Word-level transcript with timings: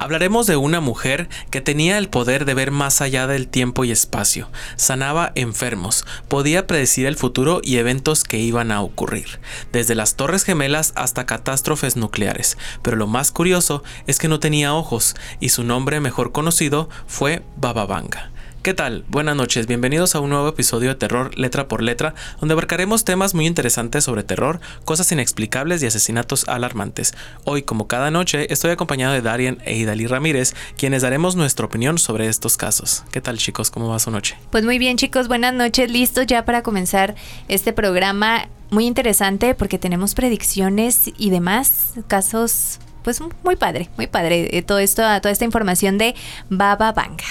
Hablaremos 0.00 0.46
de 0.46 0.56
una 0.56 0.80
mujer 0.80 1.28
que 1.50 1.60
tenía 1.60 1.98
el 1.98 2.08
poder 2.08 2.46
de 2.46 2.54
ver 2.54 2.70
más 2.70 3.02
allá 3.02 3.26
del 3.26 3.48
tiempo 3.48 3.84
y 3.84 3.90
espacio, 3.90 4.48
sanaba 4.76 5.30
enfermos, 5.34 6.06
podía 6.26 6.66
predecir 6.66 7.04
el 7.04 7.16
futuro 7.16 7.60
y 7.62 7.76
eventos 7.76 8.24
que 8.24 8.38
iban 8.38 8.72
a 8.72 8.80
ocurrir, 8.80 9.40
desde 9.72 9.94
las 9.94 10.14
Torres 10.14 10.44
Gemelas 10.44 10.94
hasta 10.96 11.26
catástrofes 11.26 11.96
nucleares, 11.96 12.56
pero 12.80 12.96
lo 12.96 13.08
más 13.08 13.30
curioso 13.30 13.82
es 14.06 14.18
que 14.18 14.28
no 14.28 14.40
tenía 14.40 14.72
ojos 14.72 15.16
y 15.38 15.50
su 15.50 15.64
nombre 15.64 16.00
mejor 16.00 16.32
conocido 16.32 16.88
fue 17.06 17.42
Baba 17.58 17.84
Vanga. 17.84 18.30
¿Qué 18.62 18.74
tal? 18.74 19.06
Buenas 19.08 19.36
noches, 19.36 19.66
bienvenidos 19.66 20.14
a 20.14 20.20
un 20.20 20.28
nuevo 20.28 20.46
episodio 20.46 20.90
de 20.90 20.94
Terror 20.94 21.38
Letra 21.38 21.66
por 21.66 21.82
Letra, 21.82 22.14
donde 22.40 22.52
abarcaremos 22.52 23.06
temas 23.06 23.34
muy 23.34 23.46
interesantes 23.46 24.04
sobre 24.04 24.22
terror, 24.22 24.60
cosas 24.84 25.10
inexplicables 25.12 25.82
y 25.82 25.86
asesinatos 25.86 26.46
alarmantes. 26.46 27.14
Hoy, 27.44 27.62
como 27.62 27.88
cada 27.88 28.10
noche, 28.10 28.52
estoy 28.52 28.70
acompañado 28.70 29.14
de 29.14 29.22
Darien 29.22 29.62
e 29.64 29.78
Idali 29.78 30.06
Ramírez, 30.06 30.54
quienes 30.76 31.00
daremos 31.00 31.36
nuestra 31.36 31.64
opinión 31.64 31.96
sobre 31.96 32.28
estos 32.28 32.58
casos. 32.58 33.02
¿Qué 33.12 33.22
tal 33.22 33.38
chicos? 33.38 33.70
¿Cómo 33.70 33.88
va 33.88 33.98
su 33.98 34.10
noche? 34.10 34.36
Pues 34.50 34.62
muy 34.62 34.78
bien 34.78 34.98
chicos, 34.98 35.26
buenas 35.26 35.54
noches, 35.54 35.90
listos 35.90 36.26
ya 36.26 36.44
para 36.44 36.62
comenzar 36.62 37.14
este 37.48 37.72
programa 37.72 38.46
muy 38.68 38.84
interesante 38.84 39.54
porque 39.54 39.78
tenemos 39.78 40.14
predicciones 40.14 41.10
y 41.16 41.30
demás, 41.30 41.94
casos 42.08 42.78
pues 43.04 43.22
muy 43.42 43.56
padre, 43.56 43.88
muy 43.96 44.06
padre, 44.06 44.54
eh, 44.54 44.60
todo 44.60 44.80
esto, 44.80 45.00
toda 45.22 45.30
esta 45.30 45.46
información 45.46 45.96
de 45.96 46.14
Baba 46.50 46.92
Vanga. 46.92 47.24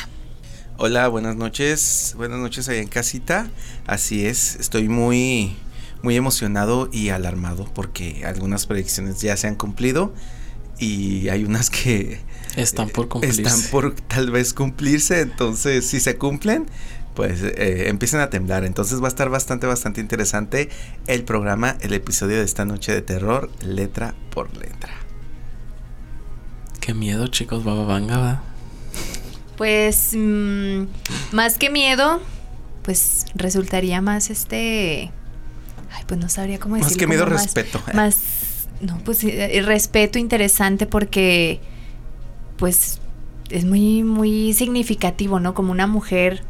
Hola, 0.82 1.10
buenas 1.10 1.36
noches. 1.36 2.14
Buenas 2.16 2.40
noches 2.40 2.70
ahí 2.70 2.78
en 2.80 2.88
casita. 2.88 3.50
Así 3.86 4.26
es, 4.26 4.56
estoy 4.56 4.88
muy 4.88 5.58
muy 6.04 6.16
emocionado 6.16 6.88
y 6.94 7.10
alarmado 7.10 7.66
porque 7.74 8.24
algunas 8.26 8.66
predicciones 8.66 9.20
ya 9.20 9.36
se 9.36 9.48
han 9.48 9.56
cumplido 9.56 10.14
y 10.78 11.28
hay 11.28 11.44
unas 11.44 11.70
que 11.70 12.22
están 12.56 12.88
por 12.88 13.10
cumplirse. 13.10 13.42
Están 13.42 13.62
por 13.72 13.94
tal 13.94 14.32
vez 14.32 14.54
cumplirse, 14.54 15.20
entonces 15.20 15.86
si 15.86 16.00
se 16.00 16.16
cumplen, 16.16 16.68
pues 17.14 17.44
eh, 17.44 17.90
empiezan 17.90 18.22
a 18.22 18.30
temblar. 18.30 18.64
Entonces 18.64 19.02
va 19.02 19.08
a 19.08 19.10
estar 19.10 19.28
bastante, 19.30 19.68
bastante 19.68 20.00
interesante 20.00 20.70
el 21.08 21.26
programa, 21.26 21.76
el 21.82 21.92
episodio 21.92 22.38
de 22.38 22.46
esta 22.46 22.64
noche 22.64 22.94
de 22.94 23.02
terror, 23.02 23.52
letra 23.62 24.16
por 24.30 24.56
letra. 24.56 24.94
Qué 26.80 26.94
miedo, 26.94 27.28
chicos, 27.28 27.66
Baba 27.66 27.84
Vanga. 27.84 28.44
Pues 29.60 30.16
mm, 30.18 30.84
más 31.34 31.58
que 31.58 31.70
miedo, 31.70 32.22
pues 32.82 33.26
resultaría 33.36 34.00
más 34.00 34.30
este... 34.30 35.12
Ay, 35.92 36.04
pues 36.08 36.18
no 36.18 36.30
sabría 36.30 36.62
cómo 36.62 36.76
decirlo. 36.76 36.92
Más 36.92 36.98
que 36.98 37.08
miedo, 37.08 37.26
respeto. 37.26 37.82
Más, 37.94 38.70
no, 38.80 39.00
pues 39.04 39.22
eh, 39.26 39.62
respeto 39.66 40.18
interesante 40.18 40.86
porque, 40.86 41.60
pues, 42.56 43.02
es 43.50 43.66
muy, 43.66 44.04
muy 44.04 44.54
significativo, 44.54 45.42
¿no? 45.42 45.54
Como 45.54 45.74
una 45.74 45.88
mujer 45.88 46.44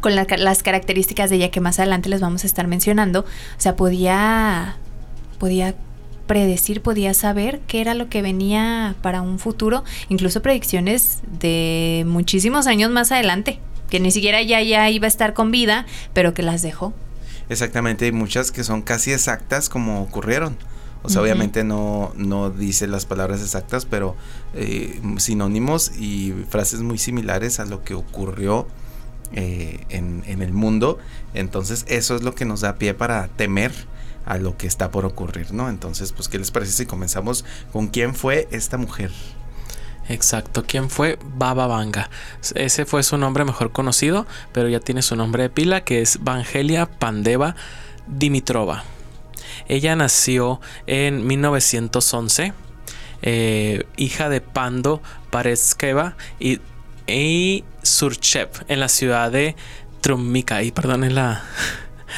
con 0.00 0.14
las 0.14 0.62
características 0.62 1.30
de 1.30 1.36
ella 1.36 1.50
que 1.50 1.60
más 1.60 1.80
adelante 1.80 2.08
les 2.08 2.20
vamos 2.20 2.44
a 2.44 2.46
estar 2.46 2.68
mencionando, 2.68 3.22
o 3.22 3.60
sea, 3.60 3.74
podía, 3.74 4.76
podía 5.40 5.74
predecir, 6.28 6.80
podía 6.80 7.12
saber 7.14 7.60
qué 7.66 7.80
era 7.80 7.94
lo 7.94 8.08
que 8.08 8.22
venía 8.22 8.94
para 9.02 9.22
un 9.22 9.40
futuro, 9.40 9.82
incluso 10.08 10.40
predicciones 10.42 11.18
de 11.40 12.04
muchísimos 12.06 12.68
años 12.68 12.92
más 12.92 13.10
adelante, 13.10 13.58
que 13.90 13.98
ni 13.98 14.12
siquiera 14.12 14.40
ya, 14.42 14.62
ya 14.62 14.88
iba 14.90 15.06
a 15.06 15.08
estar 15.08 15.34
con 15.34 15.50
vida, 15.50 15.86
pero 16.12 16.34
que 16.34 16.42
las 16.42 16.62
dejó. 16.62 16.94
Exactamente, 17.48 18.04
hay 18.04 18.12
muchas 18.12 18.52
que 18.52 18.62
son 18.62 18.82
casi 18.82 19.12
exactas 19.12 19.68
como 19.68 20.02
ocurrieron. 20.02 20.56
O 21.02 21.08
sea, 21.08 21.22
obviamente 21.22 21.64
no, 21.64 22.12
no 22.16 22.50
dice 22.50 22.86
las 22.86 23.06
palabras 23.06 23.40
exactas, 23.40 23.86
pero 23.86 24.16
eh, 24.52 25.00
sinónimos 25.18 25.92
y 25.96 26.34
frases 26.48 26.80
muy 26.80 26.98
similares 26.98 27.60
a 27.60 27.64
lo 27.64 27.84
que 27.84 27.94
ocurrió 27.94 28.66
eh, 29.32 29.86
en, 29.88 30.24
en, 30.26 30.42
el 30.42 30.52
mundo. 30.52 30.98
Entonces 31.34 31.84
eso 31.88 32.16
es 32.16 32.22
lo 32.22 32.34
que 32.34 32.44
nos 32.44 32.60
da 32.62 32.76
pie 32.76 32.94
para 32.94 33.28
temer 33.28 33.72
a 34.28 34.36
lo 34.36 34.58
que 34.58 34.66
está 34.66 34.90
por 34.90 35.06
ocurrir, 35.06 35.54
¿no? 35.54 35.70
Entonces, 35.70 36.12
pues, 36.12 36.28
¿qué 36.28 36.38
les 36.38 36.50
parece 36.50 36.72
si 36.72 36.86
comenzamos 36.86 37.46
con 37.72 37.88
quién 37.88 38.14
fue 38.14 38.46
esta 38.50 38.76
mujer? 38.76 39.10
Exacto, 40.08 40.64
¿quién 40.66 40.90
fue 40.90 41.18
Baba 41.36 41.66
Vanga? 41.66 42.10
Ese 42.54 42.84
fue 42.84 43.02
su 43.02 43.16
nombre 43.16 43.46
mejor 43.46 43.72
conocido, 43.72 44.26
pero 44.52 44.68
ya 44.68 44.80
tiene 44.80 45.00
su 45.00 45.16
nombre 45.16 45.44
de 45.44 45.50
pila, 45.50 45.82
que 45.82 46.02
es 46.02 46.22
Vangelia 46.22 46.86
Pandeva 46.86 47.56
Dimitrova. 48.06 48.84
Ella 49.66 49.96
nació 49.96 50.60
en 50.86 51.26
1911, 51.26 52.52
eh, 53.22 53.84
hija 53.96 54.28
de 54.28 54.42
Pando 54.42 55.02
Pareskeva 55.30 56.16
y, 56.38 56.60
y 57.06 57.64
Surchev, 57.82 58.50
en 58.68 58.80
la 58.80 58.88
ciudad 58.88 59.30
de 59.32 59.56
Trumika. 60.02 60.62
Y 60.62 60.70
perdonen 60.70 61.14
la, 61.14 61.44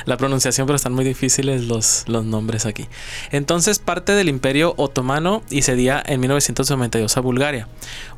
la 0.04 0.16
pronunciación, 0.16 0.66
pero 0.66 0.76
están 0.76 0.92
muy 0.92 1.04
difíciles 1.04 1.64
los, 1.64 2.04
los 2.06 2.24
nombres 2.24 2.66
aquí. 2.66 2.88
Entonces 3.30 3.78
parte 3.78 4.12
del 4.12 4.28
imperio 4.28 4.74
otomano 4.76 5.42
y 5.50 5.62
cedía 5.62 6.02
en 6.04 6.20
1992 6.20 7.16
a 7.16 7.20
Bulgaria. 7.20 7.68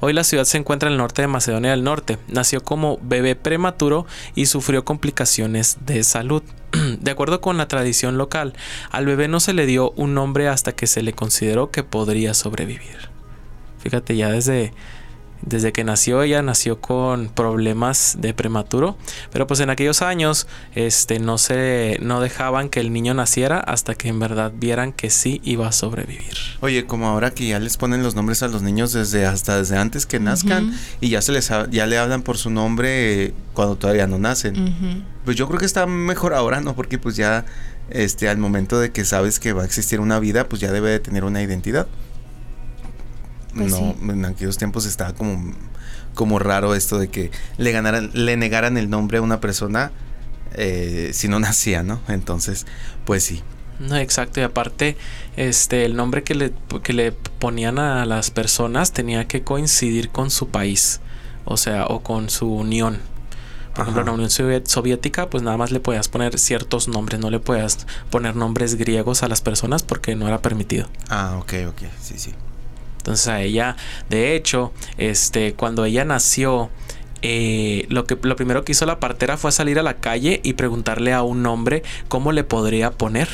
Hoy 0.00 0.12
la 0.12 0.24
ciudad 0.24 0.44
se 0.44 0.58
encuentra 0.58 0.88
en 0.88 0.94
el 0.94 0.98
norte 0.98 1.22
de 1.22 1.28
Macedonia 1.28 1.70
del 1.70 1.84
Norte. 1.84 2.18
Nació 2.28 2.62
como 2.62 2.98
bebé 3.02 3.36
prematuro 3.36 4.06
y 4.34 4.46
sufrió 4.46 4.84
complicaciones 4.84 5.78
de 5.84 6.02
salud. 6.04 6.42
De 7.00 7.10
acuerdo 7.10 7.40
con 7.40 7.58
la 7.58 7.68
tradición 7.68 8.18
local, 8.18 8.54
al 8.90 9.06
bebé 9.06 9.28
no 9.28 9.40
se 9.40 9.52
le 9.52 9.66
dio 9.66 9.90
un 9.92 10.14
nombre 10.14 10.48
hasta 10.48 10.72
que 10.72 10.86
se 10.86 11.02
le 11.02 11.12
consideró 11.12 11.70
que 11.70 11.82
podría 11.82 12.34
sobrevivir. 12.34 13.10
Fíjate, 13.78 14.16
ya 14.16 14.30
desde 14.30 14.72
desde 15.42 15.72
que 15.72 15.84
nació 15.84 16.22
ella 16.22 16.42
nació 16.42 16.80
con 16.80 17.28
problemas 17.28 18.16
de 18.20 18.34
prematuro, 18.34 18.96
pero 19.32 19.46
pues 19.46 19.60
en 19.60 19.70
aquellos 19.70 20.02
años 20.02 20.46
este 20.74 21.18
no 21.18 21.38
se 21.38 21.98
no 22.00 22.20
dejaban 22.20 22.68
que 22.68 22.80
el 22.80 22.92
niño 22.92 23.14
naciera 23.14 23.58
hasta 23.58 23.94
que 23.94 24.08
en 24.08 24.18
verdad 24.18 24.52
vieran 24.54 24.92
que 24.92 25.10
sí 25.10 25.40
iba 25.44 25.66
a 25.68 25.72
sobrevivir. 25.72 26.36
Oye, 26.60 26.86
como 26.86 27.08
ahora 27.08 27.32
que 27.32 27.46
ya 27.46 27.58
les 27.58 27.76
ponen 27.76 28.02
los 28.02 28.14
nombres 28.14 28.42
a 28.42 28.48
los 28.48 28.62
niños 28.62 28.92
desde 28.92 29.26
hasta 29.26 29.58
desde 29.58 29.76
antes 29.76 30.06
que 30.06 30.20
nazcan 30.20 30.74
y 31.00 31.10
ya 31.10 31.22
se 31.22 31.32
les 31.32 31.50
ya 31.70 31.86
le 31.86 31.98
hablan 31.98 32.22
por 32.22 32.38
su 32.38 32.50
nombre 32.50 33.34
cuando 33.54 33.76
todavía 33.76 34.06
no 34.06 34.18
nacen. 34.18 35.04
Pues 35.24 35.36
yo 35.36 35.46
creo 35.48 35.58
que 35.58 35.66
está 35.66 35.86
mejor 35.86 36.34
ahora, 36.34 36.60
¿no? 36.60 36.74
Porque 36.74 36.98
pues 36.98 37.16
ya 37.16 37.44
este 37.90 38.28
al 38.28 38.38
momento 38.38 38.78
de 38.78 38.90
que 38.90 39.04
sabes 39.04 39.38
que 39.38 39.52
va 39.52 39.62
a 39.62 39.64
existir 39.64 40.00
una 40.00 40.18
vida, 40.18 40.48
pues 40.48 40.60
ya 40.60 40.72
debe 40.72 40.90
de 40.90 41.00
tener 41.00 41.24
una 41.24 41.42
identidad. 41.42 41.86
Pues 43.54 43.70
no, 43.70 43.94
en 44.12 44.24
aquellos 44.24 44.56
tiempos 44.56 44.86
estaba 44.86 45.12
como, 45.12 45.52
como 46.14 46.38
raro 46.38 46.74
esto 46.74 46.98
de 46.98 47.08
que 47.08 47.30
le 47.58 47.72
ganaran, 47.72 48.10
le 48.14 48.36
negaran 48.36 48.78
el 48.78 48.88
nombre 48.88 49.18
a 49.18 49.22
una 49.22 49.40
persona 49.40 49.92
eh, 50.54 51.10
si 51.12 51.28
no 51.28 51.38
nacía, 51.38 51.82
¿no? 51.82 52.00
Entonces, 52.08 52.66
pues 53.04 53.24
sí. 53.24 53.42
No, 53.78 53.96
exacto, 53.96 54.40
y 54.40 54.42
aparte, 54.44 54.96
este, 55.36 55.84
el 55.84 55.96
nombre 55.96 56.22
que 56.22 56.34
le, 56.34 56.52
que 56.82 56.92
le 56.92 57.12
ponían 57.12 57.78
a 57.78 58.04
las 58.06 58.30
personas 58.30 58.92
tenía 58.92 59.26
que 59.26 59.42
coincidir 59.42 60.10
con 60.10 60.30
su 60.30 60.48
país, 60.48 61.00
o 61.44 61.56
sea, 61.56 61.86
o 61.86 62.02
con 62.02 62.30
su 62.30 62.52
unión. 62.52 63.00
Por 63.74 63.82
ejemplo, 63.82 64.02
en 64.02 64.06
la 64.06 64.12
Unión 64.12 64.30
Soviética, 64.30 65.30
pues 65.30 65.42
nada 65.42 65.56
más 65.56 65.70
le 65.70 65.80
podías 65.80 66.08
poner 66.08 66.38
ciertos 66.38 66.88
nombres, 66.88 67.18
no 67.20 67.30
le 67.30 67.40
podías 67.40 67.86
poner 68.10 68.36
nombres 68.36 68.74
griegos 68.74 69.22
a 69.22 69.28
las 69.28 69.40
personas 69.40 69.82
porque 69.82 70.14
no 70.14 70.28
era 70.28 70.42
permitido. 70.42 70.88
Ah, 71.08 71.38
ok, 71.40 71.54
ok, 71.70 71.82
sí, 72.00 72.18
sí. 72.18 72.34
Entonces 73.02 73.26
a 73.26 73.42
ella, 73.42 73.76
de 74.08 74.36
hecho, 74.36 74.72
este, 74.96 75.54
cuando 75.54 75.84
ella 75.84 76.04
nació, 76.04 76.70
eh, 77.22 77.86
lo, 77.88 78.04
que, 78.04 78.16
lo 78.22 78.36
primero 78.36 78.64
que 78.64 78.72
hizo 78.72 78.86
la 78.86 79.00
partera 79.00 79.36
fue 79.36 79.50
salir 79.50 79.80
a 79.80 79.82
la 79.82 79.94
calle 79.94 80.40
y 80.44 80.52
preguntarle 80.52 81.12
a 81.12 81.22
un 81.22 81.44
hombre 81.46 81.82
cómo 82.06 82.30
le 82.30 82.44
podría 82.44 82.92
poner. 82.92 83.28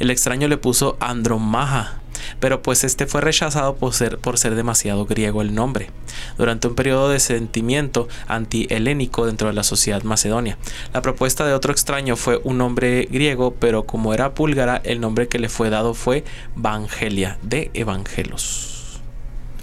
El 0.00 0.10
extraño 0.10 0.48
le 0.48 0.56
puso 0.56 0.96
Andromaja, 0.98 2.00
pero 2.40 2.62
pues 2.62 2.82
este 2.82 3.06
fue 3.06 3.20
rechazado 3.20 3.76
por 3.76 3.94
ser, 3.94 4.18
por 4.18 4.38
ser 4.38 4.54
demasiado 4.54 5.06
griego 5.06 5.42
el 5.42 5.54
nombre, 5.54 5.90
durante 6.36 6.66
un 6.66 6.74
periodo 6.74 7.08
de 7.08 7.20
sentimiento 7.20 8.08
anti-helénico 8.26 9.26
dentro 9.26 9.48
de 9.48 9.54
la 9.54 9.62
sociedad 9.62 10.02
macedonia. 10.02 10.58
La 10.92 11.02
propuesta 11.02 11.46
de 11.46 11.54
otro 11.54 11.72
extraño 11.72 12.16
fue 12.16 12.40
un 12.42 12.58
nombre 12.58 13.06
griego, 13.10 13.54
pero 13.54 13.84
como 13.84 14.14
era 14.14 14.30
búlgara, 14.30 14.80
el 14.84 15.00
nombre 15.00 15.28
que 15.28 15.38
le 15.38 15.48
fue 15.48 15.70
dado 15.70 15.94
fue 15.94 16.24
Vangelia, 16.54 17.38
de 17.42 17.70
Evangelos. 17.74 18.75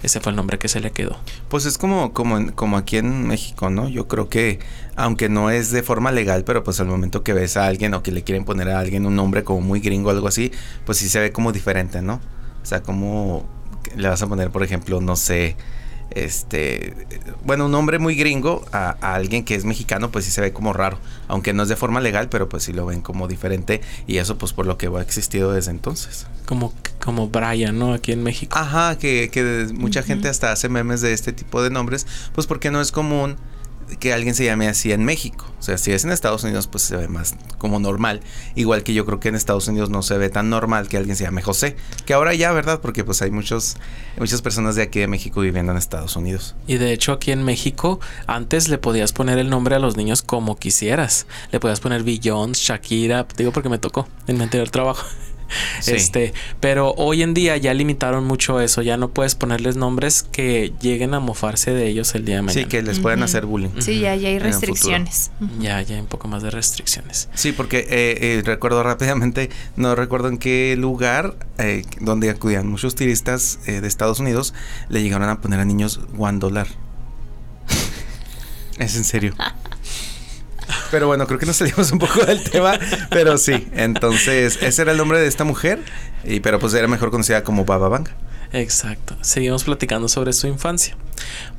Ese 0.03 0.19
fue 0.19 0.31
el 0.31 0.35
nombre 0.35 0.59
que 0.59 0.67
se 0.67 0.81
le 0.81 0.91
quedó. 0.91 1.17
Pues 1.47 1.65
es 1.65 1.77
como, 1.77 2.13
como, 2.13 2.53
como 2.53 2.77
aquí 2.77 2.97
en 2.97 3.25
México, 3.25 3.69
¿no? 3.69 3.87
Yo 3.87 4.07
creo 4.09 4.27
que, 4.27 4.59
aunque 4.97 5.29
no 5.29 5.49
es 5.49 5.71
de 5.71 5.81
forma 5.81 6.11
legal, 6.11 6.43
pero 6.43 6.63
pues 6.63 6.79
al 6.81 6.87
momento 6.87 7.23
que 7.23 7.31
ves 7.31 7.55
a 7.55 7.65
alguien 7.65 7.93
o 7.93 8.03
que 8.03 8.11
le 8.11 8.23
quieren 8.23 8.43
poner 8.43 8.69
a 8.69 8.79
alguien 8.79 9.05
un 9.05 9.15
nombre 9.15 9.45
como 9.45 9.61
muy 9.61 9.79
gringo 9.79 10.09
o 10.09 10.11
algo 10.11 10.27
así, 10.27 10.51
pues 10.85 10.97
sí 10.97 11.07
se 11.07 11.21
ve 11.21 11.31
como 11.31 11.53
diferente, 11.53 12.01
¿no? 12.01 12.15
O 12.61 12.65
sea, 12.65 12.83
como 12.83 13.45
le 13.95 14.09
vas 14.09 14.21
a 14.21 14.27
poner, 14.27 14.51
por 14.51 14.63
ejemplo, 14.63 14.99
no 14.99 15.15
sé, 15.15 15.55
este, 16.11 16.93
bueno, 17.43 17.65
un 17.65 17.71
nombre 17.71 17.99
muy 17.99 18.15
gringo 18.15 18.65
a, 18.71 18.91
alguien 19.01 19.43
que 19.43 19.55
es 19.55 19.65
mexicano, 19.65 20.11
pues 20.11 20.25
sí 20.25 20.31
se 20.31 20.41
ve 20.41 20.53
como 20.53 20.73
raro, 20.73 20.97
aunque 21.27 21.53
no 21.53 21.63
es 21.63 21.69
de 21.69 21.75
forma 21.75 22.01
legal, 22.01 22.29
pero 22.29 22.49
pues 22.49 22.63
sí 22.63 22.73
lo 22.73 22.85
ven 22.85 23.01
como 23.01 23.27
diferente 23.27 23.81
y 24.07 24.17
eso 24.17 24.37
pues 24.37 24.53
por 24.53 24.65
lo 24.65 24.77
que 24.77 24.87
ha 24.87 25.01
existido 25.01 25.51
desde 25.51 25.71
entonces. 25.71 26.27
Como, 26.45 26.73
como 27.03 27.29
Brian, 27.29 27.79
¿no? 27.79 27.93
Aquí 27.93 28.11
en 28.11 28.23
México. 28.23 28.57
Ajá, 28.57 28.97
que, 28.97 29.29
que 29.31 29.67
mucha 29.73 30.03
gente 30.03 30.27
hasta 30.29 30.51
hace 30.51 30.69
memes 30.69 31.01
de 31.01 31.13
este 31.13 31.33
tipo 31.33 31.63
de 31.63 31.69
nombres, 31.69 32.05
pues 32.33 32.47
porque 32.47 32.71
no 32.71 32.81
es 32.81 32.91
común 32.91 33.37
que 33.99 34.13
alguien 34.13 34.35
se 34.35 34.45
llame 34.45 34.67
así 34.67 34.91
en 34.91 35.05
México. 35.05 35.45
O 35.59 35.63
sea, 35.63 35.77
si 35.77 35.91
es 35.91 36.03
en 36.03 36.11
Estados 36.11 36.43
Unidos, 36.43 36.67
pues 36.67 36.83
se 36.83 36.97
ve 36.97 37.07
más 37.07 37.35
como 37.57 37.79
normal. 37.79 38.21
Igual 38.55 38.83
que 38.83 38.93
yo 38.93 39.05
creo 39.05 39.19
que 39.19 39.29
en 39.29 39.35
Estados 39.35 39.67
Unidos 39.67 39.89
no 39.89 40.01
se 40.01 40.17
ve 40.17 40.29
tan 40.29 40.49
normal 40.49 40.87
que 40.87 40.97
alguien 40.97 41.15
se 41.15 41.23
llame 41.23 41.41
José. 41.41 41.75
Que 42.05 42.13
ahora 42.13 42.33
ya, 42.33 42.51
¿verdad? 42.51 42.81
Porque 42.81 43.03
pues 43.03 43.21
hay 43.21 43.31
muchos, 43.31 43.77
muchas 44.17 44.41
personas 44.41 44.75
de 44.75 44.81
aquí 44.81 44.99
de 44.99 45.07
México 45.07 45.41
viviendo 45.41 45.71
en 45.71 45.77
Estados 45.77 46.15
Unidos. 46.15 46.55
Y 46.67 46.77
de 46.77 46.93
hecho 46.93 47.13
aquí 47.13 47.31
en 47.31 47.43
México 47.43 47.99
antes 48.27 48.67
le 48.67 48.77
podías 48.77 49.13
poner 49.13 49.37
el 49.39 49.49
nombre 49.49 49.75
a 49.75 49.79
los 49.79 49.97
niños 49.97 50.21
como 50.21 50.57
quisieras. 50.57 51.27
Le 51.51 51.59
podías 51.59 51.79
poner 51.79 52.03
Jones, 52.23 52.59
Shakira, 52.59 53.25
digo 53.37 53.51
porque 53.51 53.69
me 53.69 53.77
tocó 53.77 54.07
en 54.27 54.37
mi 54.37 54.43
anterior 54.43 54.69
trabajo. 54.69 55.05
Este, 55.87 56.33
pero 56.59 56.93
hoy 56.97 57.21
en 57.21 57.33
día 57.33 57.57
ya 57.57 57.73
limitaron 57.73 58.23
mucho 58.25 58.59
eso, 58.59 58.81
ya 58.81 58.97
no 58.97 59.09
puedes 59.09 59.35
ponerles 59.35 59.75
nombres 59.75 60.23
que 60.23 60.73
lleguen 60.81 61.13
a 61.13 61.19
mofarse 61.19 61.71
de 61.71 61.87
ellos 61.87 62.15
el 62.15 62.25
día 62.25 62.37
de 62.37 62.41
mañana. 62.43 62.63
Sí, 62.63 62.69
que 62.69 62.81
les 62.81 62.99
pueden 62.99 63.23
hacer 63.23 63.45
bullying. 63.45 63.69
Sí, 63.79 63.99
ya, 63.99 64.11
hay 64.11 64.39
restricciones. 64.39 65.31
Ya, 65.59 65.81
ya 65.81 65.95
hay 65.95 66.01
un 66.01 66.07
poco 66.07 66.27
más 66.27 66.43
de 66.43 66.51
restricciones. 66.51 67.29
Sí, 67.33 67.51
porque 67.51 67.79
eh, 67.79 67.85
eh, 67.89 68.41
recuerdo 68.45 68.83
rápidamente, 68.83 69.49
no 69.75 69.95
recuerdo 69.95 70.27
en 70.27 70.37
qué 70.37 70.75
lugar 70.77 71.35
eh, 71.57 71.83
donde 71.99 72.29
acudían 72.29 72.67
muchos 72.67 72.95
turistas 72.95 73.59
de 73.65 73.85
Estados 73.87 74.19
Unidos, 74.19 74.53
le 74.89 75.01
llegaron 75.01 75.29
a 75.29 75.41
poner 75.41 75.59
a 75.59 75.65
niños 75.65 75.99
one 76.17 76.39
dólar. 76.39 76.67
es 78.79 78.95
en 78.95 79.03
serio. 79.03 79.35
Pero 80.91 81.07
bueno, 81.07 81.25
creo 81.27 81.39
que 81.39 81.45
nos 81.45 81.57
salimos 81.57 81.91
un 81.91 81.99
poco 81.99 82.25
del 82.25 82.43
tema, 82.43 82.79
pero 83.09 83.37
sí. 83.37 83.67
Entonces, 83.73 84.59
ese 84.61 84.81
era 84.81 84.91
el 84.91 84.97
nombre 84.97 85.19
de 85.19 85.27
esta 85.27 85.43
mujer, 85.43 85.79
y, 86.23 86.39
pero 86.39 86.59
pues 86.59 86.73
era 86.73 86.87
mejor 86.87 87.11
conocida 87.11 87.43
como 87.43 87.65
Baba 87.65 87.89
Vanga. 87.89 88.11
Exacto. 88.53 89.15
Seguimos 89.21 89.63
platicando 89.63 90.07
sobre 90.07 90.31
su 90.31 90.45
infancia. 90.45 90.95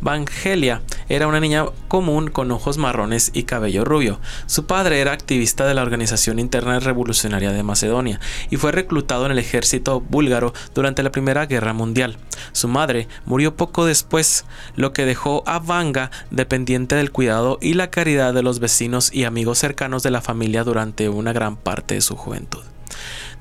Vangelia 0.01 0.83
era 1.09 1.27
una 1.27 1.41
niña 1.41 1.67
común 1.89 2.31
con 2.31 2.53
ojos 2.53 2.79
marrones 2.79 3.33
y 3.35 3.43
cabello 3.43 3.85
rubio. 3.85 4.21
Su 4.47 4.67
padre 4.67 5.01
era 5.01 5.13
activista 5.13 5.67
de 5.67 5.75
la 5.75 5.83
Organización 5.83 6.39
Interna 6.39 6.79
Revolucionaria 6.79 7.51
de 7.51 7.65
Macedonia 7.65 8.21
y 8.49 8.59
fue 8.59 8.71
reclutado 8.71 9.27
en 9.27 9.33
el 9.33 9.41
ejército 9.41 10.01
búlgaro 10.01 10.55
durante 10.73 11.03
la 11.03 11.11
Primera 11.11 11.47
Guerra 11.47 11.73
Mundial. 11.73 12.17
Su 12.53 12.69
madre 12.69 13.09
murió 13.25 13.57
poco 13.57 13.87
después, 13.87 14.45
lo 14.77 14.93
que 14.93 15.05
dejó 15.05 15.43
a 15.47 15.59
Vanga 15.59 16.13
dependiente 16.31 16.95
del 16.95 17.11
cuidado 17.11 17.59
y 17.61 17.75
la 17.75 17.91
caridad 17.91 18.35
de 18.35 18.45
los 18.45 18.61
vecinos 18.61 19.13
y 19.13 19.25
amigos 19.25 19.59
cercanos 19.59 20.05
de 20.05 20.13
la 20.13 20.21
familia 20.21 20.63
durante 20.63 21.09
una 21.09 21.33
gran 21.33 21.57
parte 21.57 21.95
de 21.95 22.01
su 22.01 22.15
juventud. 22.15 22.63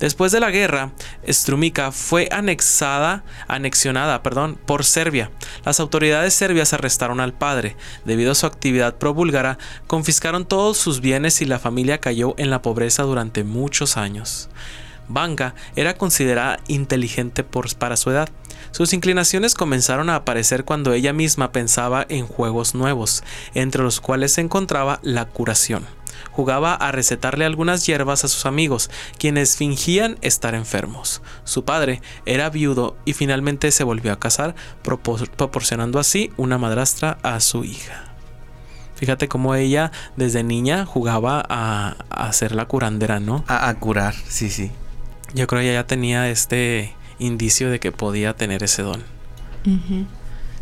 Después 0.04 0.34
de 0.34 0.42
la 0.42 0.52
guerra, 0.52 0.92
Strumica 1.26 1.94
fue 1.94 2.28
anexada, 2.30 3.24
anexionada 3.48 4.22
perdón, 4.22 4.60
por 4.66 4.84
Serbia. 4.84 5.32
Las 5.64 5.80
autoridades 5.80 6.34
serbias 6.34 6.74
arrestaron 6.74 7.22
al 7.22 7.32
padre. 7.32 7.78
Debido 8.04 8.34
a 8.34 8.36
su 8.36 8.46
actividad 8.46 8.98
pro-búlgara, 8.98 9.58
confiscaron 9.88 10.44
todos 10.44 10.78
sus 10.78 11.00
bienes 11.00 11.42
y 11.42 11.46
la 11.46 11.58
familia 11.58 12.02
cayó 12.02 12.36
en 12.38 12.50
la 12.50 12.62
pobreza 12.62 13.04
durante 13.04 13.46
muchos 13.46 13.96
años. 13.96 14.50
Vanga 15.08 15.56
era 15.78 15.96
considerada 15.96 16.60
inteligente 16.68 17.46
para 17.46 17.96
su 17.96 18.12
edad. 18.12 18.28
Sus 18.72 18.94
inclinaciones 18.94 19.56
comenzaron 19.56 20.10
a 20.10 20.16
aparecer 20.16 20.64
cuando 20.64 20.94
ella 20.94 21.14
misma 21.14 21.52
pensaba 21.52 22.06
en 22.10 22.28
juegos 22.28 22.76
nuevos, 22.76 23.24
entre 23.54 23.84
los 23.84 24.00
cuales 24.00 24.34
se 24.34 24.42
encontraba 24.42 25.00
la 25.04 25.26
curación 25.26 25.86
jugaba 26.32 26.74
a 26.74 26.92
recetarle 26.92 27.46
algunas 27.46 27.86
hierbas 27.86 28.24
a 28.24 28.28
sus 28.28 28.46
amigos, 28.46 28.90
quienes 29.18 29.56
fingían 29.56 30.18
estar 30.22 30.56
enfermos. 30.56 31.22
Su 31.44 31.64
padre 31.64 32.02
era 32.26 32.50
viudo 32.50 32.98
y 33.06 33.14
finalmente 33.14 33.72
se 33.72 33.84
volvió 33.84 34.12
a 34.12 34.20
casar, 34.20 34.56
proporcionando 34.82 36.00
así 36.00 36.32
una 36.38 36.58
madrastra 36.58 37.18
a 37.24 37.40
su 37.40 37.64
hija. 37.64 38.14
Fíjate 38.96 39.28
cómo 39.28 39.56
ella 39.56 39.92
desde 40.16 40.44
niña 40.44 40.86
jugaba 40.86 41.44
a, 41.50 41.98
hacer 42.10 42.56
la 42.56 42.68
curandera, 42.68 43.20
¿no? 43.20 43.44
A, 43.48 43.74
curar, 43.76 44.16
sí, 44.28 44.50
sí. 44.50 44.72
Yo 45.34 45.48
creo 45.48 45.62
que 45.62 45.70
ella 45.70 45.82
ya 45.82 45.88
tenía 45.88 46.30
este 46.30 46.96
indicio 47.24 47.70
de 47.70 47.80
que 47.80 47.92
podía 47.92 48.34
tener 48.34 48.64
ese 48.64 48.84
don. 48.84 49.04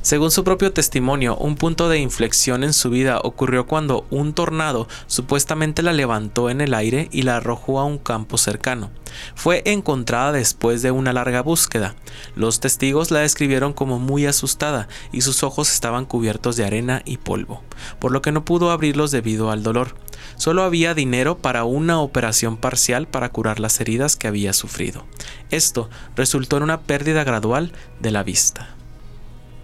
Según 0.01 0.31
su 0.31 0.43
propio 0.43 0.73
testimonio, 0.73 1.37
un 1.37 1.55
punto 1.55 1.87
de 1.87 1.99
inflexión 1.99 2.63
en 2.63 2.73
su 2.73 2.89
vida 2.89 3.19
ocurrió 3.23 3.67
cuando 3.67 4.07
un 4.09 4.33
tornado 4.33 4.87
supuestamente 5.05 5.83
la 5.83 5.93
levantó 5.93 6.49
en 6.49 6.59
el 6.59 6.73
aire 6.73 7.07
y 7.11 7.21
la 7.21 7.37
arrojó 7.37 7.79
a 7.79 7.85
un 7.85 7.99
campo 7.99 8.39
cercano. 8.39 8.89
Fue 9.35 9.61
encontrada 9.65 10.31
después 10.31 10.81
de 10.81 10.89
una 10.89 11.13
larga 11.13 11.43
búsqueda. 11.43 11.93
Los 12.35 12.59
testigos 12.59 13.11
la 13.11 13.19
describieron 13.19 13.73
como 13.73 13.99
muy 13.99 14.25
asustada 14.25 14.87
y 15.11 15.21
sus 15.21 15.43
ojos 15.43 15.71
estaban 15.71 16.05
cubiertos 16.05 16.55
de 16.55 16.65
arena 16.65 17.03
y 17.05 17.17
polvo, 17.17 17.61
por 17.99 18.11
lo 18.11 18.23
que 18.23 18.31
no 18.31 18.43
pudo 18.43 18.71
abrirlos 18.71 19.11
debido 19.11 19.51
al 19.51 19.61
dolor. 19.61 19.93
Solo 20.41 20.63
había 20.63 20.95
dinero 20.95 21.37
para 21.37 21.65
una 21.65 21.99
operación 21.99 22.57
parcial 22.57 23.07
para 23.07 23.29
curar 23.29 23.59
las 23.59 23.79
heridas 23.79 24.15
que 24.15 24.27
había 24.27 24.53
sufrido. 24.53 25.05
Esto 25.51 25.87
resultó 26.15 26.57
en 26.57 26.63
una 26.63 26.81
pérdida 26.81 27.23
gradual 27.23 27.73
de 27.99 28.09
la 28.09 28.23
vista. 28.23 28.69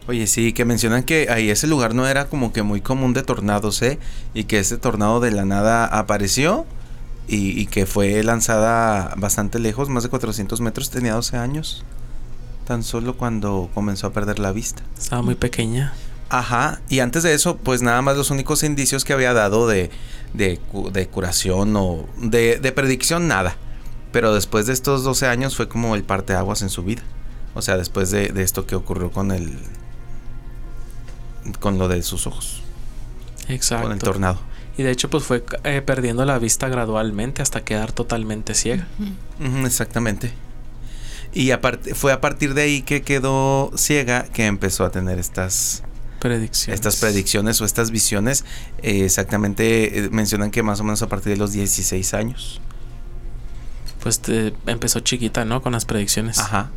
Oye, 0.07 0.27
sí, 0.27 0.53
que 0.53 0.65
mencionan 0.65 1.01
que 1.01 1.29
ahí 1.31 1.49
ese 1.49 1.65
lugar 1.65 1.95
no 1.95 2.07
era 2.07 2.27
como 2.27 2.53
que 2.53 2.61
muy 2.61 2.81
común 2.81 3.13
de 3.13 3.23
tornados, 3.23 3.81
¿eh? 3.81 3.97
Y 4.35 4.43
que 4.43 4.59
ese 4.59 4.77
tornado 4.77 5.19
de 5.19 5.31
la 5.31 5.45
nada 5.45 5.83
apareció 5.83 6.67
y, 7.27 7.65
que 7.65 7.87
fue 7.87 8.21
lanzada 8.21 9.15
bastante 9.17 9.57
lejos, 9.57 9.89
más 9.89 10.03
de 10.03 10.09
400 10.09 10.61
metros, 10.61 10.91
tenía 10.91 11.15
12 11.15 11.37
años. 11.37 11.85
Tan 12.67 12.83
solo 12.83 13.17
cuando 13.17 13.71
comenzó 13.73 14.05
a 14.05 14.13
perder 14.13 14.37
la 14.37 14.51
vista. 14.51 14.83
Estaba 14.95 15.23
muy 15.23 15.33
pequeña. 15.33 15.95
Ajá, 16.29 16.81
y 16.89 16.99
antes 16.99 17.23
de 17.23 17.33
eso, 17.33 17.57
pues 17.57 17.81
nada 17.81 18.01
más 18.01 18.17
los 18.17 18.31
únicos 18.31 18.63
indicios 18.63 19.05
que 19.05 19.13
había 19.13 19.33
dado 19.33 19.67
de, 19.67 19.89
de, 20.33 20.59
curación 21.11 21.75
o 21.75 22.05
de, 22.17 22.59
de, 22.59 22.71
predicción, 22.71 23.27
nada. 23.27 23.55
Pero 24.11 24.33
después 24.33 24.65
de 24.67 24.73
estos 24.73 25.03
12 25.03 25.27
años 25.27 25.55
fue 25.55 25.69
como 25.69 25.95
el 25.95 26.03
parteaguas 26.03 26.61
en 26.61 26.69
su 26.69 26.83
vida. 26.83 27.01
O 27.53 27.61
sea, 27.61 27.77
después 27.77 28.11
de, 28.11 28.29
de 28.29 28.43
esto 28.43 28.65
que 28.65 28.75
ocurrió 28.75 29.11
con 29.11 29.31
el, 29.31 29.57
con 31.59 31.77
lo 31.77 31.87
de 31.87 32.03
sus 32.03 32.27
ojos. 32.27 32.61
Exacto. 33.47 33.83
Con 33.85 33.93
el 33.93 33.99
tornado. 33.99 34.39
Y 34.77 34.83
de 34.83 34.91
hecho, 34.91 35.09
pues 35.09 35.23
fue 35.23 35.43
eh, 35.63 35.81
perdiendo 35.81 36.23
la 36.25 36.37
vista 36.37 36.67
gradualmente 36.69 37.41
hasta 37.41 37.63
quedar 37.63 37.91
totalmente 37.91 38.53
ciega. 38.53 38.87
exactamente. 39.65 40.31
Y 41.33 41.51
aparte, 41.51 41.95
fue 41.95 42.11
a 42.11 42.21
partir 42.21 42.53
de 42.53 42.63
ahí 42.63 42.81
que 42.81 43.01
quedó 43.01 43.71
ciega 43.75 44.23
que 44.23 44.45
empezó 44.45 44.85
a 44.85 44.91
tener 44.91 45.19
estas 45.19 45.83
predicciones. 46.19 46.79
Estas 46.79 46.97
predicciones 46.97 47.61
o 47.61 47.65
estas 47.65 47.91
visiones. 47.91 48.45
Eh, 48.81 49.05
exactamente 49.05 49.99
eh, 49.99 50.09
mencionan 50.09 50.51
que 50.51 50.63
más 50.63 50.79
o 50.79 50.83
menos 50.83 51.01
a 51.01 51.07
partir 51.07 51.33
de 51.33 51.37
los 51.37 51.51
16 51.51 52.13
años. 52.13 52.61
Pues 54.01 54.21
empezó 54.67 54.99
chiquita, 54.99 55.45
¿no? 55.45 55.61
Con 55.61 55.73
las 55.73 55.85
predicciones. 55.85 56.39
Ajá. 56.39 56.69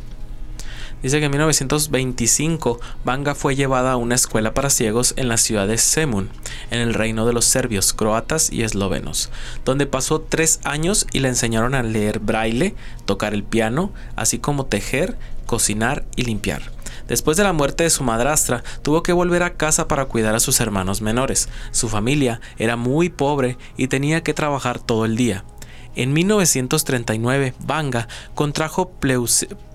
Dice 1.01 1.19
que 1.19 1.25
en 1.25 1.31
1925 1.31 2.79
Vanga 3.03 3.33
fue 3.33 3.55
llevada 3.55 3.93
a 3.93 3.97
una 3.97 4.13
escuela 4.13 4.53
para 4.53 4.69
ciegos 4.69 5.15
en 5.17 5.29
la 5.29 5.37
ciudad 5.37 5.67
de 5.67 5.79
Semun, 5.79 6.29
en 6.69 6.79
el 6.79 6.93
reino 6.93 7.25
de 7.25 7.33
los 7.33 7.45
serbios, 7.45 7.93
croatas 7.93 8.51
y 8.51 8.61
eslovenos, 8.61 9.31
donde 9.65 9.87
pasó 9.87 10.21
tres 10.21 10.59
años 10.63 11.07
y 11.11 11.21
le 11.21 11.29
enseñaron 11.29 11.73
a 11.73 11.81
leer 11.81 12.19
braille, 12.19 12.75
tocar 13.05 13.33
el 13.33 13.43
piano, 13.43 13.91
así 14.15 14.37
como 14.37 14.67
tejer, 14.67 15.17
cocinar 15.47 16.05
y 16.15 16.23
limpiar. 16.23 16.61
Después 17.11 17.35
de 17.35 17.43
la 17.43 17.51
muerte 17.51 17.83
de 17.83 17.89
su 17.89 18.05
madrastra, 18.05 18.63
tuvo 18.83 19.03
que 19.03 19.11
volver 19.11 19.43
a 19.43 19.55
casa 19.55 19.89
para 19.89 20.05
cuidar 20.05 20.33
a 20.33 20.39
sus 20.39 20.61
hermanos 20.61 21.01
menores. 21.01 21.49
Su 21.71 21.89
familia 21.89 22.39
era 22.57 22.77
muy 22.77 23.09
pobre 23.09 23.57
y 23.75 23.89
tenía 23.89 24.23
que 24.23 24.33
trabajar 24.33 24.79
todo 24.79 25.03
el 25.03 25.17
día. 25.17 25.43
En 25.97 26.13
1939, 26.13 27.53
Vanga 27.65 28.07
contrajo 28.33 28.93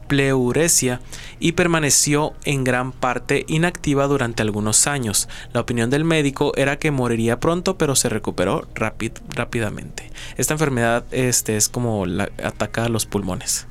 pleuresia 0.09 1.02
y 1.38 1.52
permaneció 1.52 2.33
en 2.45 2.64
gran 2.64 2.93
parte 2.93 3.45
inactiva 3.49 4.07
durante 4.07 4.40
algunos 4.40 4.87
años. 4.87 5.28
La 5.52 5.61
opinión 5.61 5.90
del 5.90 6.05
médico 6.05 6.55
era 6.57 6.78
que 6.78 6.90
moriría 6.90 7.38
pronto, 7.38 7.76
pero 7.76 7.97
se 7.97 8.09
recuperó 8.09 8.66
rápidamente. 8.75 10.11
Esta 10.38 10.55
enfermedad 10.55 11.05
este, 11.11 11.59
es 11.59 11.69
como 11.69 12.07
la, 12.07 12.31
ataca 12.43 12.87
a 12.87 12.88
los 12.88 13.05
pulmones. 13.05 13.66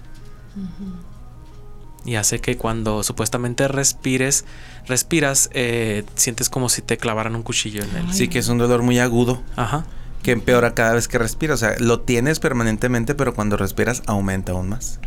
Y 2.05 2.15
hace 2.15 2.39
que 2.39 2.55
cuando 2.55 3.01
supuestamente 3.03 3.67
respires, 3.67 4.45
respiras, 4.85 5.49
eh, 5.53 6.03
sientes 6.15 6.49
como 6.49 6.69
si 6.69 6.81
te 6.81 6.97
clavaran 6.97 7.35
un 7.35 7.41
cuchillo 7.41 7.83
en 7.83 7.95
él. 7.95 8.13
Sí, 8.13 8.27
que 8.27 8.39
es 8.39 8.47
un 8.47 8.59
dolor 8.59 8.83
muy 8.83 8.99
agudo. 8.99 9.41
Ajá. 9.55 9.85
Que 10.21 10.31
empeora 10.31 10.75
cada 10.75 10.93
vez 10.93 11.07
que 11.07 11.17
respiras. 11.17 11.63
O 11.63 11.65
sea, 11.65 11.75
lo 11.79 12.01
tienes 12.01 12.39
permanentemente, 12.39 13.15
pero 13.15 13.33
cuando 13.33 13.57
respiras 13.57 14.03
aumenta 14.05 14.51
aún 14.51 14.69
más. 14.69 14.99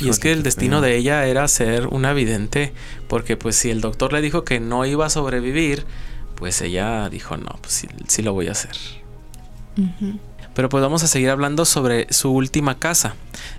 Y 0.00 0.08
es 0.08 0.18
que 0.20 0.32
el 0.32 0.42
destino 0.42 0.80
de 0.80 0.96
ella 0.96 1.26
era 1.26 1.46
ser 1.48 1.88
una 1.88 2.12
vidente, 2.12 2.72
porque 3.08 3.36
pues 3.36 3.56
si 3.56 3.70
el 3.70 3.80
doctor 3.80 4.12
le 4.12 4.20
dijo 4.20 4.44
que 4.44 4.60
no 4.60 4.86
iba 4.86 5.06
a 5.06 5.10
sobrevivir, 5.10 5.84
pues 6.36 6.60
ella 6.62 7.08
dijo, 7.08 7.36
no, 7.36 7.58
pues 7.60 7.86
sí, 8.06 8.22
lo 8.22 8.32
voy 8.32 8.48
a 8.48 8.52
hacer. 8.52 8.76
Pero 10.54 10.68
pues 10.68 10.82
vamos 10.82 11.02
a 11.02 11.06
seguir 11.06 11.30
hablando 11.30 11.64
sobre 11.64 12.12
su 12.12 12.30
última 12.30 12.78
casa. 12.78 13.14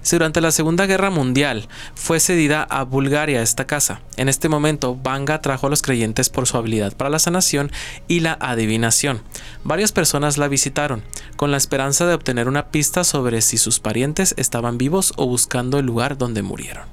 Durante 0.10 0.42
la 0.42 0.52
Segunda 0.52 0.86
Guerra 0.86 1.10
Mundial 1.10 1.68
fue 1.96 2.20
cedida 2.20 2.64
a 2.64 2.84
Bulgaria 2.84 3.42
esta 3.42 3.66
casa. 3.66 4.02
En 4.18 4.30
este 4.30 4.50
momento, 4.50 4.96
Banga 4.96 5.36
atrajo 5.36 5.68
a 5.68 5.70
los 5.70 5.82
creyentes 5.82 6.30
por 6.30 6.48
su 6.48 6.58
habilidad 6.58 6.96
para 6.96 7.10
la 7.10 7.20
sanación 7.20 7.72
y 8.08 8.20
la 8.20 8.38
adivinación. 8.40 9.22
Varias 9.64 9.92
personas 9.92 10.38
la 10.38 10.48
visitaron, 10.48 11.04
con 11.38 11.52
la 11.52 11.58
esperanza 11.58 12.06
de 12.06 12.14
obtener 12.14 12.48
una 12.48 12.68
pista 12.68 13.04
sobre 13.04 13.42
si 13.42 13.58
sus 13.58 13.80
parientes 13.80 14.36
estaban 14.38 14.78
vivos 14.78 15.14
o 15.16 15.28
buscando 15.28 15.80
el 15.80 15.86
lugar 15.86 16.18
donde 16.18 16.42
murieron. 16.42 16.84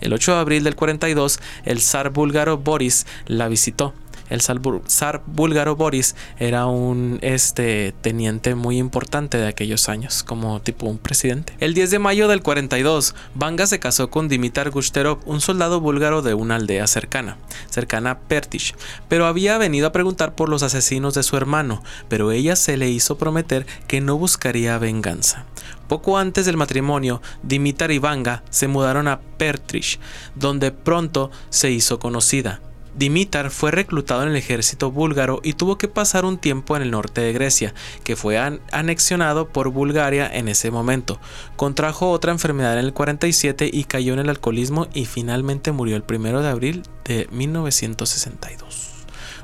El 0.00 0.12
8 0.12 0.34
de 0.34 0.38
abril 0.40 0.64
del 0.64 0.76
42, 0.76 1.40
el 1.64 1.80
zar 1.80 2.10
búlgaro 2.10 2.58
Boris 2.58 3.06
la 3.26 3.48
visitó 3.48 3.94
el 4.30 4.40
zar 4.40 5.22
búlgaro 5.26 5.76
Boris 5.76 6.14
era 6.38 6.66
un 6.66 7.18
este, 7.20 7.92
teniente 8.00 8.54
muy 8.54 8.78
importante 8.78 9.38
de 9.38 9.48
aquellos 9.48 9.88
años, 9.88 10.22
como 10.22 10.60
tipo 10.60 10.86
un 10.86 10.98
presidente. 10.98 11.54
El 11.60 11.74
10 11.74 11.90
de 11.90 11.98
mayo 11.98 12.28
del 12.28 12.42
42, 12.42 13.14
Vanga 13.34 13.66
se 13.66 13.80
casó 13.80 14.08
con 14.10 14.28
Dimitar 14.28 14.70
Gushterov, 14.70 15.20
un 15.26 15.40
soldado 15.40 15.80
búlgaro 15.80 16.22
de 16.22 16.34
una 16.34 16.56
aldea 16.56 16.86
cercana, 16.86 17.36
cercana 17.68 18.12
a 18.12 18.18
Pertish, 18.20 18.74
pero 19.08 19.26
había 19.26 19.58
venido 19.58 19.88
a 19.88 19.92
preguntar 19.92 20.34
por 20.34 20.48
los 20.48 20.62
asesinos 20.62 21.14
de 21.14 21.22
su 21.22 21.36
hermano, 21.36 21.82
pero 22.08 22.32
ella 22.32 22.56
se 22.56 22.76
le 22.76 22.88
hizo 22.88 23.18
prometer 23.18 23.66
que 23.86 24.00
no 24.00 24.16
buscaría 24.16 24.78
venganza. 24.78 25.44
Poco 25.88 26.18
antes 26.18 26.46
del 26.46 26.56
matrimonio, 26.56 27.20
Dimitar 27.42 27.90
y 27.90 27.98
Vanga 27.98 28.44
se 28.50 28.68
mudaron 28.68 29.08
a 29.08 29.20
Pertish, 29.20 29.98
donde 30.36 30.70
pronto 30.70 31.32
se 31.48 31.72
hizo 31.72 31.98
conocida. 31.98 32.60
Dimitar 32.94 33.50
fue 33.50 33.70
reclutado 33.70 34.22
en 34.22 34.30
el 34.30 34.36
ejército 34.36 34.90
búlgaro 34.90 35.40
y 35.42 35.54
tuvo 35.54 35.78
que 35.78 35.88
pasar 35.88 36.24
un 36.24 36.38
tiempo 36.38 36.76
en 36.76 36.82
el 36.82 36.90
norte 36.90 37.20
de 37.20 37.32
Grecia, 37.32 37.74
que 38.04 38.16
fue 38.16 38.38
anexionado 38.38 39.48
por 39.48 39.70
Bulgaria 39.70 40.28
en 40.32 40.48
ese 40.48 40.70
momento. 40.70 41.20
Contrajo 41.56 42.10
otra 42.10 42.32
enfermedad 42.32 42.78
en 42.78 42.84
el 42.84 42.92
47 42.92 43.70
y 43.72 43.84
cayó 43.84 44.14
en 44.14 44.20
el 44.20 44.28
alcoholismo 44.28 44.88
y 44.92 45.06
finalmente 45.06 45.72
murió 45.72 45.96
el 45.96 46.04
1 46.08 46.42
de 46.42 46.48
abril 46.48 46.82
de 47.04 47.28
1962. 47.30 48.89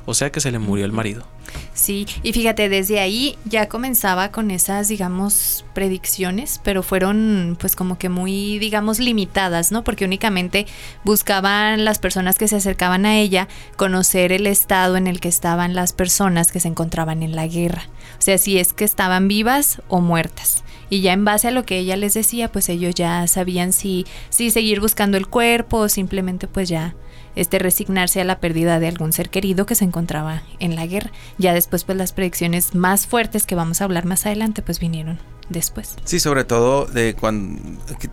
O 0.09 0.13
sea 0.13 0.31
que 0.31 0.39
se 0.39 0.51
le 0.51 0.57
murió 0.57 0.85
el 0.85 0.93
marido. 0.93 1.27
Sí, 1.73 2.07
y 2.23 2.31
fíjate, 2.31 2.69
desde 2.69 3.01
ahí 3.01 3.37
ya 3.43 3.67
comenzaba 3.67 4.31
con 4.31 4.51
esas, 4.51 4.87
digamos, 4.87 5.65
predicciones, 5.73 6.61
pero 6.63 6.81
fueron 6.81 7.57
pues 7.59 7.75
como 7.75 7.97
que 7.97 8.07
muy, 8.07 8.57
digamos, 8.57 8.99
limitadas, 8.99 9.73
¿no? 9.73 9.83
Porque 9.83 10.05
únicamente 10.05 10.65
buscaban 11.03 11.83
las 11.83 11.99
personas 11.99 12.37
que 12.37 12.47
se 12.47 12.55
acercaban 12.55 13.05
a 13.05 13.17
ella 13.17 13.49
conocer 13.75 14.31
el 14.31 14.47
estado 14.47 14.95
en 14.95 15.07
el 15.07 15.19
que 15.19 15.27
estaban 15.27 15.75
las 15.75 15.91
personas 15.91 16.53
que 16.53 16.61
se 16.61 16.69
encontraban 16.69 17.21
en 17.21 17.35
la 17.35 17.45
guerra. 17.45 17.83
O 18.17 18.21
sea, 18.21 18.37
si 18.37 18.57
es 18.57 18.71
que 18.71 18.85
estaban 18.85 19.27
vivas 19.27 19.81
o 19.89 19.99
muertas 19.99 20.63
y 20.89 21.01
ya 21.01 21.11
en 21.11 21.25
base 21.25 21.49
a 21.49 21.51
lo 21.51 21.65
que 21.65 21.79
ella 21.79 21.97
les 21.97 22.13
decía, 22.13 22.49
pues 22.49 22.69
ellos 22.69 22.95
ya 22.95 23.27
sabían 23.27 23.73
si, 23.73 24.05
si 24.29 24.51
seguir 24.51 24.79
buscando 24.79 25.17
el 25.17 25.27
cuerpo 25.27 25.79
o 25.79 25.89
simplemente 25.89 26.47
pues 26.47 26.69
ya 26.69 26.95
este, 27.37 27.59
resignarse 27.59 28.19
a 28.19 28.23
la 28.23 28.39
pérdida 28.39 28.79
de 28.79 28.87
algún 28.87 29.13
ser 29.13 29.29
querido 29.29 29.65
que 29.65 29.75
se 29.75 29.85
encontraba 29.85 30.41
en 30.59 30.75
la 30.75 30.85
guerra. 30.85 31.11
Ya 31.37 31.53
después, 31.53 31.83
pues 31.83 31.97
las 31.97 32.11
predicciones 32.11 32.75
más 32.75 33.07
fuertes 33.07 33.45
que 33.45 33.55
vamos 33.55 33.79
a 33.81 33.85
hablar 33.85 34.05
más 34.05 34.25
adelante, 34.25 34.61
pues 34.61 34.79
vinieron 34.79 35.19
después. 35.49 35.95
Sí, 36.03 36.19
sobre 36.19 36.43
todo 36.43 36.85
de 36.85 37.13
cuando 37.13 37.61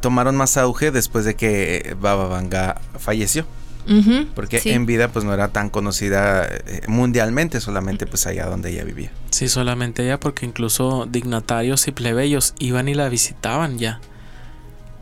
tomaron 0.00 0.36
más 0.36 0.56
auge 0.56 0.90
después 0.90 1.24
de 1.24 1.34
que 1.34 1.96
Baba 2.00 2.28
Vanga 2.28 2.80
falleció. 2.98 3.46
porque 4.34 4.62
en 4.64 4.86
vida 4.86 5.08
pues 5.08 5.26
no 5.26 5.34
era 5.34 5.48
tan 5.48 5.68
conocida 5.68 6.46
eh, 6.46 6.80
mundialmente, 6.86 7.60
solamente 7.60 8.06
pues 8.06 8.26
allá 8.26 8.46
donde 8.46 8.70
ella 8.70 8.84
vivía. 8.84 9.10
Sí, 9.30 9.48
solamente 9.48 10.04
ella 10.04 10.18
porque 10.18 10.46
incluso 10.46 11.06
dignatarios 11.10 11.86
y 11.88 11.92
plebeyos 11.92 12.54
iban 12.58 12.88
y 12.88 12.94
la 12.94 13.08
visitaban 13.08 13.78
ya 13.78 14.00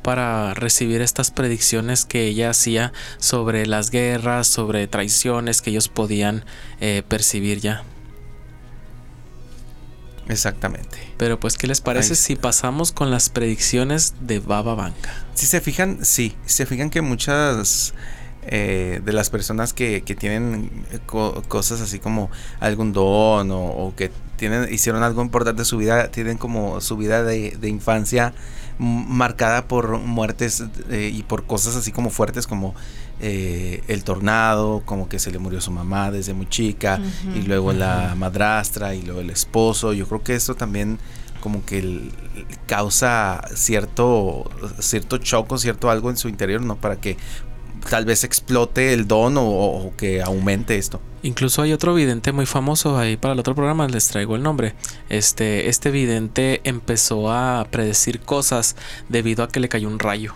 para 0.02 0.54
recibir 0.54 1.00
estas 1.00 1.30
predicciones 1.30 2.04
que 2.04 2.26
ella 2.26 2.50
hacía 2.50 2.92
sobre 3.18 3.66
las 3.66 3.90
guerras, 3.90 4.48
sobre 4.48 4.86
traiciones 4.86 5.62
que 5.62 5.70
ellos 5.70 5.88
podían 5.88 6.44
eh, 6.80 7.02
percibir 7.06 7.60
ya. 7.60 7.84
Exactamente. 10.28 10.98
Pero 11.16 11.38
pues, 11.38 11.56
¿qué 11.56 11.66
les 11.66 11.80
parece 11.80 12.14
si 12.14 12.36
pasamos 12.36 12.92
con 12.92 13.10
las 13.10 13.28
predicciones 13.28 14.14
de 14.20 14.38
Baba 14.38 14.74
Banca? 14.74 15.24
Si 15.34 15.46
se 15.46 15.60
fijan, 15.60 16.04
sí, 16.04 16.36
se 16.46 16.66
fijan 16.66 16.90
que 16.90 17.02
muchas 17.02 17.94
eh, 18.46 19.00
de 19.04 19.12
las 19.12 19.30
personas 19.30 19.72
que, 19.72 20.00
tienen 20.18 20.70
cosas 21.06 21.80
así 21.80 21.98
como 21.98 22.30
algún 22.60 22.92
don 22.92 23.50
o, 23.52 23.92
que 23.96 24.10
tienen, 24.36 24.72
hicieron 24.72 25.02
algo 25.02 25.22
importante 25.22 25.62
en 25.62 25.66
su 25.66 25.76
vida, 25.76 26.08
tienen 26.08 26.38
como 26.38 26.80
su 26.80 26.96
vida 26.96 27.22
de, 27.22 27.56
de 27.58 27.68
infancia 27.68 28.34
marcada 28.78 29.68
por 29.68 29.98
muertes 29.98 30.64
eh, 30.90 31.10
y 31.12 31.22
por 31.22 31.44
cosas 31.44 31.76
así 31.76 31.92
como 31.92 32.10
fuertes 32.10 32.46
como 32.46 32.74
eh, 33.20 33.82
el 33.86 34.02
tornado, 34.02 34.82
como 34.84 35.08
que 35.08 35.18
se 35.18 35.30
le 35.30 35.38
murió 35.38 35.60
su 35.60 35.70
mamá 35.70 36.10
desde 36.10 36.34
muy 36.34 36.48
chica, 36.48 37.00
y 37.36 37.42
luego 37.42 37.72
la 37.72 38.14
madrastra, 38.16 38.94
y 38.94 39.02
luego 39.02 39.20
el 39.20 39.30
esposo. 39.30 39.92
Yo 39.92 40.08
creo 40.08 40.24
que 40.24 40.34
esto 40.34 40.56
también 40.56 40.98
como 41.40 41.64
que 41.64 42.10
causa 42.66 43.42
cierto, 43.54 44.50
cierto 44.80 45.18
choco, 45.18 45.58
cierto 45.58 45.90
algo 45.90 46.10
en 46.10 46.16
su 46.16 46.28
interior, 46.28 46.62
¿no? 46.62 46.76
Para 46.76 46.96
que 46.96 47.16
tal 47.88 48.04
vez 48.04 48.24
explote 48.24 48.92
el 48.92 49.06
don 49.06 49.34
o, 49.38 49.92
que 49.96 50.22
aumente 50.22 50.76
esto. 50.76 51.00
Incluso 51.22 51.62
hay 51.62 51.72
otro 51.72 51.94
vidente 51.94 52.32
muy 52.32 52.46
famoso 52.46 52.98
ahí 52.98 53.16
para 53.16 53.34
el 53.34 53.40
otro 53.40 53.54
programa, 53.54 53.86
les 53.86 54.08
traigo 54.08 54.36
el 54.36 54.42
nombre. 54.42 54.74
Este, 55.08 55.68
este 55.68 55.90
vidente 55.90 56.60
empezó 56.64 57.30
a 57.30 57.66
predecir 57.70 58.20
cosas 58.20 58.76
debido 59.08 59.44
a 59.44 59.48
que 59.48 59.60
le 59.60 59.68
cayó 59.68 59.88
un 59.88 59.98
rayo. 59.98 60.34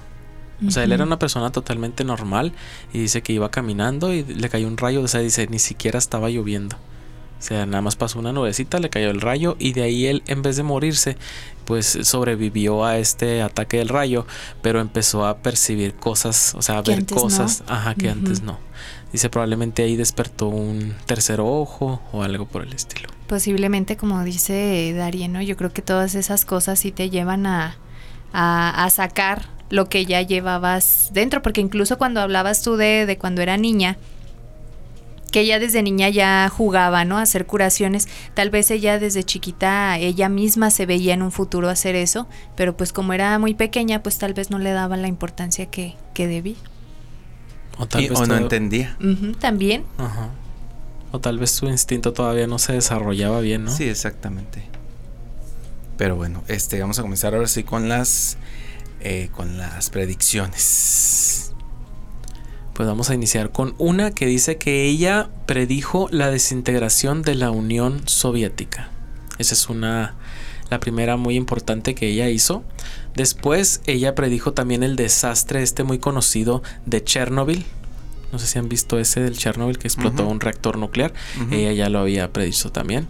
O 0.67 0.71
sea, 0.71 0.85
él 0.85 0.93
era 0.93 1.05
una 1.05 1.19
persona 1.19 1.53
totalmente 1.53 2.03
normal 2.03 2.53
y 2.93 2.99
dice 2.99 3.21
que 3.21 3.35
iba 3.35 3.51
caminando 3.51 4.15
y 4.15 4.25
le 4.25 4.49
cayó 4.49 4.67
un 4.67 4.79
rayo, 4.79 5.03
o 5.03 5.09
sea, 5.09 5.21
dice, 5.21 5.47
ni 5.49 5.59
siquiera 5.59 5.99
estaba 5.99 6.31
lloviendo. 6.31 6.77
O 7.39 7.43
sea, 7.43 7.67
nada 7.67 7.83
más 7.83 7.97
pasó 7.97 8.19
una 8.19 8.33
nubecita, 8.33 8.79
le 8.79 8.91
cayó 8.91 9.11
el 9.11 9.21
rayo 9.21 9.57
y 9.59 9.73
de 9.73 9.83
ahí 9.83 10.07
él, 10.07 10.23
en 10.27 10.43
vez 10.43 10.57
de 10.57 10.63
morirse, 10.63 11.17
pues 11.67 11.99
sobrevivió 12.03 12.85
a 12.85 12.99
este 12.99 13.43
ataque 13.43 13.77
del 13.79 13.89
rayo, 13.89 14.27
pero 14.63 14.81
empezó 14.81 15.27
a 15.27 15.39
percibir 15.39 15.95
cosas, 15.95 16.55
o 16.55 16.63
sea, 16.63 16.79
a 16.79 16.83
ver 16.83 17.05
cosas, 17.05 17.63
ajá, 17.67 17.95
que 17.95 18.09
antes 18.09 18.43
no. 18.43 18.59
Dice, 19.13 19.29
probablemente 19.31 19.83
ahí 19.83 19.97
despertó 19.97 20.49
un 20.49 20.95
tercer 21.07 21.41
ojo 21.41 22.01
o 22.13 22.23
algo 22.23 22.47
por 22.47 22.63
el 22.63 22.73
estilo. 22.73 23.09
Posiblemente, 23.27 23.97
como 23.97 24.23
dice 24.25 24.93
Darien, 24.97 25.33
¿no? 25.33 25.43
Yo 25.43 25.57
creo 25.57 25.73
que 25.73 25.83
todas 25.83 26.15
esas 26.15 26.45
cosas 26.45 26.79
sí 26.79 26.93
te 26.93 27.11
llevan 27.11 27.47
a, 27.47 27.77
a, 28.33 28.85
a 28.85 28.91
sacar 28.91 29.47
lo 29.69 29.89
que 29.89 30.07
ya 30.07 30.23
llevabas 30.23 31.11
dentro, 31.13 31.43
porque 31.43 31.61
incluso 31.61 31.99
cuando 31.99 32.21
hablabas 32.21 32.63
tú 32.63 32.77
de, 32.77 33.07
de 33.07 33.19
cuando 33.19 33.43
era 33.43 33.57
niña, 33.57 33.97
que 35.31 35.41
ella 35.41 35.59
desde 35.59 35.83
niña 35.83 36.09
ya 36.09 36.49
jugaba, 36.49 37.05
¿no? 37.05 37.19
A 37.19 37.23
hacer 37.23 37.47
curaciones. 37.47 38.09
Tal 38.35 38.51
vez 38.51 38.71
ella 38.71 38.99
desde 38.99 39.25
chiquita, 39.25 39.99
ella 39.99 40.29
misma 40.29 40.71
se 40.71 40.87
veía 40.87 41.15
en 41.15 41.23
un 41.23 41.33
futuro 41.33 41.69
hacer 41.69 41.95
eso, 41.95 42.27
pero 42.57 42.77
pues 42.77 42.93
como 42.93 43.13
era 43.13 43.39
muy 43.39 43.55
pequeña, 43.55 44.03
pues 44.03 44.19
tal 44.19 44.35
vez 44.35 44.51
no 44.51 44.59
le 44.59 44.71
daba 44.71 44.97
la 44.97 45.09
importancia 45.09 45.67
que, 45.67 45.95
que 46.15 46.27
debía. 46.27 46.57
O, 47.79 47.87
tal 47.87 48.09
vez 48.09 48.29
no 48.29 48.37
entendía. 48.37 48.97
también. 49.39 49.85
Ajá. 49.99 50.31
O 51.13 51.21
tal 51.21 51.39
vez 51.39 51.51
su 51.51 51.67
instinto 51.67 52.13
todavía 52.13 52.47
no 52.47 52.59
se 52.59 52.73
desarrollaba 52.73 53.41
bien, 53.41 53.65
¿no? 53.65 53.71
Sí, 53.71 53.85
exactamente. 53.85 54.63
Pero 55.97 56.17
bueno, 56.17 56.43
este, 56.49 56.81
vamos 56.81 56.99
a 56.99 57.03
comenzar 57.03 57.35
ahora 57.35 57.49
sí 57.49 57.65
con 57.65 57.89
las, 57.89 58.37
eh, 59.01 59.29
con 59.33 59.59
las 59.59 59.91
predicciones 59.91 61.46
pues 62.77 62.87
vamos 62.87 63.09
a 63.09 63.15
iniciar 63.15 63.53
con 63.53 63.75
una 63.79 64.11
que 64.11 64.27
dice 64.27 64.59
que 64.59 64.85
ella 64.85 65.31
predijo 65.47 66.09
la 66.11 66.31
desintegración 66.31 67.23
de 67.23 67.35
la 67.35 67.51
Unión 67.51 68.03
Soviética. 68.07 68.91
Esa 69.39 69.55
es 69.55 69.71
una 69.71 70.15
la 70.69 70.79
primera 70.79 71.17
muy 71.17 71.37
importante 71.37 71.95
que 71.95 72.09
ella 72.09 72.29
hizo. 72.29 72.65
Después 73.15 73.81
ella 73.87 74.15
predijo 74.15 74.53
también 74.53 74.83
el 74.83 74.95
desastre 74.95 75.63
este 75.63 75.85
muy 75.85 75.99
conocido 75.99 76.63
de 76.85 77.03
Chernobyl. 77.03 77.65
No 78.31 78.39
sé 78.39 78.47
si 78.47 78.59
han 78.59 78.69
visto 78.69 78.99
ese 78.99 79.21
del 79.21 79.39
Chernobyl 79.39 79.79
que 79.79 79.89
explotó 79.89 80.27
un 80.27 80.41
reactor 80.41 80.77
nuclear. 80.77 81.15
Ella 81.51 81.73
ya 81.73 81.89
lo 81.89 82.01
había 82.01 82.31
predicho 82.31 82.73
también. 82.73 83.09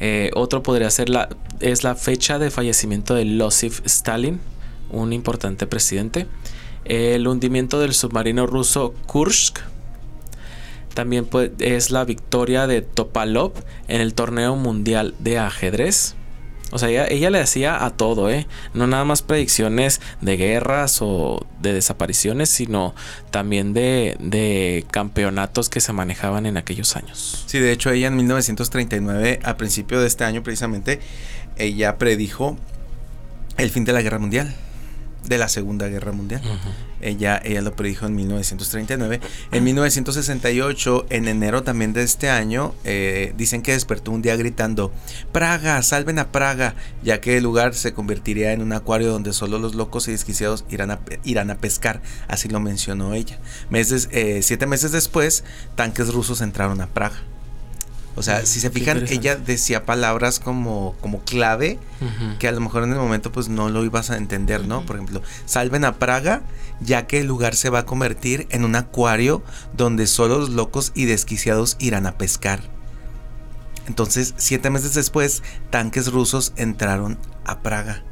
Eh, 0.00 0.32
otro 0.34 0.64
podría 0.64 0.90
ser 0.90 1.08
la 1.08 1.28
es 1.60 1.84
la 1.84 1.94
fecha 1.94 2.40
de 2.40 2.50
fallecimiento 2.50 3.14
de 3.14 3.24
Losif 3.26 3.80
Stalin, 3.84 4.40
un 4.90 5.12
importante 5.12 5.68
presidente 5.68 6.26
el 6.84 7.26
hundimiento 7.26 7.80
del 7.80 7.94
submarino 7.94 8.46
ruso 8.46 8.94
Kursk. 9.06 9.60
También 10.94 11.28
es 11.60 11.90
la 11.90 12.04
victoria 12.04 12.66
de 12.66 12.82
Topalov 12.82 13.52
en 13.86 14.00
el 14.00 14.14
torneo 14.14 14.56
mundial 14.56 15.14
de 15.20 15.38
ajedrez. 15.38 16.16
O 16.70 16.78
sea, 16.78 17.06
ella, 17.06 17.30
le 17.30 17.40
hacía 17.40 17.84
a 17.84 17.90
todo, 17.90 18.28
¿eh? 18.30 18.46
No 18.74 18.86
nada 18.86 19.04
más 19.04 19.22
predicciones 19.22 20.02
de 20.20 20.36
guerras 20.36 20.98
o 21.00 21.46
de 21.62 21.72
desapariciones, 21.72 22.50
sino 22.50 22.94
también 23.30 23.72
de, 23.72 24.16
de 24.20 24.84
campeonatos 24.90 25.70
que 25.70 25.80
se 25.80 25.94
manejaban 25.94 26.44
en 26.44 26.58
aquellos 26.58 26.94
años. 26.96 27.44
Sí, 27.46 27.58
de 27.58 27.72
hecho 27.72 27.90
ella 27.90 28.08
en 28.08 28.16
1939, 28.16 29.40
a 29.44 29.56
principio 29.56 30.00
de 30.00 30.08
este 30.08 30.24
año 30.24 30.42
precisamente, 30.42 31.00
ella 31.56 31.96
predijo 31.96 32.58
el 33.56 33.70
fin 33.70 33.84
de 33.84 33.92
la 33.92 34.02
guerra 34.02 34.18
mundial 34.18 34.54
de 35.28 35.38
la 35.38 35.48
Segunda 35.48 35.88
Guerra 35.88 36.12
Mundial. 36.12 36.42
ella, 37.00 37.40
ella 37.44 37.60
lo 37.62 37.74
predijo 37.76 38.06
en 38.06 38.16
1939. 38.16 39.20
En 39.52 39.64
1968, 39.64 41.06
en 41.10 41.28
enero 41.28 41.62
también 41.62 41.92
de 41.92 42.02
este 42.02 42.30
año, 42.30 42.74
eh, 42.84 43.34
dicen 43.36 43.62
que 43.62 43.72
despertó 43.72 44.10
un 44.10 44.22
día 44.22 44.36
gritando, 44.36 44.92
Praga, 45.32 45.82
salven 45.82 46.18
a 46.18 46.32
Praga, 46.32 46.74
ya 47.02 47.20
que 47.20 47.36
el 47.36 47.44
lugar 47.44 47.74
se 47.74 47.92
convertiría 47.92 48.52
en 48.52 48.62
un 48.62 48.72
acuario 48.72 49.10
donde 49.10 49.32
solo 49.32 49.58
los 49.58 49.74
locos 49.74 50.08
y 50.08 50.12
desquiciados 50.12 50.64
irán 50.68 50.90
a, 50.90 51.00
irán 51.24 51.50
a 51.50 51.56
pescar, 51.56 52.02
así 52.26 52.48
lo 52.48 52.60
mencionó 52.60 53.14
ella. 53.14 53.38
Meses, 53.70 54.08
eh, 54.12 54.40
siete 54.42 54.66
meses 54.66 54.92
después, 54.92 55.44
tanques 55.74 56.12
rusos 56.12 56.40
entraron 56.40 56.80
a 56.80 56.86
Praga. 56.86 57.22
O 58.18 58.22
sea, 58.22 58.44
si 58.46 58.58
se 58.58 58.70
fijan, 58.70 59.04
ella 59.08 59.36
decía 59.36 59.84
palabras 59.84 60.40
como, 60.40 60.96
como 61.00 61.20
clave 61.20 61.78
que 62.40 62.48
a 62.48 62.52
lo 62.52 62.60
mejor 62.60 62.82
en 62.82 62.92
el 62.92 62.98
momento 62.98 63.30
pues 63.30 63.48
no 63.48 63.68
lo 63.68 63.84
ibas 63.84 64.10
a 64.10 64.16
entender, 64.16 64.66
¿no? 64.66 64.84
Por 64.84 64.96
ejemplo, 64.96 65.22
salven 65.46 65.84
a 65.84 65.98
Praga 65.98 66.42
ya 66.80 67.06
que 67.06 67.20
el 67.20 67.26
lugar 67.26 67.54
se 67.54 67.70
va 67.70 67.80
a 67.80 67.86
convertir 67.86 68.48
en 68.50 68.64
un 68.64 68.74
acuario 68.74 69.42
donde 69.76 70.06
solo 70.06 70.38
los 70.38 70.50
locos 70.50 70.90
y 70.94 71.04
desquiciados 71.04 71.76
irán 71.78 72.06
a 72.06 72.18
pescar. 72.18 72.60
Entonces, 73.86 74.34
siete 74.36 74.68
meses 74.68 74.94
después, 74.94 75.42
tanques 75.70 76.10
rusos 76.12 76.52
entraron 76.56 77.18
a 77.44 77.60
Praga. 77.60 78.02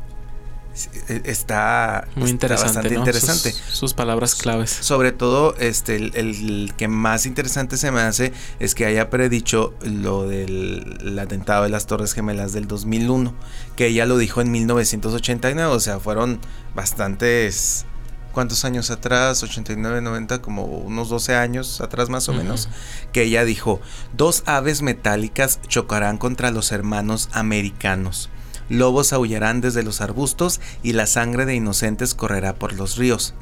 Está 1.24 2.06
muy 2.16 2.30
interesante, 2.30 2.74
bastante 2.74 2.94
interesante. 2.94 3.52
Sus, 3.70 3.94
palabras 3.94 4.34
claves. 4.34 4.70
Sobre 4.70 5.12
todo, 5.12 5.56
este, 5.56 5.96
el, 5.96 6.74
que 6.76 6.86
más 6.88 7.24
interesante 7.24 7.78
se 7.78 7.90
me 7.90 8.00
hace 8.00 8.32
es 8.60 8.74
que 8.74 8.84
haya 8.84 9.08
predicho 9.08 9.74
lo 9.82 10.26
del 10.26 11.18
atentado 11.18 11.62
de 11.62 11.70
las 11.70 11.86
Torres 11.86 12.12
Gemelas 12.12 12.52
del 12.52 12.68
2001, 12.68 13.34
que 13.74 13.86
ella 13.86 14.04
lo 14.04 14.18
dijo 14.18 14.40
en 14.42 14.50
1989, 14.50 15.74
o 15.74 15.80
sea, 15.80 15.98
fueron 16.00 16.40
bastantes... 16.74 17.86
¿Cuántos 18.32 18.66
años 18.66 18.90
atrás? 18.90 19.42
89, 19.42 20.02
90, 20.02 20.42
como 20.42 20.64
unos 20.66 21.08
12 21.08 21.36
años 21.36 21.80
atrás 21.80 22.10
más 22.10 22.28
o 22.28 22.34
menos, 22.34 22.68
que 23.10 23.22
ella 23.22 23.46
dijo, 23.46 23.80
dos 24.12 24.42
aves 24.44 24.82
metálicas 24.82 25.58
chocarán 25.68 26.18
contra 26.18 26.50
los 26.50 26.70
hermanos 26.70 27.30
americanos 27.32 28.28
lobos 28.68 29.12
aullarán 29.12 29.60
desde 29.60 29.82
los 29.82 30.00
arbustos 30.00 30.60
y 30.82 30.92
la 30.92 31.06
sangre 31.06 31.46
de 31.46 31.54
inocentes 31.54 32.14
correrá 32.14 32.54
por 32.54 32.72
los 32.72 32.96
ríos. 32.96 33.34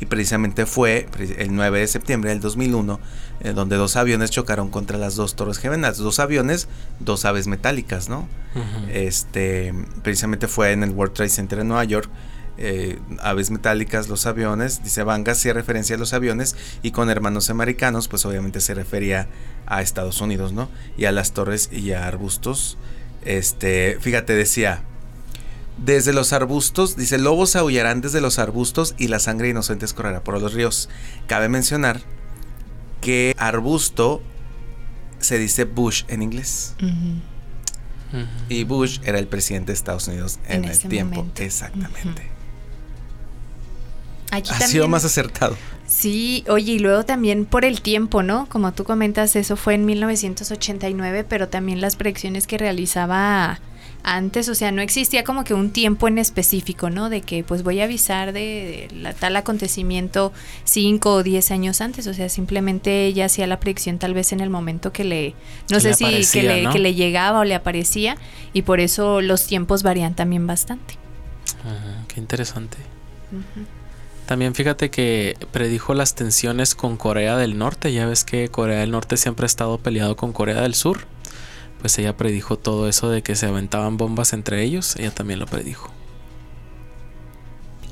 Y 0.00 0.06
precisamente 0.06 0.64
fue 0.64 1.06
el 1.36 1.54
9 1.54 1.80
de 1.80 1.86
septiembre 1.86 2.30
del 2.30 2.40
2001 2.40 2.98
eh, 3.42 3.52
donde 3.54 3.76
dos 3.76 3.96
aviones 3.96 4.30
chocaron 4.30 4.68
contra 4.68 4.98
las 4.98 5.14
dos 5.14 5.34
torres 5.34 5.58
gemelas. 5.58 5.96
Dos 5.96 6.20
aviones, 6.20 6.68
dos 7.00 7.24
aves 7.24 7.46
metálicas, 7.46 8.08
¿no? 8.08 8.28
Este, 8.92 9.72
precisamente 10.02 10.46
fue 10.46 10.72
en 10.72 10.82
el 10.82 10.90
World 10.90 11.14
Trade 11.14 11.30
Center 11.30 11.58
en 11.60 11.68
Nueva 11.68 11.84
York. 11.84 12.10
Eh, 12.58 12.98
aves 13.22 13.50
metálicas, 13.50 14.08
los 14.08 14.26
aviones, 14.26 14.82
dice 14.82 15.02
Vanga, 15.02 15.32
hacía 15.32 15.54
referencia 15.54 15.96
a 15.96 15.98
los 15.98 16.12
aviones 16.12 16.54
y 16.82 16.90
con 16.90 17.08
hermanos 17.08 17.48
americanos, 17.48 18.08
pues 18.08 18.26
obviamente 18.26 18.60
se 18.60 18.74
refería 18.74 19.28
a 19.64 19.80
Estados 19.80 20.20
Unidos, 20.20 20.52
¿no? 20.52 20.68
Y 20.98 21.06
a 21.06 21.12
las 21.12 21.32
torres 21.32 21.70
y 21.72 21.92
a 21.92 22.06
arbustos 22.06 22.76
este, 23.24 23.98
fíjate, 24.00 24.34
decía, 24.34 24.82
desde 25.78 26.12
los 26.12 26.32
arbustos, 26.32 26.96
dice, 26.96 27.18
lobos 27.18 27.56
aullarán 27.56 28.00
desde 28.00 28.20
los 28.20 28.38
arbustos 28.38 28.94
y 28.98 29.08
la 29.08 29.18
sangre 29.18 29.48
inocente 29.48 29.86
correrá 29.94 30.22
por 30.22 30.40
los 30.40 30.52
ríos. 30.52 30.88
Cabe 31.26 31.48
mencionar 31.48 32.00
que 33.00 33.34
arbusto 33.38 34.22
se 35.20 35.38
dice 35.38 35.64
Bush 35.64 36.04
en 36.08 36.22
inglés. 36.22 36.74
Y 38.48 38.64
Bush 38.64 38.98
era 39.04 39.18
el 39.18 39.28
presidente 39.28 39.68
de 39.68 39.74
Estados 39.74 40.08
Unidos 40.08 40.38
en, 40.48 40.64
el 40.64 40.78
tiempo. 40.80 41.26
Exactamente. 41.36 42.28
ha 44.30 44.66
sido 44.66 44.88
más 44.88 45.04
acertado. 45.04 45.56
Sí, 45.90 46.44
oye, 46.48 46.74
y 46.74 46.78
luego 46.78 47.04
también 47.04 47.44
por 47.46 47.64
el 47.64 47.80
tiempo, 47.80 48.22
¿no? 48.22 48.46
Como 48.48 48.72
tú 48.72 48.84
comentas, 48.84 49.34
eso 49.34 49.56
fue 49.56 49.74
en 49.74 49.84
1989, 49.86 51.26
pero 51.28 51.48
también 51.48 51.80
las 51.80 51.96
predicciones 51.96 52.46
que 52.46 52.58
realizaba 52.58 53.58
antes, 54.04 54.48
o 54.48 54.54
sea, 54.54 54.70
no 54.70 54.82
existía 54.82 55.24
como 55.24 55.42
que 55.42 55.52
un 55.52 55.72
tiempo 55.72 56.06
en 56.06 56.18
específico, 56.18 56.90
¿no? 56.90 57.10
De 57.10 57.22
que 57.22 57.42
pues 57.42 57.64
voy 57.64 57.80
a 57.80 57.84
avisar 57.84 58.32
de, 58.32 58.86
la, 58.94 59.14
tal 59.14 59.34
acontecimiento 59.34 60.32
cinco 60.62 61.12
o 61.12 61.22
diez 61.24 61.50
años 61.50 61.80
antes, 61.80 62.06
o 62.06 62.14
sea, 62.14 62.28
simplemente 62.28 63.06
ella 63.06 63.24
hacía 63.24 63.48
la 63.48 63.58
predicción 63.58 63.98
tal 63.98 64.14
vez 64.14 64.32
en 64.32 64.38
el 64.38 64.48
momento 64.48 64.92
que 64.92 65.02
le, 65.02 65.34
no 65.72 65.80
sé 65.80 65.94
si 65.94 66.04
que, 66.30 66.44
le, 66.44 66.68
que 66.70 66.78
le 66.78 66.94
llegaba 66.94 67.40
o 67.40 67.44
le 67.44 67.56
aparecía, 67.56 68.16
y 68.52 68.62
por 68.62 68.78
eso 68.78 69.20
los 69.22 69.44
tiempos 69.44 69.82
varían 69.82 70.14
también 70.14 70.46
bastante. 70.46 70.94
qué 72.06 72.20
interesante. 72.20 72.76
También 74.30 74.54
fíjate 74.54 74.90
que 74.90 75.36
predijo 75.50 75.92
las 75.92 76.14
tensiones 76.14 76.76
con 76.76 76.96
Corea 76.96 77.36
del 77.36 77.58
Norte. 77.58 77.92
Ya 77.92 78.06
ves 78.06 78.22
que 78.22 78.48
Corea 78.48 78.78
del 78.78 78.92
Norte 78.92 79.16
siempre 79.16 79.44
ha 79.44 79.48
estado 79.48 79.76
peleado 79.78 80.14
con 80.14 80.32
Corea 80.32 80.60
del 80.60 80.76
Sur. 80.76 81.00
Pues 81.80 81.98
ella 81.98 82.16
predijo 82.16 82.56
todo 82.56 82.88
eso 82.88 83.10
de 83.10 83.24
que 83.24 83.34
se 83.34 83.46
aventaban 83.46 83.96
bombas 83.96 84.32
entre 84.32 84.62
ellos. 84.62 84.94
Ella 84.94 85.10
también 85.10 85.40
lo 85.40 85.46
predijo. 85.46 85.90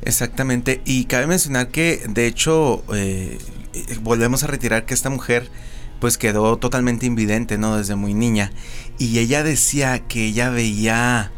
Exactamente. 0.02 0.80
Y 0.84 1.06
cabe 1.06 1.26
mencionar 1.26 1.72
que, 1.72 2.04
de 2.08 2.28
hecho, 2.28 2.84
eh, 2.94 3.38
volvemos 4.02 4.44
a 4.44 4.46
retirar 4.46 4.86
que 4.86 4.94
esta 4.94 5.10
mujer 5.10 5.50
pues 5.98 6.18
quedó 6.18 6.56
totalmente 6.56 7.04
invidente, 7.04 7.58
¿no? 7.58 7.76
Desde 7.76 7.96
muy 7.96 8.14
niña. 8.14 8.52
Y 8.96 9.18
ella 9.18 9.42
decía 9.42 10.06
que 10.06 10.26
ella 10.26 10.50
veía, 10.50 11.32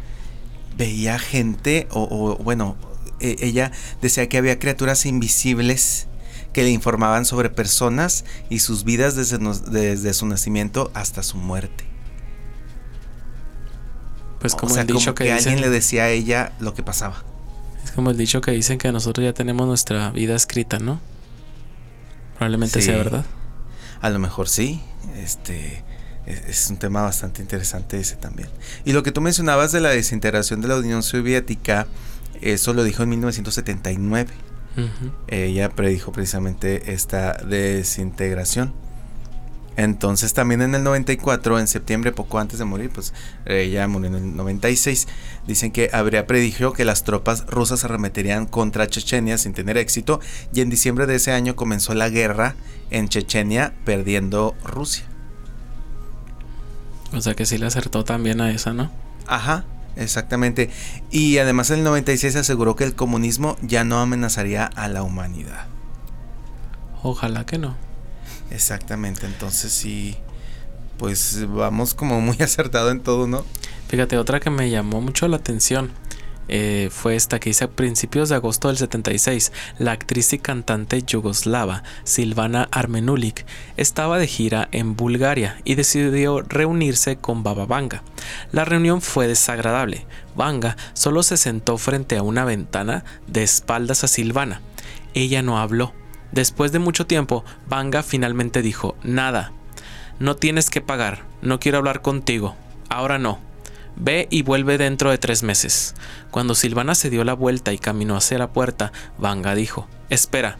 veía 0.77 1.17
gente, 1.17 1.87
o, 1.89 2.03
o 2.03 2.43
bueno, 2.43 2.77
eh, 3.21 3.35
ella 3.39 3.71
decía 4.01 4.27
que 4.27 4.37
había 4.37 4.59
criaturas 4.59 5.05
invisibles 5.05 6.07
que 6.53 6.63
le 6.63 6.69
informaban 6.69 7.25
sobre 7.25 7.49
personas 7.49 8.25
y 8.49 8.59
sus 8.59 8.83
vidas 8.83 9.15
desde, 9.15 9.37
desde 9.69 10.13
su 10.13 10.25
nacimiento 10.25 10.91
hasta 10.93 11.23
su 11.23 11.37
muerte. 11.37 11.85
Pues 14.39 14.55
como 14.55 14.75
el 14.75 14.87
dicho 14.87 15.13
que, 15.13 15.31
alguien 15.31 15.61
le 15.61 15.69
decía 15.69 16.03
a 16.03 16.09
ella 16.09 16.51
lo 16.59 16.73
que 16.73 16.83
pasaba. 16.83 17.23
Es 17.85 17.91
como 17.91 18.09
el 18.09 18.17
dicho 18.17 18.41
que 18.41 18.51
dicen 18.51 18.79
que 18.79 18.91
nosotros 18.91 19.23
ya 19.23 19.33
tenemos 19.33 19.67
nuestra 19.67 20.09
vida 20.11 20.35
escrita, 20.35 20.79
¿no? 20.79 20.99
Probablemente 22.35 22.81
sea 22.81 22.97
verdad. 22.97 23.23
A 24.01 24.09
lo 24.09 24.17
mejor 24.17 24.49
sí. 24.49 24.81
Este 25.15 25.83
es, 26.25 26.69
un 26.69 26.77
tema 26.77 27.01
bastante 27.01 27.41
interesante 27.41 27.99
ese 27.99 28.15
también. 28.15 28.49
Y 28.83 28.93
lo 28.93 29.03
que 29.03 29.11
tú 29.11 29.21
mencionabas 29.21 29.71
de 29.71 29.79
la 29.79 29.89
desintegración 29.89 30.61
de 30.61 30.67
la 30.67 30.77
Unión 30.77 31.03
Soviética 31.03 31.87
eso 32.41 32.73
lo 32.73 32.83
dijo 32.83 33.03
en 33.03 33.09
1979. 33.09 34.31
Ella 35.27 35.69
predijo 35.69 36.11
precisamente 36.11 36.93
esta 36.93 37.33
desintegración. 37.33 38.73
Entonces 39.77 40.33
también 40.33 40.61
en 40.61 40.75
el 40.75 40.83
94, 40.83 41.57
en 41.57 41.67
septiembre, 41.67 42.11
poco 42.11 42.39
antes 42.39 42.59
de 42.59 42.65
morir, 42.65 42.89
pues 42.89 43.13
ella 43.45 43.87
murió 43.87 44.09
en 44.09 44.15
el 44.15 44.35
96. 44.35 45.07
Dicen 45.47 45.71
que 45.71 45.89
habría 45.93 46.27
predijo 46.27 46.73
que 46.73 46.85
las 46.85 47.03
tropas 47.03 47.45
rusas 47.47 47.83
arremeterían 47.83 48.45
contra 48.45 48.87
Chechenia 48.87 49.37
sin 49.37 49.53
tener 49.53 49.77
éxito 49.77 50.19
y 50.53 50.61
en 50.61 50.69
diciembre 50.69 51.07
de 51.07 51.15
ese 51.15 51.31
año 51.31 51.55
comenzó 51.55 51.93
la 51.93 52.09
guerra 52.09 52.55
en 52.89 53.07
Chechenia 53.07 53.73
perdiendo 53.85 54.55
Rusia. 54.63 55.05
O 57.13 57.21
sea 57.21 57.33
que 57.33 57.45
sí 57.45 57.57
le 57.57 57.65
acertó 57.65 58.03
también 58.03 58.41
a 58.41 58.51
esa, 58.51 58.73
¿no? 58.73 58.91
Ajá. 59.27 59.65
Exactamente. 59.95 60.69
Y 61.09 61.37
además 61.37 61.69
en 61.69 61.79
el 61.79 61.83
96 61.83 62.35
aseguró 62.35 62.75
que 62.75 62.83
el 62.83 62.95
comunismo 62.95 63.57
ya 63.61 63.83
no 63.83 63.99
amenazaría 63.99 64.65
a 64.65 64.87
la 64.87 65.03
humanidad. 65.03 65.67
Ojalá 67.03 67.45
que 67.45 67.57
no. 67.57 67.75
Exactamente, 68.51 69.25
entonces 69.25 69.71
sí, 69.71 70.17
pues 70.97 71.45
vamos 71.47 71.93
como 71.93 72.21
muy 72.21 72.37
acertado 72.41 72.91
en 72.91 73.01
todo, 73.01 73.27
¿no? 73.27 73.45
Fíjate, 73.87 74.17
otra 74.17 74.39
que 74.39 74.49
me 74.49 74.69
llamó 74.69 75.01
mucho 75.01 75.27
la 75.27 75.37
atención 75.37 75.91
eh, 76.47 76.89
fue 76.91 77.15
esta 77.15 77.39
que 77.39 77.49
hice 77.51 77.65
a 77.65 77.69
principios 77.69 78.29
de 78.29 78.35
agosto 78.35 78.67
del 78.67 78.77
76. 78.77 79.51
La 79.79 79.91
actriz 79.91 80.33
y 80.33 80.39
cantante 80.39 81.01
yugoslava 81.03 81.83
Silvana 82.03 82.67
Armenulik 82.71 83.45
estaba 83.77 84.17
de 84.19 84.27
gira 84.27 84.67
en 84.71 84.95
Bulgaria 84.95 85.59
y 85.63 85.75
decidió 85.75 86.41
reunirse 86.41 87.17
con 87.17 87.43
Baba 87.43 87.65
Vanga. 87.65 88.03
La 88.51 88.65
reunión 88.65 89.01
fue 89.01 89.27
desagradable. 89.27 90.05
Vanga 90.35 90.77
solo 90.93 91.23
se 91.23 91.37
sentó 91.37 91.77
frente 91.77 92.17
a 92.17 92.23
una 92.23 92.45
ventana 92.45 93.03
de 93.27 93.43
espaldas 93.43 94.03
a 94.03 94.07
Silvana. 94.07 94.61
Ella 95.13 95.41
no 95.41 95.59
habló. 95.59 95.93
Después 96.31 96.71
de 96.71 96.79
mucho 96.79 97.05
tiempo, 97.05 97.43
Vanga 97.67 98.03
finalmente 98.03 98.61
dijo, 98.61 98.95
nada, 99.03 99.51
no 100.19 100.35
tienes 100.35 100.69
que 100.69 100.79
pagar, 100.79 101.23
no 101.41 101.59
quiero 101.59 101.79
hablar 101.79 102.01
contigo, 102.01 102.55
ahora 102.89 103.17
no. 103.17 103.50
Ve 103.95 104.27
y 104.29 104.41
vuelve 104.41 104.77
dentro 104.77 105.11
de 105.11 105.17
tres 105.17 105.43
meses. 105.43 105.95
Cuando 106.31 106.55
Silvana 106.55 106.95
se 106.95 107.09
dio 107.09 107.23
la 107.23 107.33
vuelta 107.33 107.73
y 107.73 107.77
caminó 107.77 108.15
hacia 108.15 108.37
la 108.37 108.51
puerta, 108.51 108.91
Vanga 109.17 109.55
dijo, 109.55 109.87
Espera. 110.09 110.57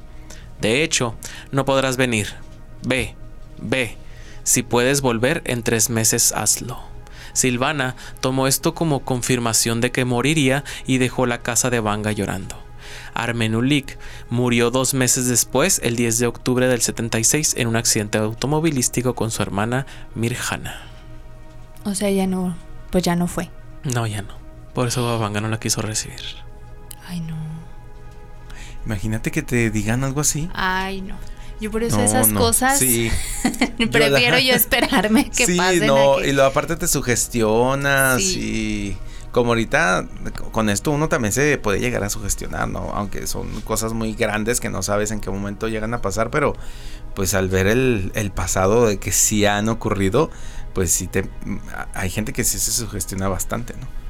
De 0.60 0.84
hecho, 0.84 1.16
no 1.52 1.66
podrás 1.66 1.98
venir. 1.98 2.28
Ve, 2.84 3.16
ve. 3.60 3.98
Si 4.44 4.64
puedes 4.64 5.02
volver 5.02 5.42
en 5.46 5.64
tres 5.64 5.90
meses, 5.90 6.34
hazlo. 6.34 6.80
Silvana 7.34 7.96
tomó 8.20 8.48
esto 8.48 8.74
como 8.74 9.02
confirmación 9.02 9.82
de 9.82 9.92
que 9.92 10.06
moriría 10.06 10.64
y 10.86 10.98
dejó 10.98 11.26
la 11.26 11.42
casa 11.42 11.70
de 11.70 11.80
Vanga 11.80 12.12
llorando. 12.12 12.58
Armenulik 13.14 13.98
murió 14.30 14.72
dos 14.72 14.94
meses 14.94 15.28
después, 15.28 15.80
el 15.84 15.96
10 15.96 16.20
de 16.20 16.28
octubre 16.28 16.68
del 16.68 16.82
76, 16.82 17.56
en 17.58 17.68
un 17.68 17.76
accidente 17.76 18.18
automovilístico 18.18 19.16
con 19.16 19.32
su 19.32 19.42
hermana 19.42 19.86
Mirjana. 20.16 20.82
O 21.84 21.96
sea, 21.96 22.10
ya 22.10 22.28
no, 22.28 22.56
pues 22.92 23.04
ya 23.04 23.16
no 23.16 23.28
fue. 23.28 23.50
No, 23.84 24.06
ya 24.06 24.22
no. 24.22 24.36
Por 24.74 24.88
eso 24.88 25.06
Babanga 25.06 25.42
no 25.42 25.48
la 25.48 25.60
quiso 25.60 25.82
recibir. 25.82 26.22
Ay, 27.08 27.20
no. 27.22 27.36
Imagínate 28.86 29.32
que 29.32 29.42
te 29.42 29.70
digan 29.70 30.04
algo 30.04 30.22
así. 30.22 30.50
Ay, 30.54 31.02
no. 31.02 31.16
Yo 31.60 31.70
por 31.70 31.84
eso 31.84 32.02
esas 32.02 32.30
cosas 32.30 32.80
sí. 32.80 33.12
prefiero 33.92 34.40
yo, 34.40 34.54
esperarme 34.56 35.30
que 35.30 35.46
sí, 35.46 35.60
no, 35.86 36.20
y 36.20 36.32
lo 36.32 36.44
aparte 36.44 36.76
te 36.76 36.88
sugestionas 36.88 38.20
y 38.20 38.98
como 39.32 39.50
ahorita 39.52 40.08
con 40.52 40.70
esto 40.70 40.90
uno 40.90 41.08
también 41.08 41.32
se 41.32 41.60
puede 41.60 41.80
llegar 41.80 42.04
a 42.04 42.10
sugestionar, 42.10 42.68
¿no? 42.68 42.92
Aunque 42.96 43.28
son 43.28 43.62
cosas 43.62 43.94
muy 43.94 44.16
grandes 44.16 44.60
que 44.60 44.72
no 44.72 44.82
sabes 44.82 45.12
en 45.12 45.22
qué 45.22 45.30
momento 45.30 45.68
llegan 45.68 45.94
a 45.94 46.02
pasar, 46.02 46.32
pero 46.32 46.56
pues 47.14 47.36
al 47.36 47.48
ver 47.48 47.68
el, 47.68 48.12
el 48.16 48.32
pasado 48.32 48.88
de 48.88 48.98
que 48.98 49.12
sí 49.12 49.46
han 49.46 49.70
ocurrido, 49.70 50.32
pues 50.74 50.92
sí 50.92 51.08
te 51.08 51.26
hay 51.94 52.10
gente 52.10 52.34
que 52.34 52.44
sí 52.44 52.60
se 52.60 52.72
sugestiona 52.72 53.28
bastante, 53.28 53.74
¿no? 53.74 54.02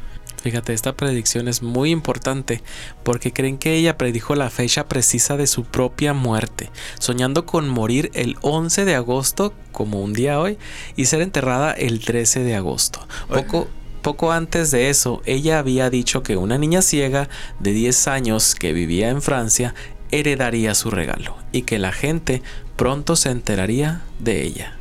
Fíjate, 0.41 0.73
esta 0.73 0.93
predicción 0.93 1.47
es 1.47 1.61
muy 1.61 1.91
importante 1.91 2.63
porque 3.03 3.31
creen 3.31 3.59
que 3.59 3.75
ella 3.75 3.97
predijo 3.97 4.33
la 4.33 4.49
fecha 4.49 4.87
precisa 4.87 5.37
de 5.37 5.45
su 5.45 5.65
propia 5.65 6.13
muerte, 6.13 6.71
soñando 6.97 7.45
con 7.45 7.69
morir 7.69 8.09
el 8.15 8.37
11 8.41 8.85
de 8.85 8.95
agosto, 8.95 9.53
como 9.71 10.01
un 10.01 10.13
día 10.13 10.39
hoy, 10.39 10.57
y 10.95 11.05
ser 11.05 11.21
enterrada 11.21 11.73
el 11.73 11.99
13 11.99 12.39
de 12.39 12.55
agosto. 12.55 13.07
Poco, 13.29 13.67
poco 14.01 14.31
antes 14.31 14.71
de 14.71 14.89
eso, 14.89 15.21
ella 15.25 15.59
había 15.59 15.91
dicho 15.91 16.23
que 16.23 16.37
una 16.37 16.57
niña 16.57 16.81
ciega 16.81 17.29
de 17.59 17.71
10 17.71 18.07
años 18.07 18.55
que 18.55 18.73
vivía 18.73 19.09
en 19.09 19.21
Francia 19.21 19.75
heredaría 20.09 20.73
su 20.73 20.89
regalo 20.89 21.37
y 21.51 21.61
que 21.61 21.77
la 21.77 21.91
gente 21.91 22.41
pronto 22.77 23.15
se 23.15 23.29
enteraría 23.29 24.01
de 24.17 24.41
ella. 24.41 24.80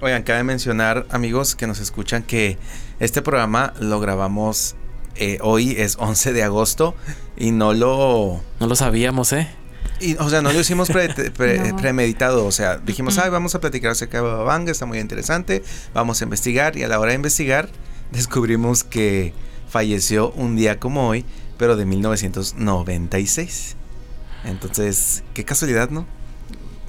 Oigan, 0.00 0.22
cabe 0.22 0.44
mencionar, 0.44 1.06
amigos 1.10 1.56
que 1.56 1.66
nos 1.66 1.80
escuchan, 1.80 2.22
que 2.22 2.56
este 3.00 3.20
programa 3.20 3.74
lo 3.80 3.98
grabamos 3.98 4.76
eh, 5.16 5.38
hoy, 5.40 5.74
es 5.76 5.96
11 5.98 6.32
de 6.32 6.44
agosto, 6.44 6.94
y 7.36 7.50
no 7.50 7.74
lo... 7.74 8.40
No 8.60 8.68
lo 8.68 8.76
sabíamos, 8.76 9.32
¿eh? 9.32 9.48
Y, 10.00 10.14
o 10.18 10.30
sea, 10.30 10.40
no 10.40 10.52
lo 10.52 10.60
hicimos 10.60 10.88
premeditado, 11.80 12.46
o 12.46 12.52
sea, 12.52 12.78
dijimos, 12.78 13.18
ay, 13.18 13.30
vamos 13.30 13.56
a 13.56 13.60
platicar 13.60 13.90
acerca 13.90 14.18
de 14.18 14.22
Babanga, 14.22 14.70
está 14.70 14.86
muy 14.86 15.00
interesante, 15.00 15.64
vamos 15.94 16.20
a 16.20 16.24
investigar, 16.24 16.76
y 16.76 16.84
a 16.84 16.88
la 16.88 17.00
hora 17.00 17.10
de 17.10 17.16
investigar, 17.16 17.68
descubrimos 18.12 18.84
que 18.84 19.34
falleció 19.68 20.30
un 20.30 20.54
día 20.54 20.78
como 20.78 21.08
hoy, 21.08 21.24
pero 21.56 21.74
de 21.76 21.86
1996. 21.86 23.74
Entonces, 24.44 25.24
qué 25.34 25.44
casualidad, 25.44 25.90
¿no? 25.90 26.06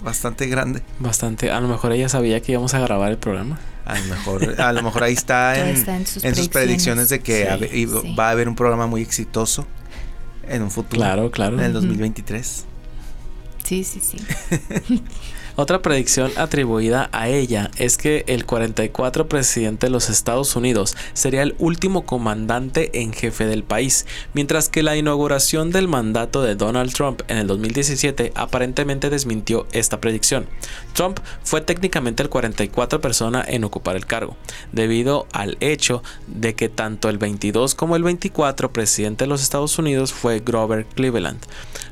Bastante 0.04 0.48
grande. 0.48 0.82
Bastante. 1.00 1.52
A 1.52 1.60
lo 1.60 1.68
mejor 1.68 1.92
ella 1.92 2.10
sabía 2.10 2.42
que 2.42 2.54
íbamos 2.54 2.74
a 2.74 2.80
grabar 2.80 3.12
el 3.12 3.18
programa. 3.18 3.60
A 3.86 3.98
lo 3.98 4.06
mejor, 4.06 4.62
a 4.62 4.74
lo 4.74 4.84
mejor 4.84 5.04
ahí 5.04 5.14
está, 5.14 5.58
en, 5.70 6.06
sus, 6.06 6.50
predicciones 6.50 7.10
de 7.10 7.22
que 7.22 7.48
va 8.18 8.28
a 8.28 8.32
haber 8.32 8.48
un 8.48 8.56
programa 8.56 8.88
muy 8.88 9.02
exitoso 9.02 9.66
en 10.48 10.62
un 10.62 10.72
futuro. 10.72 11.02
Claro, 11.02 11.32
claro. 11.32 11.58
En 11.58 11.66
el 11.66 11.74
2023. 11.74 12.66
Sí, 13.64 13.84
sí, 13.84 14.00
sí. 14.00 14.18
Otra 15.62 15.82
predicción 15.82 16.32
atribuida 16.38 17.10
a 17.12 17.28
ella 17.28 17.70
es 17.76 17.98
que 17.98 18.24
el 18.28 18.46
44 18.46 19.28
presidente 19.28 19.88
de 19.88 19.92
los 19.92 20.10
Estados 20.10 20.56
Unidos 20.56 20.96
sería 21.12 21.42
el 21.42 21.54
último 21.60 22.06
comandante 22.06 23.02
en 23.02 23.12
jefe 23.12 23.46
del 23.46 23.66
país, 23.66 24.06
mientras 24.34 24.70
que 24.70 24.84
la 24.84 24.96
inauguración 24.96 25.70
del 25.72 25.90
mandato 25.90 26.44
de 26.44 26.56
Donald 26.56 26.94
Trump 26.94 27.24
en 27.28 27.40
el 27.40 27.48
2017 27.48 28.32
aparentemente 28.36 29.10
desmintió 29.10 29.68
esta 29.74 30.00
predicción. 30.00 30.48
Trump 30.94 31.20
fue 31.44 31.60
técnicamente 31.60 32.24
el 32.24 32.30
44 32.30 33.02
persona 33.02 33.44
en 33.46 33.66
ocupar 33.66 33.98
el 33.98 34.06
cargo, 34.06 34.38
debido 34.72 35.28
al 35.34 35.58
hecho 35.60 36.04
de 36.28 36.56
que 36.56 36.70
tanto 36.70 37.10
el 37.10 37.18
22 37.18 37.76
como 37.76 37.98
el 37.98 38.04
24 38.04 38.72
presidente 38.72 39.26
de 39.26 39.30
los 39.30 39.44
Estados 39.44 39.78
Unidos 39.78 40.14
fue 40.14 40.40
Grover 40.40 40.86
Cleveland. 40.86 41.42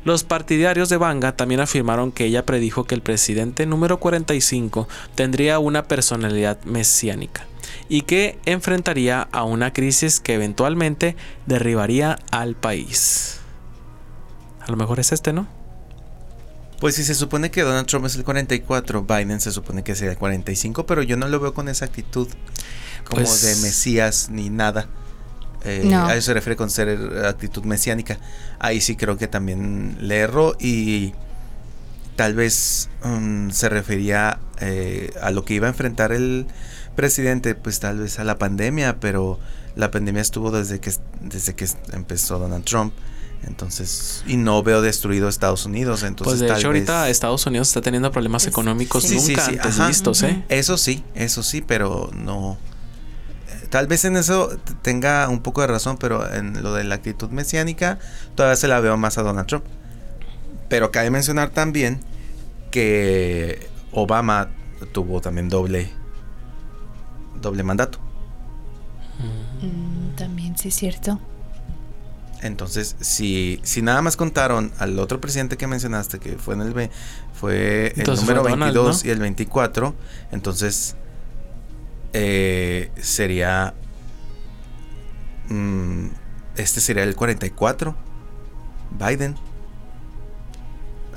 Los 0.05 0.23
partidarios 0.23 0.87
de 0.87 0.95
Banga 0.95 1.35
también 1.35 1.59
afirmaron 1.59 2.13
que 2.13 2.23
ella 2.23 2.45
predijo 2.45 2.85
que 2.85 2.95
el 2.95 3.01
presidente 3.01 3.56
número 3.65 3.99
45 3.99 4.87
tendría 5.15 5.59
una 5.59 5.83
personalidad 5.83 6.61
mesiánica 6.63 7.45
y 7.89 8.01
que 8.01 8.39
enfrentaría 8.45 9.27
a 9.31 9.43
una 9.43 9.73
crisis 9.73 10.19
que 10.19 10.33
eventualmente 10.33 11.15
derribaría 11.45 12.19
al 12.31 12.55
país. 12.55 13.39
A 14.61 14.71
lo 14.71 14.77
mejor 14.77 14.99
es 14.99 15.11
este, 15.11 15.33
¿no? 15.33 15.47
Pues 16.79 16.95
si 16.95 17.03
se 17.03 17.15
supone 17.15 17.49
que 17.49 17.61
Donald 17.61 17.87
Trump 17.87 18.05
es 18.05 18.15
el 18.15 18.23
44, 18.23 19.03
Biden 19.03 19.41
se 19.41 19.51
supone 19.51 19.83
que 19.83 19.95
sea 19.95 20.11
el 20.11 20.17
45, 20.17 20.85
pero 20.85 21.01
yo 21.01 21.17
no 21.17 21.27
lo 21.27 21.39
veo 21.39 21.53
con 21.53 21.69
esa 21.69 21.85
actitud 21.85 22.27
como 23.03 23.23
pues 23.23 23.41
de 23.41 23.55
Mesías 23.67 24.29
ni 24.29 24.49
nada. 24.49 24.87
Eh, 25.63 25.91
a 25.93 26.15
eso 26.15 26.27
se 26.27 26.33
refiere 26.35 26.55
con 26.55 26.69
ser 26.69 27.25
actitud 27.25 27.63
mesiánica. 27.63 28.19
Ahí 28.59 28.79
sí 28.79 28.95
creo 28.95 29.17
que 29.17 29.27
también 29.27 29.97
le 30.01 30.17
erro 30.17 30.55
y 30.59 31.13
tal 32.17 32.33
vez 32.33 32.89
um, 33.05 33.49
se 33.51 33.69
refería 33.69 34.39
eh, 34.59 35.11
a 35.21 35.31
lo 35.31 35.45
que 35.45 35.53
iba 35.53 35.67
a 35.67 35.69
enfrentar 35.69 36.11
el 36.11 36.47
presidente, 36.97 37.55
pues 37.55 37.79
tal 37.79 37.99
vez 37.99 38.19
a 38.19 38.25
la 38.25 38.37
pandemia, 38.37 38.99
pero 38.99 39.39
la 39.77 39.91
pandemia 39.91 40.21
estuvo 40.21 40.51
desde 40.51 40.81
que, 40.81 40.91
desde 41.21 41.55
que 41.55 41.69
empezó 41.93 42.39
Donald 42.39 42.65
Trump. 42.65 42.93
Entonces, 43.43 44.23
y 44.25 44.35
no 44.35 44.63
veo 44.63 44.81
destruido 44.81 45.29
Estados 45.29 45.65
Unidos. 45.65 46.01
Entonces, 46.03 46.39
pues 46.39 46.51
de 46.51 46.57
hecho, 46.57 46.67
ahorita 46.67 47.07
Estados 47.07 47.45
Unidos 47.45 47.67
está 47.67 47.81
teniendo 47.81 48.11
problemas 48.11 48.47
económicos 48.47 49.09
nunca 49.11 49.45
antes 49.45 49.87
vistos, 49.87 50.23
¿eh? 50.23 50.43
Eso 50.49 50.75
sí, 50.75 51.03
eso 51.13 51.43
sí, 51.43 51.61
pero 51.61 52.09
no 52.13 52.57
Tal 53.69 53.87
vez 53.87 54.05
en 54.05 54.15
eso 54.15 54.57
tenga 54.81 55.27
un 55.29 55.41
poco 55.41 55.61
de 55.61 55.67
razón, 55.67 55.97
pero 55.97 56.31
en 56.33 56.63
lo 56.63 56.73
de 56.73 56.83
la 56.83 56.95
actitud 56.95 57.29
mesiánica 57.29 57.99
todavía 58.35 58.55
se 58.55 58.67
la 58.67 58.79
veo 58.79 58.97
más 58.97 59.17
a 59.17 59.23
Donald 59.23 59.47
Trump. 59.47 59.65
Pero 60.69 60.91
cabe 60.91 61.09
mencionar 61.09 61.49
también 61.49 61.99
que 62.71 63.69
Obama 63.91 64.49
tuvo 64.91 65.21
también 65.21 65.49
doble 65.49 65.89
doble 67.41 67.63
mandato. 67.63 67.99
Mm, 69.61 70.15
también 70.15 70.57
sí 70.57 70.69
es 70.69 70.75
cierto. 70.75 71.19
Entonces, 72.41 72.95
si, 72.99 73.59
si 73.63 73.81
nada 73.81 74.01
más 74.01 74.15
contaron 74.15 74.71
al 74.77 74.99
otro 74.99 75.19
presidente 75.19 75.57
que 75.57 75.65
mencionaste, 75.65 76.19
que 76.19 76.37
fue 76.37 76.53
en 76.53 76.61
el 76.61 76.89
fue 77.33 77.93
el 77.95 78.15
número 78.15 78.43
22 78.43 79.05
y 79.05 79.09
el 79.09 79.19
24, 79.19 79.95
entonces 80.31 80.95
eh, 82.13 82.91
sería... 83.01 83.73
Mm, 85.49 86.07
este 86.57 86.81
sería 86.81 87.03
el 87.03 87.15
44. 87.15 87.95
Biden. 88.91 89.35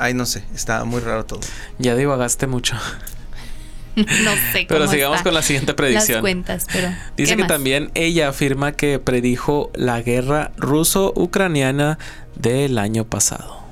Ay, 0.01 0.15
no 0.15 0.25
sé, 0.25 0.43
está 0.55 0.83
muy 0.85 1.01
raro 1.01 1.27
todo. 1.27 1.41
Ya 1.79 1.95
divagaste 1.95 2.47
mucho. 2.47 2.75
no 3.97 4.05
sé. 4.51 4.65
pero 4.67 4.89
sigamos 4.89 5.21
con 5.21 5.35
la 5.35 5.43
siguiente 5.43 5.75
predicción. 5.75 6.23
cuentas, 6.23 6.67
pero. 6.73 6.89
Dice 7.19 7.37
que 7.37 7.45
también 7.45 7.91
ella 7.95 8.31
afirma 8.31 8.73
que 8.73 8.99
predijo 8.99 9.71
la 9.75 10.01
guerra 10.01 10.53
ruso-ucraniana 10.57 11.99
del 12.35 12.79
año 12.79 13.05
pasado. 13.05 13.63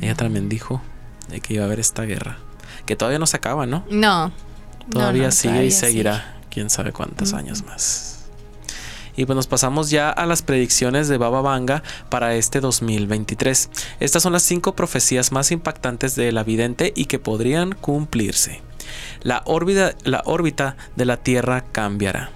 ella 0.00 0.16
también 0.16 0.48
dijo 0.48 0.82
de 1.28 1.40
que 1.40 1.54
iba 1.54 1.62
a 1.62 1.66
haber 1.66 1.78
esta 1.78 2.02
guerra. 2.02 2.38
Que 2.84 2.96
todavía 2.96 3.20
no 3.20 3.28
se 3.28 3.36
acaba, 3.36 3.66
¿no? 3.66 3.86
No. 3.90 4.32
Todavía 4.90 5.30
sigue 5.30 5.64
y 5.64 5.70
seguirá, 5.70 6.38
quién 6.50 6.70
sabe 6.70 6.90
cuántos 6.90 7.34
años 7.34 7.64
más. 7.64 8.13
Y 9.16 9.26
pues 9.26 9.36
nos 9.36 9.46
pasamos 9.46 9.90
ya 9.90 10.10
a 10.10 10.26
las 10.26 10.42
predicciones 10.42 11.08
de 11.08 11.18
Baba 11.18 11.42
Vanga 11.42 11.82
para 12.08 12.34
este 12.34 12.60
2023. 12.60 13.70
Estas 14.00 14.22
son 14.22 14.32
las 14.32 14.42
cinco 14.42 14.74
profecías 14.74 15.32
más 15.32 15.50
impactantes 15.50 16.14
de 16.16 16.32
la 16.32 16.44
vidente 16.44 16.92
y 16.96 17.06
que 17.06 17.18
podrían 17.18 17.72
cumplirse. 17.72 18.62
La 19.22 19.42
órbita, 19.46 19.94
la 20.04 20.22
órbita 20.24 20.76
de 20.96 21.04
la 21.04 21.16
Tierra 21.16 21.64
cambiará. 21.72 22.30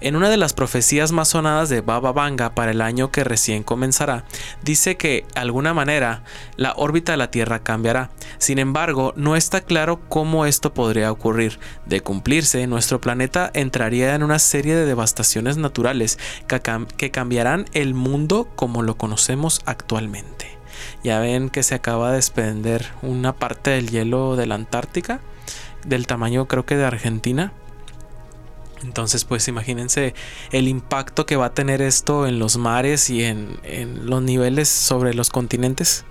En 0.00 0.14
una 0.14 0.30
de 0.30 0.36
las 0.36 0.52
profecías 0.52 1.10
más 1.10 1.28
sonadas 1.28 1.68
de 1.68 1.80
Baba 1.80 2.12
Vanga 2.12 2.54
para 2.54 2.70
el 2.70 2.82
año 2.82 3.10
que 3.10 3.24
recién 3.24 3.64
comenzará, 3.64 4.24
dice 4.62 4.96
que, 4.96 5.26
de 5.34 5.40
alguna 5.40 5.74
manera, 5.74 6.22
la 6.56 6.72
órbita 6.76 7.12
de 7.12 7.18
la 7.18 7.32
Tierra 7.32 7.64
cambiará. 7.64 8.10
Sin 8.38 8.60
embargo, 8.60 9.12
no 9.16 9.34
está 9.34 9.60
claro 9.60 10.00
cómo 10.08 10.46
esto 10.46 10.72
podría 10.72 11.10
ocurrir. 11.10 11.58
De 11.84 12.00
cumplirse, 12.00 12.64
nuestro 12.68 13.00
planeta 13.00 13.50
entraría 13.54 14.14
en 14.14 14.22
una 14.22 14.38
serie 14.38 14.76
de 14.76 14.86
devastaciones 14.86 15.56
naturales 15.56 16.16
que 16.46 17.10
cambiarán 17.10 17.64
el 17.72 17.94
mundo 17.94 18.48
como 18.54 18.82
lo 18.82 18.96
conocemos 18.96 19.62
actualmente. 19.66 20.58
Ya 21.02 21.18
ven 21.18 21.50
que 21.50 21.64
se 21.64 21.74
acaba 21.74 22.10
de 22.10 22.16
desprender 22.16 22.86
una 23.02 23.32
parte 23.32 23.70
del 23.70 23.90
hielo 23.90 24.36
de 24.36 24.46
la 24.46 24.54
Antártica, 24.54 25.20
del 25.84 26.06
tamaño 26.06 26.46
creo 26.46 26.64
que 26.64 26.76
de 26.76 26.84
Argentina 26.84 27.52
entonces, 28.82 29.24
pues 29.24 29.48
imagínense 29.48 30.14
el 30.52 30.68
impacto 30.68 31.26
que 31.26 31.36
va 31.36 31.46
a 31.46 31.54
tener 31.54 31.82
esto 31.82 32.26
en 32.26 32.38
los 32.38 32.56
mares 32.56 33.10
y 33.10 33.24
en, 33.24 33.58
los 34.04 34.22
niveles 34.22 34.68
sobre 34.68 35.14
los 35.14 35.30
continentes. 35.30 36.04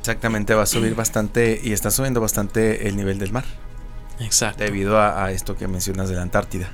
Exactamente, 0.00 0.54
va 0.54 0.62
a 0.62 0.66
subir 0.66 0.94
bastante 0.94 1.60
y 1.62 1.72
está 1.72 1.90
subiendo 1.90 2.20
bastante 2.20 2.88
el 2.88 2.96
nivel 2.96 3.18
del 3.18 3.32
mar. 3.32 3.44
Exacto. 4.20 4.62
Debido 4.62 4.98
a, 4.98 5.24
a 5.24 5.32
esto 5.32 5.56
que 5.56 5.66
mencionas 5.66 6.08
de 6.08 6.16
la 6.16 6.22
Antártida. 6.22 6.70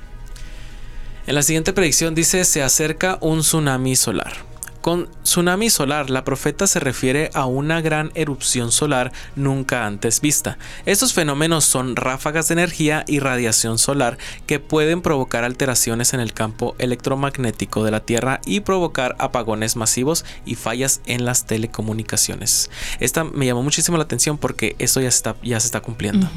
En 1.27 1.35
la 1.35 1.43
siguiente 1.43 1.71
predicción 1.71 2.13
dice 2.13 2.43
se 2.45 2.61
acerca 2.61 3.17
un 3.21 3.39
tsunami 3.39 3.95
solar. 3.95 4.50
Con 4.81 5.09
tsunami 5.21 5.69
solar, 5.69 6.09
la 6.09 6.23
profeta 6.23 6.65
se 6.65 6.79
refiere 6.79 7.29
a 7.35 7.45
una 7.45 7.81
gran 7.81 8.11
erupción 8.15 8.71
solar 8.71 9.11
nunca 9.35 9.85
antes 9.85 10.21
vista. 10.21 10.57
Estos 10.87 11.13
fenómenos 11.13 11.65
son 11.65 11.95
ráfagas 11.95 12.47
de 12.47 12.53
energía 12.53 13.05
y 13.07 13.19
radiación 13.19 13.77
solar 13.77 14.17
que 14.47 14.59
pueden 14.59 15.03
provocar 15.03 15.43
alteraciones 15.43 16.15
en 16.15 16.19
el 16.19 16.33
campo 16.33 16.75
electromagnético 16.79 17.83
de 17.83 17.91
la 17.91 17.99
Tierra 17.99 18.41
y 18.43 18.61
provocar 18.61 19.15
apagones 19.19 19.75
masivos 19.75 20.25
y 20.45 20.55
fallas 20.55 21.01
en 21.05 21.25
las 21.25 21.45
telecomunicaciones. 21.45 22.71
Esta 22.99 23.23
me 23.23 23.45
llamó 23.45 23.61
muchísimo 23.61 23.97
la 23.97 24.03
atención 24.03 24.39
porque 24.39 24.75
eso 24.79 24.99
ya, 24.99 25.09
está, 25.09 25.35
ya 25.43 25.59
se 25.59 25.67
está 25.67 25.81
cumpliendo. 25.81 26.27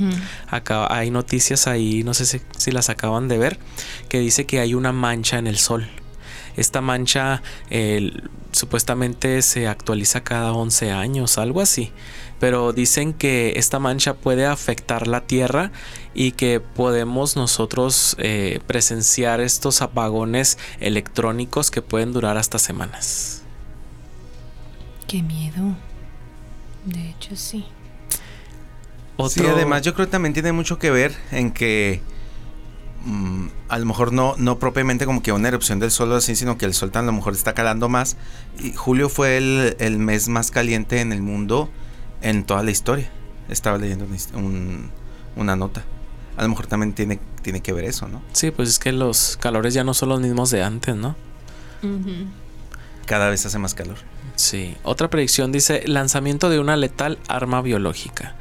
Acá 0.48 0.94
hay 0.94 1.10
noticias 1.10 1.66
ahí, 1.66 2.04
no 2.04 2.12
sé 2.12 2.26
si, 2.26 2.42
si 2.58 2.72
las 2.72 2.90
acaban 2.90 3.26
de 3.26 3.38
ver, 3.38 3.58
que 4.10 4.18
dice 4.20 4.44
que 4.44 4.60
hay 4.60 4.74
una 4.74 4.92
mancha 4.92 5.38
en 5.38 5.46
el 5.46 5.56
sol. 5.56 5.88
Esta 6.56 6.80
mancha 6.80 7.42
supuestamente 8.52 9.42
se 9.42 9.66
actualiza 9.66 10.22
cada 10.22 10.52
11 10.52 10.92
años, 10.92 11.38
algo 11.38 11.60
así. 11.60 11.92
Pero 12.40 12.72
dicen 12.72 13.12
que 13.12 13.54
esta 13.56 13.78
mancha 13.78 14.14
puede 14.14 14.46
afectar 14.46 15.06
la 15.06 15.22
Tierra 15.22 15.70
y 16.14 16.32
que 16.32 16.60
podemos 16.60 17.36
nosotros 17.36 18.16
eh, 18.18 18.60
presenciar 18.66 19.40
estos 19.40 19.82
apagones 19.82 20.58
electrónicos 20.80 21.70
que 21.70 21.82
pueden 21.82 22.12
durar 22.12 22.36
hasta 22.36 22.58
semanas. 22.58 23.42
Qué 25.06 25.22
miedo. 25.22 25.76
De 26.84 27.10
hecho, 27.10 27.36
sí. 27.36 27.64
Sí, 29.28 29.46
además 29.46 29.82
yo 29.82 29.94
creo 29.94 30.06
que 30.06 30.12
también 30.12 30.34
tiene 30.34 30.52
mucho 30.52 30.78
que 30.78 30.90
ver 30.90 31.14
en 31.30 31.52
que 31.52 32.02
Mm, 33.04 33.48
a 33.68 33.78
lo 33.78 33.84
mejor 33.84 34.12
no, 34.12 34.34
no 34.38 34.58
propiamente 34.58 35.04
como 35.04 35.22
que 35.22 35.30
una 35.30 35.48
erupción 35.48 35.78
del 35.78 35.90
sol 35.90 36.12
así, 36.14 36.36
sino 36.36 36.56
que 36.56 36.64
el 36.64 36.72
sol 36.72 36.90
a 36.94 37.02
lo 37.02 37.12
mejor 37.12 37.34
está 37.34 37.52
calando 37.52 37.88
más. 37.88 38.16
Y 38.58 38.72
julio 38.72 39.08
fue 39.08 39.36
el, 39.36 39.98
mes 39.98 40.28
más 40.28 40.50
caliente 40.50 41.00
en 41.00 41.12
el 41.12 41.22
mundo 41.22 41.70
en 42.22 42.44
toda 42.44 42.62
la 42.62 42.70
historia. 42.70 43.10
Estaba 43.48 43.78
leyendo 43.78 44.06
una 45.36 45.56
nota. 45.56 45.84
A 46.36 46.42
lo 46.42 46.48
mejor 46.48 46.66
también 46.66 46.94
tiene, 46.94 47.20
tiene 47.42 47.60
que 47.60 47.72
ver 47.72 47.84
eso, 47.84 48.08
¿no? 48.08 48.22
Sí, 48.32 48.50
pues 48.50 48.68
es 48.68 48.78
que 48.78 48.90
los 48.90 49.36
calores 49.36 49.74
ya 49.74 49.84
no 49.84 49.94
son 49.94 50.08
los 50.08 50.20
mismos 50.20 50.50
de 50.50 50.62
antes, 50.62 50.96
¿no? 50.96 51.14
Cada 53.06 53.28
vez 53.28 53.44
hace 53.44 53.58
más 53.58 53.74
calor. 53.74 53.98
Sí. 54.34 54.76
Otra 54.82 55.10
predicción 55.10 55.52
dice 55.52 55.82
lanzamiento 55.86 56.48
de 56.48 56.58
una 56.58 56.76
letal 56.76 57.18
arma 57.28 57.60
biológica. 57.60 58.34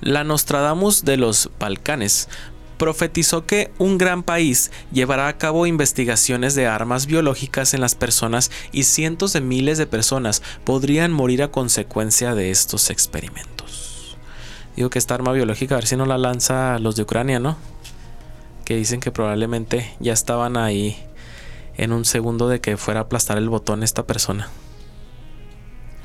La 0.00 0.24
Nostradamus 0.24 1.04
de 1.04 1.16
los 1.16 1.50
Balcanes 1.58 2.28
profetizó 2.80 3.44
que 3.44 3.70
un 3.78 3.98
gran 3.98 4.22
país 4.22 4.70
llevará 4.90 5.28
a 5.28 5.36
cabo 5.36 5.66
investigaciones 5.66 6.54
de 6.54 6.66
armas 6.66 7.04
biológicas 7.04 7.74
en 7.74 7.82
las 7.82 7.94
personas 7.94 8.50
y 8.72 8.84
cientos 8.84 9.34
de 9.34 9.42
miles 9.42 9.76
de 9.76 9.86
personas 9.86 10.42
podrían 10.64 11.12
morir 11.12 11.42
a 11.42 11.50
consecuencia 11.50 12.34
de 12.34 12.50
estos 12.50 12.88
experimentos. 12.88 14.16
Digo 14.76 14.88
que 14.88 14.98
esta 14.98 15.14
arma 15.14 15.32
biológica, 15.32 15.74
a 15.74 15.78
ver 15.78 15.86
si 15.86 15.96
no 15.96 16.06
la 16.06 16.16
lanza 16.16 16.78
los 16.78 16.96
de 16.96 17.02
Ucrania, 17.02 17.38
¿no? 17.38 17.58
Que 18.64 18.76
dicen 18.76 19.00
que 19.00 19.10
probablemente 19.10 19.94
ya 20.00 20.14
estaban 20.14 20.56
ahí 20.56 20.96
en 21.76 21.92
un 21.92 22.06
segundo 22.06 22.48
de 22.48 22.62
que 22.62 22.78
fuera 22.78 23.00
a 23.00 23.02
aplastar 23.02 23.36
el 23.36 23.50
botón 23.50 23.82
esta 23.82 24.06
persona. 24.06 24.48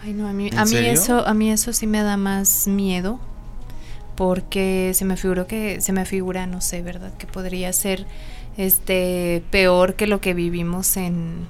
Ay, 0.04 0.12
no, 0.12 0.28
a 0.28 0.34
mí, 0.34 0.50
a 0.54 0.66
mí 0.66 0.76
eso, 0.76 1.26
a 1.26 1.34
mí 1.34 1.50
eso 1.52 1.72
sí 1.72 1.88
me 1.88 2.04
da 2.04 2.18
más 2.18 2.68
miedo 2.68 3.22
porque 4.16 4.92
se 4.94 5.06
me 5.06 5.18
figuró 5.18 5.48
que 5.48 5.82
se 5.82 5.94
me 5.94 6.06
figura, 6.06 6.48
no 6.48 6.62
sé, 6.62 6.82
¿verdad? 6.82 7.14
Que 7.18 7.28
podría 7.28 7.72
ser 7.74 8.06
este 8.58 9.44
peor 9.52 9.96
que 9.96 10.08
lo 10.08 10.22
que 10.22 10.34
vivimos 10.34 10.98
en 10.98 11.48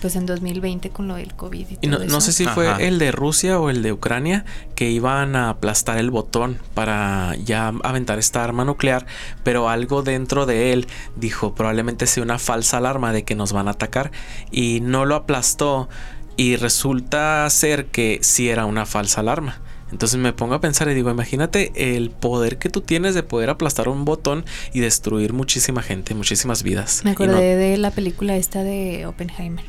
pues 0.00 0.14
en 0.14 0.26
2020 0.26 0.90
con 0.90 1.08
lo 1.08 1.14
del 1.14 1.34
COVID 1.34 1.66
y, 1.80 1.88
todo 1.88 2.04
no, 2.04 2.20
sé 2.20 2.32
si 2.32 2.44
fue 2.44 2.86
el 2.86 2.98
de 2.98 3.12
Rusia 3.12 3.58
o 3.58 3.70
el 3.70 3.82
de 3.82 3.92
Ucrania 3.92 4.44
que 4.74 4.90
iban 4.90 5.36
a 5.36 5.48
aplastar 5.48 5.98
el 5.98 6.10
botón 6.10 6.58
para 6.74 7.34
ya 7.36 7.72
aventar 7.82 8.18
esta 8.18 8.44
arma 8.44 8.64
nuclear, 8.64 9.06
pero 9.42 9.68
algo 9.68 10.02
dentro 10.02 10.44
de 10.44 10.72
él 10.72 10.86
dijo 11.16 11.54
probablemente 11.54 12.06
sea 12.06 12.22
una 12.22 12.38
falsa 12.38 12.76
alarma 12.76 13.12
de 13.12 13.24
que 13.24 13.34
nos 13.34 13.52
van 13.52 13.68
a 13.68 13.72
atacar 13.72 14.12
y 14.50 14.80
no 14.80 15.06
lo 15.06 15.14
aplastó 15.14 15.88
y 16.36 16.56
resulta 16.56 17.48
ser 17.48 17.86
que 17.86 18.18
sí 18.22 18.50
era 18.50 18.66
una 18.66 18.84
falsa 18.84 19.20
alarma. 19.20 19.60
Entonces 19.92 20.18
me 20.18 20.32
pongo 20.32 20.54
a 20.54 20.60
pensar 20.60 20.88
y 20.88 20.94
digo, 20.94 21.10
imagínate 21.10 21.72
el 21.94 22.10
poder 22.10 22.58
que 22.58 22.70
tú 22.70 22.80
tienes 22.80 23.14
de 23.14 23.22
poder 23.22 23.50
aplastar 23.50 23.88
un 23.88 24.04
botón 24.04 24.44
y 24.72 24.80
destruir 24.80 25.32
muchísima 25.32 25.80
gente, 25.82 26.14
muchísimas 26.14 26.62
vidas. 26.62 27.02
Me 27.04 27.12
acordé 27.12 27.56
de 27.56 27.76
la 27.76 27.92
película 27.92 28.36
esta 28.36 28.64
de 28.64 29.06
Oppenheimer, 29.06 29.64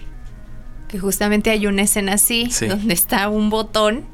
que 0.88 0.98
justamente 0.98 1.52
hay 1.52 1.68
una 1.68 1.84
escena 1.84 2.14
así, 2.14 2.50
donde 2.68 2.94
está 2.94 3.30
un 3.30 3.50
botón 3.52 4.06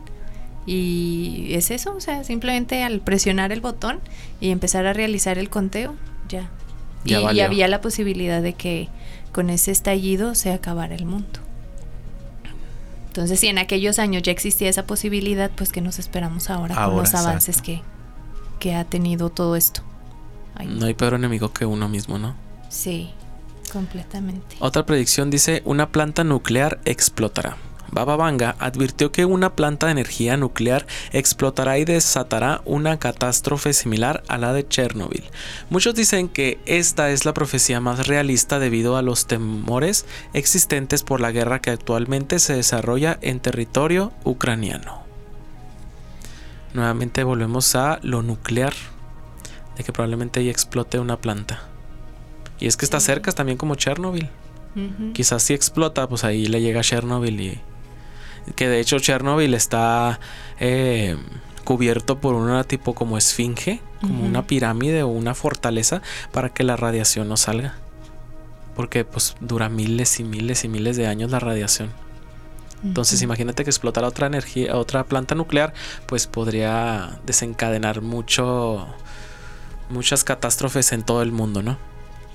y 0.65 1.53
es 1.53 1.71
eso, 1.71 1.95
o 1.95 1.99
sea, 2.01 2.23
simplemente 2.23 2.83
al 2.83 2.99
presionar 2.99 3.51
el 3.51 3.61
botón 3.61 3.99
y 4.41 4.49
empezar 4.49 4.85
a 4.85 4.93
realizar 4.93 5.37
el 5.37 5.49
conteo, 5.49 5.95
ya. 6.27 6.49
y 7.05 7.13
había 7.39 7.67
la 7.69 7.79
posibilidad 7.79 8.41
de 8.41 8.53
que 8.53 8.89
con 9.31 9.49
ese 9.49 9.71
estallido 9.71 10.35
se 10.35 10.51
acabara 10.51 10.95
el 10.95 11.05
mundo. 11.05 11.42
Entonces, 13.13 13.41
si 13.41 13.47
en 13.47 13.60
aquellos 13.60 13.99
años 13.99 14.23
ya 14.23 14.32
existía 14.32 14.69
esa 14.69 14.88
posibilidad, 14.88 15.52
pues 15.52 15.71
que 15.71 15.82
nos 15.82 15.99
esperamos 15.99 16.49
ahora, 16.49 16.73
con 16.73 16.95
los 16.95 17.13
avances 17.13 17.62
que, 17.62 17.84
que, 18.60 18.73
ha 18.73 18.86
tenido 18.86 19.30
todo 19.30 19.56
esto. 19.56 19.84
no 20.65 20.88
hay 20.88 20.95
peor 20.95 21.13
enemigo 21.13 21.54
que 21.54 21.63
uno 21.67 21.88
mismo, 21.88 22.17
¿no? 22.17 22.34
Sí, 22.69 23.12
completamente. 23.71 24.56
Otra 24.58 24.88
predicción 24.88 25.30
dice, 25.30 25.62
una 25.63 25.91
planta 25.91 26.23
nuclear 26.23 26.80
explotará. 26.86 27.56
Baba 27.93 28.15
Vanga 28.15 28.56
advirtió 28.58 29.12
que 29.12 29.25
una 29.25 29.56
planta 29.56 29.86
de 29.86 29.91
energía 29.91 30.36
nuclear 30.36 30.88
explotará 31.12 31.77
y 31.77 31.86
desatará 31.86 32.62
una 32.65 32.97
catástrofe 32.97 33.71
similar 33.73 34.23
a 34.27 34.39
la 34.39 34.51
de 34.51 34.67
Chernobyl. 34.67 35.23
Muchos 35.69 35.93
dicen 35.93 36.27
que 36.27 36.60
esta 36.65 37.12
es 37.12 37.25
la 37.25 37.36
profecía 37.36 37.79
más 37.79 38.08
realista 38.08 38.58
debido 38.58 38.97
a 38.97 39.03
los 39.03 39.27
temores 39.27 40.08
existentes 40.34 41.03
por 41.03 41.21
la 41.21 41.32
guerra 41.32 41.62
que 41.62 41.69
actualmente 41.69 42.39
se 42.39 42.56
desarrolla 42.56 43.19
en 43.21 43.39
territorio 43.39 44.12
ucraniano. 44.23 45.03
Nuevamente 46.73 47.23
volvemos 47.23 47.75
a 47.75 47.99
lo 48.01 48.23
nuclear, 48.23 48.73
de 49.77 49.84
que 49.84 49.93
probablemente 49.93 50.39
ahí 50.39 50.49
explote 50.49 50.97
una 50.97 51.17
planta. 51.17 51.62
Y 52.60 52.65
es 52.65 52.75
que 52.75 52.86
está 52.86 52.99
cerca, 52.99 53.32
también 53.32 53.60
como 53.60 53.75
Chernobyl. 53.75 54.29
Quizás 55.13 55.43
si 55.43 55.53
explota, 55.53 56.10
pues 56.10 56.23
ahí 56.23 56.47
le 56.47 56.60
llega 56.60 56.79
a 56.79 56.84
Chernobyl 56.84 57.39
y 57.39 57.62
que 58.56 58.67
de 58.67 58.79
hecho 58.79 58.99
Chernobyl 58.99 59.53
está 59.53 60.19
eh, 60.60 61.17
cubierto 61.63 62.19
por 62.19 62.36
una 62.36 62.63
tipo 62.63 62.93
como 62.93 63.17
esfinge, 63.17 63.82
como 64.01 64.25
una 64.25 64.45
pirámide 64.45 65.03
o 65.03 65.08
una 65.08 65.34
fortaleza 65.34 66.01
para 66.32 66.49
que 66.49 66.63
la 66.63 66.75
radiación 66.75 67.29
no 67.29 67.38
salga. 67.38 67.75
Porque 68.75 69.06
pues 69.06 69.36
dura 69.39 69.69
miles 69.69 70.19
y 70.19 70.23
miles 70.23 70.63
y 70.63 70.67
miles 70.67 70.97
de 70.97 71.08
años 71.08 71.32
la 71.32 71.39
radiación. 71.39 71.91
Entonces 72.84 73.21
imagínate 73.21 73.63
que 73.63 73.69
explotara 73.69 74.10
otra 74.10 74.27
energía, 74.27 74.75
otra 74.75 75.06
planta 75.06 75.36
nuclear, 75.36 75.73
pues 76.06 76.27
podría 76.27 77.17
desencadenar 77.25 78.01
mucho 78.01 78.88
muchas 79.89 80.23
catástrofes 80.23 80.91
en 80.91 81.03
todo 81.03 81.21
el 81.21 81.32
mundo, 81.32 81.62
¿no? 81.62 81.77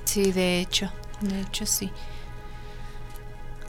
Sí, 0.04 0.32
de 0.32 0.60
hecho, 0.60 0.90
de 1.20 1.42
hecho 1.42 1.66
sí. 1.66 1.90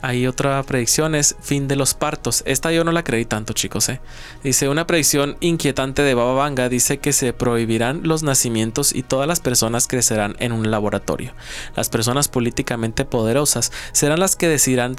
Hay 0.02 0.28
otra 0.28 0.62
predicción, 0.64 1.14
es 1.14 1.36
fin 1.42 1.68
de 1.68 1.76
los 1.76 1.94
partos. 1.94 2.44
Esta 2.46 2.72
yo 2.72 2.84
no 2.84 2.92
la 2.92 3.04
creí 3.04 3.26
tanto, 3.26 3.54
chicos. 3.54 3.90
¿eh? 3.90 4.00
Dice, 4.44 4.70
una 4.70 4.88
predicción 4.88 5.38
inquietante 5.40 6.02
de 6.02 6.14
Baba 6.14 6.34
Vanga 6.34 6.70
dice 6.70 7.00
que 7.00 7.14
se 7.14 7.34
prohibirán 7.34 8.02
los 8.04 8.24
nacimientos 8.24 8.96
y 8.96 9.04
todas 9.04 9.28
las 9.28 9.40
personas 9.40 9.88
crecerán 9.88 10.36
en 10.40 10.52
un 10.52 10.72
laboratorio. 10.72 11.34
Las 11.76 11.90
personas 11.90 12.28
políticamente 12.28 13.06
poderosas 13.06 13.72
serán 13.92 14.20
las 14.20 14.36
que 14.36 14.48
decidirán 14.48 14.96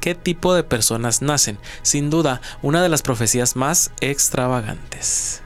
qué 0.00 0.14
tipo 0.14 0.54
de 0.54 0.64
personas 0.64 1.22
nacen. 1.22 1.58
Sin 1.82 2.10
duda, 2.10 2.40
una 2.62 2.82
de 2.82 2.88
las 2.88 3.02
profecías 3.02 3.56
más 3.56 3.90
extravagantes. 4.00 5.43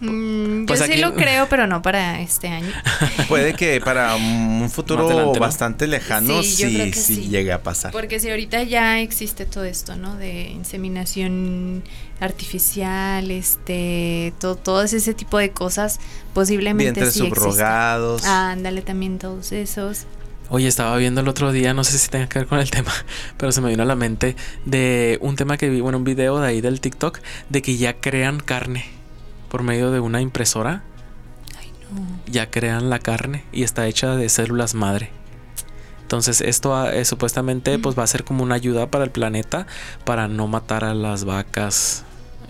Mm, 0.00 0.64
pues 0.64 0.80
yo 0.80 0.86
sí 0.86 0.96
lo 0.96 1.14
creo, 1.14 1.48
pero 1.48 1.66
no 1.66 1.82
para 1.82 2.20
este 2.20 2.48
año. 2.48 2.72
Puede 3.28 3.54
que 3.54 3.80
para 3.80 4.16
un 4.16 4.70
futuro 4.70 5.32
bastante 5.38 5.86
lejano 5.86 6.42
sí, 6.42 6.92
sí, 6.92 7.28
llegue 7.28 7.52
a 7.52 7.62
pasar. 7.62 7.92
Porque 7.92 8.18
si 8.18 8.30
ahorita 8.30 8.62
ya 8.62 9.00
existe 9.00 9.44
todo 9.44 9.64
esto, 9.64 9.96
¿no? 9.96 10.16
De 10.16 10.50
inseminación 10.50 11.82
artificial, 12.20 13.30
este, 13.30 14.32
todo, 14.38 14.56
todo 14.56 14.82
ese 14.82 15.14
tipo 15.14 15.38
de 15.38 15.50
cosas, 15.50 16.00
posiblemente 16.32 16.92
Vientres 16.92 17.14
sí 17.14 17.20
subrogados. 17.20 18.24
Ah, 18.24 18.52
ándale 18.52 18.82
también 18.82 19.18
todos 19.18 19.52
esos. 19.52 20.06
Oye, 20.48 20.66
estaba 20.66 20.96
viendo 20.96 21.20
el 21.20 21.28
otro 21.28 21.52
día, 21.52 21.74
no 21.74 21.84
sé 21.84 21.96
si 21.96 22.08
tenga 22.08 22.28
que 22.28 22.40
ver 22.40 22.48
con 22.48 22.58
el 22.58 22.70
tema, 22.70 22.92
pero 23.36 23.52
se 23.52 23.60
me 23.60 23.68
vino 23.68 23.82
a 23.82 23.86
la 23.86 23.94
mente 23.94 24.34
de 24.64 25.18
un 25.20 25.36
tema 25.36 25.56
que 25.56 25.68
vi, 25.68 25.80
bueno, 25.80 25.98
un 25.98 26.04
video 26.04 26.40
de 26.40 26.48
ahí 26.48 26.60
del 26.60 26.80
TikTok, 26.80 27.20
de 27.50 27.62
que 27.62 27.76
ya 27.76 28.00
crean 28.00 28.40
carne 28.40 28.99
por 29.50 29.62
medio 29.62 29.90
de 29.90 30.00
una 30.00 30.22
impresora. 30.22 30.82
Ya 32.26 32.50
crean 32.50 32.88
la 32.88 33.00
carne 33.00 33.44
y 33.52 33.64
está 33.64 33.86
hecha 33.88 34.14
de 34.14 34.28
células 34.28 34.74
madre. 34.74 35.10
Entonces 36.02 36.40
esto 36.40 36.74
ah, 36.74 36.92
eh, 36.92 37.04
supuestamente 37.04 37.78
pues 37.78 37.98
va 37.98 38.04
a 38.04 38.06
ser 38.06 38.24
como 38.24 38.42
una 38.42 38.54
ayuda 38.54 38.90
para 38.90 39.04
el 39.04 39.10
planeta 39.10 39.66
para 40.04 40.28
no 40.28 40.46
matar 40.46 40.84
a 40.84 40.94
las 40.94 41.24
vacas 41.24 42.04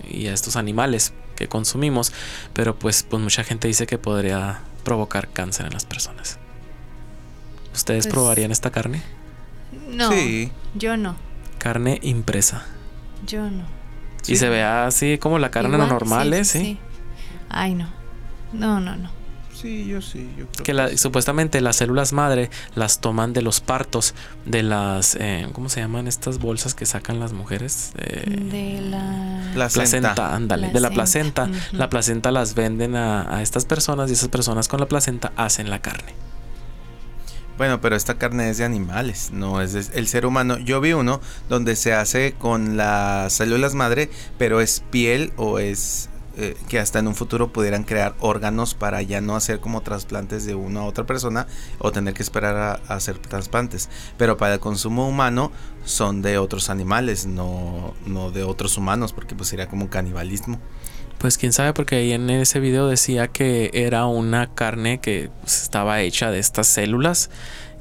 y 0.09 0.27
a 0.27 0.35
estos 0.35 0.57
animales 0.57 1.13
que 1.37 1.49
consumimos, 1.49 2.13
pero 2.53 2.79
pues 2.79 3.03
pues 3.03 3.23
mucha 3.23 3.45
gente 3.45 3.69
dice 3.69 3.87
que 3.87 3.99
podría 3.99 4.61
provocar 4.85 5.29
cáncer 5.29 5.67
en 5.67 5.73
las 5.73 5.87
personas. 5.87 6.39
¿Ustedes 7.75 8.05
pues 8.07 8.15
probarían 8.15 8.51
esta 8.51 8.71
carne? 8.71 9.03
No. 9.89 10.11
Yo 10.75 10.97
no. 10.97 11.17
Carne 11.59 11.99
impresa. 12.03 12.67
Yo 13.27 13.51
no. 13.51 13.65
Y 14.27 14.37
se 14.37 14.49
vea 14.49 14.87
así 14.87 15.19
como 15.19 15.39
la 15.39 15.51
carne 15.51 15.79
normal, 15.79 16.33
¿eh? 16.35 16.45
sí. 16.45 16.79
Ay, 17.51 17.75
no. 17.75 17.89
No, 18.53 18.81
no, 18.81 18.97
no. 18.97 19.21
Sí, 19.53 19.87
yo 19.87 20.01
sí. 20.01 20.31
Yo 20.39 20.47
creo 20.47 20.65
que, 20.65 20.73
la, 20.73 20.97
supuestamente 20.97 21.61
las 21.61 21.77
células 21.77 22.13
madre 22.13 22.51
las 22.75 23.01
toman 23.01 23.33
de 23.33 23.43
los 23.43 23.61
partos, 23.61 24.15
de 24.47 24.63
las, 24.63 25.17
eh, 25.21 25.49
¿cómo 25.53 25.69
se 25.69 25.81
llaman 25.81 26.07
estas 26.07 26.39
bolsas 26.39 26.75
que 26.75 26.87
sacan 26.87 27.21
las 27.21 27.33
mujeres? 27.33 27.93
Eh, 27.99 28.25
de 28.27 28.81
la 28.81 29.69
placenta, 29.69 30.35
ándale, 30.35 30.71
de 30.71 30.81
la 30.81 30.91
placenta. 30.91 31.51
La 31.73 31.91
placenta 31.91 32.31
las 32.31 32.55
venden 32.55 32.97
a, 32.97 33.37
a, 33.37 33.43
estas 33.43 33.67
personas 33.67 34.09
y 34.09 34.15
esas 34.15 34.29
personas 34.29 34.69
con 34.69 34.81
la 34.81 34.87
placenta 34.87 35.33
hacen 35.37 35.69
la 35.69 35.83
carne. 35.83 36.15
Bueno, 37.59 37.83
pero 37.83 37.95
esta 37.95 38.15
carne 38.15 38.49
es 38.49 38.57
de 38.57 38.65
animales, 38.65 39.33
no 39.33 39.61
es 39.61 39.91
el 39.93 40.09
ser 40.09 40.25
humano. 40.25 40.59
Yo 40.59 40.81
vi 40.81 40.95
uno 40.95 41.21
donde 41.51 41.77
se 41.77 41.93
hace 41.93 42.33
con 42.33 42.79
las 42.79 43.35
células 43.35 43.75
madre, 43.75 44.09
pero 44.39 44.63
es 44.63 44.83
piel 44.91 45.35
o 45.37 45.59
es 45.59 46.10
eh, 46.37 46.57
que 46.69 46.79
hasta 46.79 47.01
en 47.01 47.09
un 47.09 47.15
futuro 47.15 47.53
pudieran 47.53 47.83
crear 47.83 48.15
órganos 48.21 48.75
para 48.75 49.03
ya 49.03 49.21
no 49.21 49.35
hacer 49.35 49.61
como 49.61 49.81
trasplantes 49.81 50.45
de 50.47 50.55
una 50.55 50.81
a 50.81 50.85
otra 50.85 51.05
persona 51.05 51.47
o 51.79 51.91
tener 51.91 52.15
que 52.15 52.23
esperar 52.23 52.57
a, 52.57 52.95
hacer 52.95 53.19
trasplantes. 53.19 53.89
Pero 54.17 54.37
para 54.37 54.55
el 54.55 54.61
consumo 54.61 55.09
humano 55.09 55.51
son 55.85 56.23
de 56.23 56.39
otros 56.39 56.71
animales, 56.71 57.27
no, 57.27 57.95
no 58.07 58.31
de 58.31 58.45
otros 58.45 58.79
humanos, 58.79 59.13
porque 59.13 59.35
pues 59.35 59.49
sería 59.49 59.67
como 59.67 59.91
canibalismo. 59.91 60.61
Pues 61.19 61.37
quién 61.37 61.53
sabe, 61.53 61.75
porque 61.75 61.97
ahí 61.97 62.13
en 62.13 62.31
ese 62.31 62.61
video 62.61 62.87
decía 62.87 63.29
que 63.29 63.71
era 63.75 64.07
una 64.07 64.55
carne 64.55 65.01
que 65.01 65.31
pues, 65.43 65.63
estaba 65.63 66.01
hecha 66.01 66.31
de 66.31 66.39
estas 66.39 66.67
células 66.67 67.29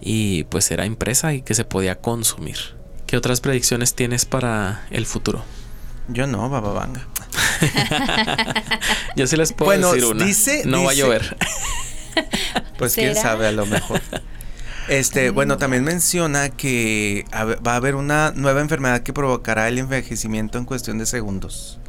y 0.02 0.44
pues 0.46 0.72
era 0.72 0.86
impresa 0.86 1.34
y 1.34 1.42
que 1.42 1.54
se 1.54 1.64
podía 1.66 1.96
consumir. 1.96 2.58
¿Qué 3.06 3.16
otras 3.16 3.42
predicciones 3.42 3.96
tienes 3.96 4.26
para 4.26 4.86
el 4.92 5.06
futuro? 5.06 5.44
Yo 6.10 6.28
no, 6.28 6.50
bababanga. 6.50 7.08
Yo 9.16 9.28
sí 9.28 9.38
les 9.38 9.54
puedo 9.54 9.92
decir 9.92 10.06
una. 10.06 10.26
Dice, 10.26 10.64
no 10.66 10.84
va 10.84 10.92
a 10.92 10.94
llover. 10.94 11.38
pues 12.78 12.96
quién 12.96 13.16
sabe, 13.16 13.48
a 13.48 13.52
lo 13.52 13.66
mejor. 13.66 14.02
Este, 14.88 15.30
bueno, 15.30 15.58
también 15.58 15.84
menciona 15.84 16.50
que 16.50 17.26
va 17.34 17.74
a 17.74 17.76
haber 17.76 17.96
una 17.96 18.32
nueva 18.36 18.62
enfermedad 18.62 19.04
que 19.04 19.14
provocará 19.14 19.68
el 19.68 19.78
envejecimiento 19.78 20.58
en 20.58 20.66
cuestión 20.66 20.98
de 20.98 21.06
segundos. 21.06 21.80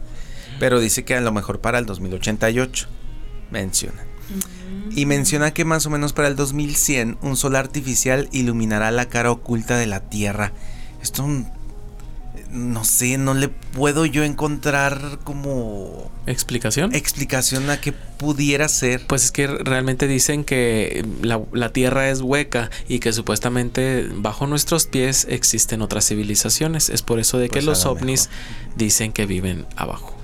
Pero 0.58 0.78
dice 0.80 1.04
que 1.04 1.14
a 1.14 1.20
lo 1.22 1.32
mejor 1.32 1.60
para 1.60 1.78
el 1.78 1.86
2088. 1.86 2.88
Menciona. 3.50 4.02
Mm. 4.02 4.98
Y 4.98 5.06
menciona 5.06 5.52
que 5.52 5.64
más 5.64 5.86
o 5.86 5.90
menos 5.90 6.12
para 6.12 6.28
el 6.28 6.36
2100 6.36 7.18
un 7.22 7.36
sol 7.36 7.56
artificial 7.56 8.28
iluminará 8.32 8.90
la 8.90 9.08
cara 9.08 9.30
oculta 9.30 9.78
de 9.78 9.86
la 9.86 10.00
Tierra. 10.00 10.52
Esto 11.02 11.26
no 12.52 12.84
sé, 12.84 13.16
no 13.16 13.34
le 13.34 13.48
puedo 13.48 14.06
yo 14.06 14.24
encontrar 14.24 15.18
como... 15.24 16.10
¿Explicación? 16.26 16.94
Explicación 16.94 17.70
a 17.70 17.80
que 17.80 17.92
pudiera 17.92 18.68
ser. 18.68 19.06
Pues 19.06 19.24
es 19.24 19.32
que 19.32 19.46
realmente 19.46 20.06
dicen 20.06 20.44
que 20.44 21.04
la, 21.22 21.72
Tierra 21.72 22.10
es 22.10 22.20
hueca 22.20 22.70
y 22.88 22.98
que 22.98 23.12
supuestamente 23.12 24.08
bajo 24.14 24.46
nuestros 24.46 24.86
pies 24.86 25.26
existen 25.28 25.82
otras 25.82 26.06
civilizaciones. 26.06 26.90
Es 26.90 27.02
por 27.02 27.20
eso 27.20 27.38
de 27.38 27.48
que 27.48 27.54
pues 27.54 27.64
los 27.64 27.86
ovnis 27.86 28.28
dicen 28.76 29.12
que 29.12 29.26
viven 29.26 29.66
abajo. 29.76 30.16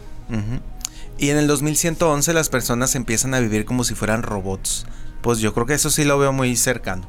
Y 1.18 1.30
en 1.30 1.38
el 1.38 1.46
2111 1.46 2.32
las 2.34 2.48
personas 2.48 2.94
empiezan 2.94 3.34
a 3.34 3.40
vivir 3.40 3.64
como 3.64 3.84
si 3.84 3.94
fueran 3.94 4.22
robots. 4.22 4.86
Pues 5.22 5.38
yo 5.38 5.54
creo 5.54 5.66
que 5.66 5.74
eso 5.74 5.90
sí 5.90 6.04
lo 6.04 6.18
veo 6.18 6.32
muy 6.32 6.56
cercano. 6.56 7.06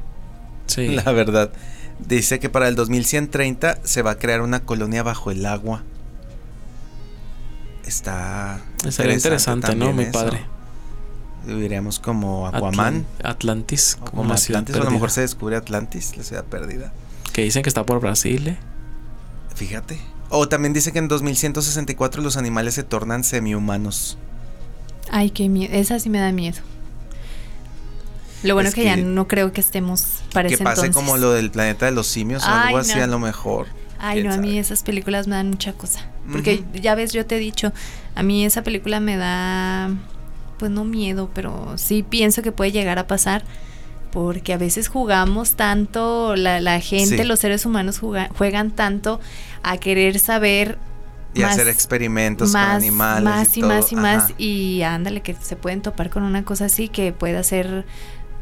Sí. 0.66 0.88
La 1.04 1.12
verdad. 1.12 1.52
Dice 2.06 2.38
que 2.38 2.48
para 2.48 2.68
el 2.68 2.74
2130 2.74 3.80
se 3.82 4.02
va 4.02 4.12
a 4.12 4.18
crear 4.18 4.40
una 4.40 4.60
colonia 4.60 5.02
bajo 5.02 5.30
el 5.30 5.44
agua. 5.46 5.82
Está 7.84 8.60
Sería 8.88 9.14
interesante, 9.14 9.74
¿no? 9.74 9.92
Mi 9.92 10.06
padre. 10.06 10.44
Diríamos 11.46 11.98
como 11.98 12.46
Aquaman. 12.46 13.06
Atlantis. 13.22 13.98
Como, 14.10 14.32
Atlantis. 14.32 14.76
a 14.76 14.84
lo 14.84 14.90
mejor 14.90 15.10
se 15.10 15.22
descubre 15.22 15.56
Atlantis, 15.56 16.16
la 16.16 16.22
ciudad 16.22 16.44
perdida. 16.44 16.92
Que 17.32 17.42
dicen 17.42 17.62
que 17.62 17.68
está 17.68 17.86
por 17.86 18.00
Brasil, 18.00 18.48
¿eh? 18.48 18.58
Fíjate. 19.54 19.98
O 20.28 20.48
también 20.48 20.74
dice 20.74 20.92
que 20.92 20.98
en 20.98 21.08
2164 21.08 22.22
los 22.22 22.36
animales 22.36 22.74
se 22.74 22.82
tornan 22.82 23.24
semi-humanos. 23.24 24.18
Ay, 25.10 25.30
qué 25.30 25.48
miedo. 25.48 25.72
Esa 25.74 25.98
sí 25.98 26.10
me 26.10 26.18
da 26.18 26.32
miedo. 26.32 26.58
Lo 28.42 28.54
bueno 28.54 28.68
es 28.68 28.74
que, 28.74 28.84
ya 28.84 28.96
no 28.96 29.26
creo 29.26 29.52
que 29.52 29.60
estemos 29.60 30.22
para 30.32 30.48
Que 30.48 30.58
pase 30.58 30.90
como 30.90 31.16
lo 31.16 31.32
del 31.32 31.50
planeta 31.50 31.86
de 31.86 31.92
los 31.92 32.06
simios 32.06 32.44
o 32.44 32.48
algo 32.48 32.78
así 32.78 32.98
a 32.98 33.06
lo 33.06 33.18
mejor. 33.18 33.66
Ay, 33.98 34.22
no, 34.22 34.32
a 34.32 34.36
mí 34.36 34.58
esas 34.58 34.82
películas 34.82 35.26
me 35.26 35.34
dan 35.34 35.50
mucha 35.50 35.72
cosa. 35.72 36.06
Porque 36.30 36.62
ya 36.74 36.94
ves, 36.94 37.12
yo 37.12 37.26
te 37.26 37.36
he 37.36 37.38
dicho, 37.38 37.72
a 38.14 38.22
mí 38.22 38.44
esa 38.44 38.62
película 38.62 39.00
me 39.00 39.16
da, 39.16 39.90
pues 40.58 40.70
no 40.70 40.84
miedo, 40.84 41.30
pero 41.34 41.76
sí 41.76 42.04
pienso 42.04 42.42
que 42.42 42.52
puede 42.52 42.70
llegar 42.70 42.98
a 42.98 43.06
pasar. 43.06 43.44
Porque 44.12 44.52
a 44.52 44.56
veces 44.56 44.88
jugamos 44.88 45.56
tanto, 45.56 46.34
la, 46.34 46.60
la 46.60 46.80
gente, 46.80 47.24
los 47.24 47.40
seres 47.40 47.66
humanos 47.66 47.98
juegan 47.98 48.70
tanto 48.70 49.20
a 49.62 49.76
querer 49.76 50.18
saber 50.18 50.78
y 51.34 51.42
hacer 51.42 51.68
experimentos 51.68 52.52
con 52.52 52.60
animales. 52.60 53.24
Más 53.24 53.56
y, 53.56 53.62
más 53.62 53.92
y 53.92 53.96
más. 53.96 54.32
Y 54.38 54.82
ándale, 54.82 55.20
que 55.20 55.34
se 55.34 55.56
pueden 55.56 55.82
topar 55.82 56.10
con 56.10 56.22
una 56.22 56.44
cosa 56.44 56.66
así 56.66 56.88
que 56.88 57.12
puede 57.12 57.42
ser 57.44 57.84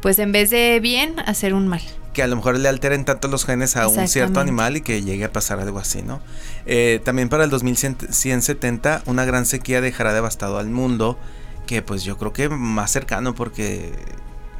pues 0.00 0.18
en 0.18 0.32
vez 0.32 0.50
de 0.50 0.78
bien, 0.80 1.18
hacer 1.20 1.54
un 1.54 1.68
mal. 1.68 1.82
Que 2.12 2.22
a 2.22 2.26
lo 2.26 2.36
mejor 2.36 2.58
le 2.58 2.68
alteren 2.68 3.04
tanto 3.04 3.28
los 3.28 3.44
genes 3.44 3.76
a 3.76 3.88
un 3.88 4.08
cierto 4.08 4.40
animal 4.40 4.76
y 4.76 4.80
que 4.80 5.02
llegue 5.02 5.24
a 5.24 5.32
pasar 5.32 5.60
algo 5.60 5.78
así, 5.78 6.02
¿no? 6.02 6.20
Eh, 6.64 7.00
también 7.04 7.28
para 7.28 7.44
el 7.44 7.50
2170 7.50 9.02
una 9.06 9.24
gran 9.24 9.44
sequía 9.44 9.80
dejará 9.80 10.14
devastado 10.14 10.58
al 10.58 10.70
mundo, 10.70 11.18
que 11.66 11.82
pues 11.82 12.04
yo 12.04 12.16
creo 12.16 12.32
que 12.32 12.48
más 12.48 12.90
cercano 12.90 13.34
porque 13.34 13.92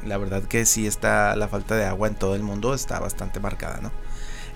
la 0.05 0.17
verdad 0.17 0.43
que 0.43 0.65
sí 0.65 0.85
está 0.85 1.35
la 1.35 1.47
falta 1.47 1.75
de 1.75 1.85
agua 1.85 2.07
en 2.07 2.15
todo 2.15 2.35
el 2.35 2.43
mundo 2.43 2.73
está 2.73 2.99
bastante 2.99 3.39
marcada, 3.39 3.79
¿no? 3.81 3.91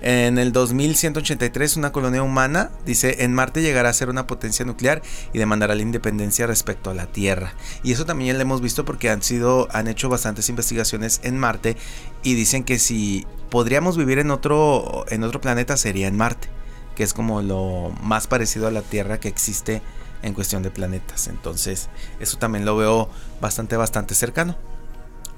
En 0.04 0.36
el 0.38 0.50
2183, 0.50 1.76
una 1.76 1.92
colonia 1.92 2.24
humana, 2.24 2.72
dice, 2.84 3.22
en 3.22 3.32
Marte 3.32 3.62
llegará 3.62 3.88
a 3.88 3.92
ser 3.92 4.08
una 4.08 4.26
potencia 4.26 4.64
nuclear 4.64 5.00
y 5.32 5.38
demandará 5.38 5.76
la 5.76 5.82
independencia 5.82 6.44
respecto 6.48 6.90
a 6.90 6.94
la 6.94 7.06
Tierra. 7.06 7.54
Y 7.84 7.92
eso 7.92 8.04
también 8.04 8.36
lo 8.36 8.42
hemos 8.42 8.60
visto 8.60 8.84
porque 8.84 9.10
han 9.10 9.22
sido, 9.22 9.68
han 9.70 9.86
hecho 9.86 10.08
bastantes 10.08 10.48
investigaciones 10.48 11.20
en 11.22 11.38
Marte 11.38 11.76
y 12.24 12.34
dicen 12.34 12.64
que 12.64 12.80
si 12.80 13.28
podríamos 13.48 13.96
vivir 13.96 14.18
en 14.18 14.32
otro, 14.32 15.04
en 15.08 15.22
otro 15.22 15.40
planeta 15.40 15.76
sería 15.76 16.08
en 16.08 16.16
Marte, 16.16 16.48
que 16.96 17.04
es 17.04 17.14
como 17.14 17.40
lo 17.40 17.94
más 18.02 18.26
parecido 18.26 18.66
a 18.66 18.72
la 18.72 18.82
Tierra 18.82 19.20
que 19.20 19.28
existe 19.28 19.82
en 20.22 20.34
cuestión 20.34 20.64
de 20.64 20.72
planetas. 20.72 21.28
Entonces, 21.28 21.90
eso 22.18 22.38
también 22.38 22.64
lo 22.64 22.76
veo 22.76 23.08
bastante, 23.40 23.76
bastante 23.76 24.16
cercano. 24.16 24.56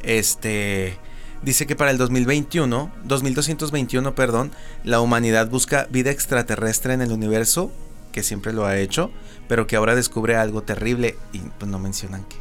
Este 0.01 0.97
Dice 1.45 1.67
que 1.67 1.77
para 1.77 1.91
el 1.91 1.99
2021, 1.99 2.91
2221, 3.05 4.15
perdón, 4.15 4.51
la 4.83 5.01
humanidad 5.01 5.51
busca 5.51 5.87
vida 5.91 6.11
extraterrestre 6.11 6.95
en 6.95 7.03
el 7.03 7.13
universo, 7.13 7.71
que 8.13 8.23
siempre 8.23 8.55
lo 8.55 8.65
ha 8.65 8.79
hecho, 8.79 9.11
pero 9.47 9.67
que 9.67 9.77
ahora 9.77 9.95
descubre 9.95 10.37
algo 10.37 10.63
terrible 10.63 11.17
y 11.35 11.41
pues 11.41 11.71
no 11.71 11.79
mencionan 11.79 12.25
qué. 12.25 12.37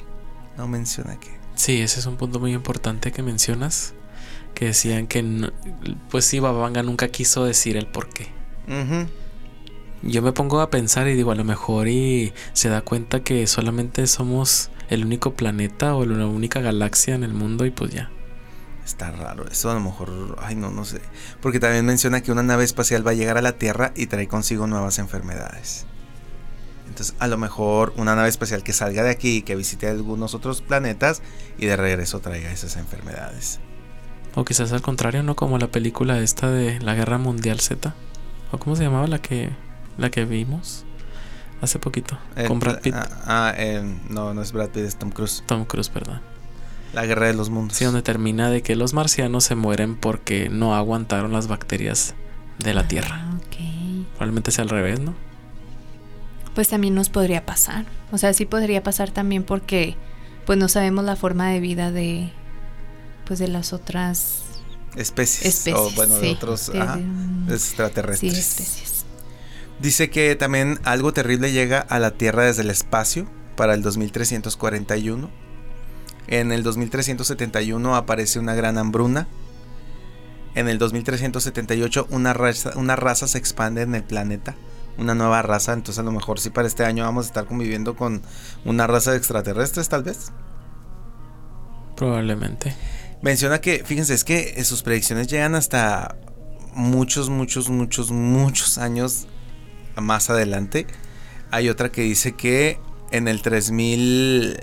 No 0.58 0.70
menciona 0.70 1.20
qué. 1.20 1.32
Sí, 1.56 1.82
ese 1.82 2.00
es 2.00 2.06
un 2.06 2.16
punto 2.16 2.40
muy 2.40 2.54
importante 2.54 3.12
que 3.12 3.22
mencionas, 3.24 3.94
que 4.56 4.66
decían 4.66 5.08
que 5.08 5.52
pues 6.10 6.24
sí, 6.24 6.40
Babanga 6.40 6.82
nunca 6.82 7.10
quiso 7.10 7.44
decir 7.44 7.76
el 7.76 7.88
por 7.88 8.08
qué. 8.08 8.30
Yo 10.02 10.22
me 10.22 10.32
pongo 10.32 10.62
a 10.62 10.70
pensar 10.70 11.10
y 11.10 11.16
digo, 11.16 11.32
a 11.32 11.36
lo 11.36 11.44
mejor 11.44 11.90
y 11.90 12.32
se 12.54 12.70
da 12.70 12.82
cuenta 12.82 13.22
que 13.22 13.48
solamente 13.48 14.08
somos 14.08 14.70
el 14.90 15.04
único 15.04 15.34
planeta 15.34 15.94
o 15.94 16.06
la 16.06 16.26
única 16.26 16.62
galaxia 16.62 17.16
en 17.16 17.26
el 17.26 17.34
mundo 17.34 17.66
y 17.66 17.72
pues 17.72 17.92
ya. 17.92 18.10
Está 18.86 19.12
raro, 19.12 19.48
eso 19.50 19.72
a 19.72 19.76
lo 19.76 19.80
mejor, 19.80 20.38
ay 20.42 20.56
no, 20.56 20.70
no 20.70 20.84
sé. 20.84 21.02
Porque 21.42 21.60
también 21.60 21.86
menciona 21.86 22.22
que 22.22 22.32
una 22.32 22.44
nave 22.44 22.64
espacial 22.66 23.06
va 23.06 23.12
a 23.12 23.14
llegar 23.14 23.38
a 23.38 23.42
la 23.42 23.54
Tierra 23.54 23.94
y 23.96 24.08
trae 24.08 24.28
consigo 24.28 24.68
nuevas 24.68 25.00
enfermedades. 25.00 25.86
Entonces, 26.88 27.16
a 27.20 27.28
lo 27.28 27.38
mejor 27.38 27.94
una 27.96 28.16
nave 28.16 28.28
espacial 28.28 28.62
que 28.62 28.74
salga 28.74 29.04
de 29.04 29.10
aquí 29.10 29.38
y 29.38 29.42
que 29.42 29.56
visite 29.56 29.88
algunos 29.88 30.36
otros 30.36 30.62
planetas 30.62 31.22
y 31.58 31.66
de 31.66 31.78
regreso 31.78 32.20
traiga 32.20 32.52
esas 32.52 32.76
enfermedades. 32.76 33.60
O 34.36 34.44
quizás 34.44 34.74
al 34.74 34.82
contrario, 34.82 35.24
¿no? 35.24 35.36
Como 35.36 35.58
la 35.58 35.68
película 35.68 36.20
esta 36.20 36.50
de 36.50 36.80
la 36.82 36.94
Guerra 36.94 37.18
Mundial 37.18 37.60
Z. 37.62 37.96
¿O 38.52 38.58
cómo 38.58 38.76
se 38.76 38.84
llamaba 38.84 39.08
la 39.08 39.20
que, 39.20 39.52
la 39.98 40.12
que 40.12 40.26
vimos? 40.26 40.86
Hace 41.62 41.80
poquito. 41.80 42.18
con 42.48 42.60
Brad 42.60 42.82
Pitt. 42.82 42.94
Ah, 42.96 43.08
ah 43.26 43.82
no, 44.10 44.34
no 44.34 44.42
es 44.42 44.52
Brad 44.52 44.70
Pitt, 44.70 44.84
es 44.84 44.98
Tom 44.98 45.12
Cruise. 45.12 45.44
Tom 45.48 45.66
Cruise, 45.66 45.90
perdón. 45.90 46.33
La 46.94 47.06
guerra 47.06 47.28
de 47.28 47.34
los 47.34 47.50
mundos. 47.50 47.78
Sí, 47.78 47.86
donde 47.86 48.02
termina 48.02 48.50
de 48.50 48.62
que 48.62 48.76
los 48.76 48.94
marcianos 48.94 49.44
se 49.44 49.56
mueren 49.56 49.96
porque 49.96 50.50
no 50.50 50.76
aguantaron 50.76 51.34
las 51.34 51.48
bacterias 51.48 52.14
de 52.60 52.74
la 52.74 52.88
Tierra. 52.88 53.20
Ah, 53.24 53.40
okay. 53.46 54.08
Probablemente 54.12 54.52
sea 54.52 54.64
al 54.64 54.70
revés, 54.70 55.00
¿no? 55.00 55.16
Pues 56.54 56.70
también 56.70 56.94
nos 56.94 57.10
podría 57.10 57.46
pasar. 57.46 57.86
O 58.12 58.18
sea, 58.18 58.34
sí 58.34 58.46
podría 58.46 58.84
pasar 58.84 59.10
también 59.10 59.44
porque 59.44 59.96
pues 60.46 60.60
no 60.60 60.70
sabemos 60.70 61.04
la 61.04 61.16
forma 61.16 61.50
de 61.50 61.60
vida 61.60 61.92
de 61.92 62.32
pues 63.26 63.40
de 63.40 63.48
las 63.48 63.74
otras 63.74 64.44
especies, 64.96 65.46
especies 65.46 65.76
o 65.76 65.90
bueno, 65.92 66.18
de 66.18 66.32
otros 66.32 66.72
extraterrestres. 67.50 68.34
Sí, 68.34 68.40
especies. 68.40 69.06
Dice 69.80 70.10
que 70.10 70.36
también 70.36 70.80
algo 70.84 71.14
terrible 71.14 71.52
llega 71.52 71.80
a 71.80 72.00
la 72.00 72.12
Tierra 72.12 72.44
desde 72.44 72.62
el 72.62 72.70
espacio 72.70 73.28
para 73.56 73.74
el 73.74 73.82
2341 73.82 75.30
en 76.28 76.52
el 76.52 76.64
2371 76.64 77.96
aparece 77.96 78.40
una 78.40 78.56
gran 78.56 78.78
hambruna. 78.78 79.28
En 80.56 80.70
el 80.70 80.78
2378 80.78 82.08
una 82.12 82.34
raza, 82.34 82.72
una 82.76 82.96
raza 82.96 83.28
se 83.28 83.38
expande 83.38 83.82
en 83.82 83.96
el 83.96 84.04
planeta. 84.04 84.56
Una 84.98 85.16
nueva 85.16 85.42
raza. 85.42 85.74
Entonces 85.74 86.00
a 86.00 86.04
lo 86.04 86.12
mejor 86.12 86.40
sí 86.40 86.50
para 86.50 86.68
este 86.68 86.86
año 86.86 87.04
vamos 87.04 87.26
a 87.26 87.28
estar 87.30 87.46
conviviendo 87.46 87.96
con 87.96 88.22
una 88.66 88.88
raza 88.88 89.12
de 89.12 89.18
extraterrestres 89.18 89.90
tal 89.90 90.04
vez. 90.04 90.32
Probablemente. 91.96 92.76
Menciona 93.22 93.62
que, 93.62 93.84
fíjense, 93.86 94.14
es 94.14 94.24
que 94.24 94.64
sus 94.66 94.84
predicciones 94.84 95.28
llegan 95.28 95.56
hasta 95.56 96.18
muchos, 96.76 97.30
muchos, 97.30 97.70
muchos, 97.70 98.12
muchos 98.12 98.78
años 98.78 99.28
más 99.96 100.30
adelante. 100.30 100.88
Hay 101.52 101.70
otra 101.70 101.92
que 101.92 102.02
dice 102.02 102.34
que 102.34 102.80
en 103.12 103.28
el 103.28 103.42
3000 103.42 104.58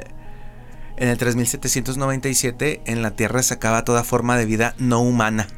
en 1.00 1.08
el 1.08 1.16
3797 1.16 2.82
en 2.84 3.02
la 3.02 3.12
Tierra 3.12 3.42
se 3.42 3.54
acaba 3.54 3.84
toda 3.84 4.04
forma 4.04 4.36
de 4.36 4.44
vida 4.44 4.74
no 4.78 5.00
humana. 5.00 5.48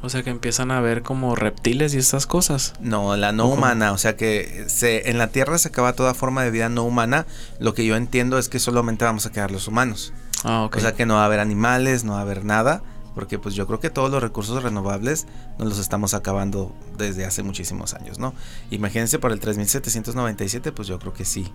O 0.00 0.08
sea 0.08 0.22
que 0.22 0.30
empiezan 0.30 0.70
a 0.70 0.80
ver 0.80 1.02
como 1.02 1.36
reptiles 1.36 1.92
y 1.92 1.98
estas 1.98 2.26
cosas. 2.26 2.72
No, 2.80 3.16
la 3.16 3.32
no 3.32 3.48
humana, 3.48 3.92
o 3.92 3.98
sea 3.98 4.16
que 4.16 4.64
se, 4.68 5.10
en 5.10 5.18
la 5.18 5.28
Tierra 5.28 5.58
se 5.58 5.68
acaba 5.68 5.92
toda 5.92 6.14
forma 6.14 6.42
de 6.42 6.50
vida 6.50 6.70
no 6.70 6.84
humana. 6.84 7.26
Lo 7.60 7.74
que 7.74 7.84
yo 7.84 7.96
entiendo 7.96 8.38
es 8.38 8.48
que 8.48 8.58
solamente 8.60 9.04
vamos 9.04 9.26
a 9.26 9.30
quedar 9.30 9.50
los 9.50 9.68
humanos. 9.68 10.14
Ah, 10.42 10.62
ok. 10.62 10.76
O 10.76 10.80
sea 10.80 10.94
que 10.94 11.04
no 11.04 11.14
va 11.14 11.22
a 11.22 11.26
haber 11.26 11.40
animales, 11.40 12.04
no 12.04 12.12
va 12.12 12.20
a 12.20 12.22
haber 12.22 12.46
nada. 12.46 12.82
Porque 13.14 13.38
pues 13.38 13.54
yo 13.56 13.66
creo 13.66 13.80
que 13.80 13.90
todos 13.90 14.10
los 14.10 14.22
recursos 14.22 14.62
renovables 14.62 15.26
nos 15.58 15.68
los 15.68 15.78
estamos 15.80 16.14
acabando 16.14 16.74
desde 16.96 17.26
hace 17.26 17.42
muchísimos 17.42 17.92
años, 17.92 18.18
¿no? 18.18 18.32
Imagínense 18.70 19.18
por 19.18 19.32
el 19.32 19.40
3797, 19.40 20.72
pues 20.72 20.88
yo 20.88 20.98
creo 20.98 21.12
que 21.12 21.26
sí 21.26 21.52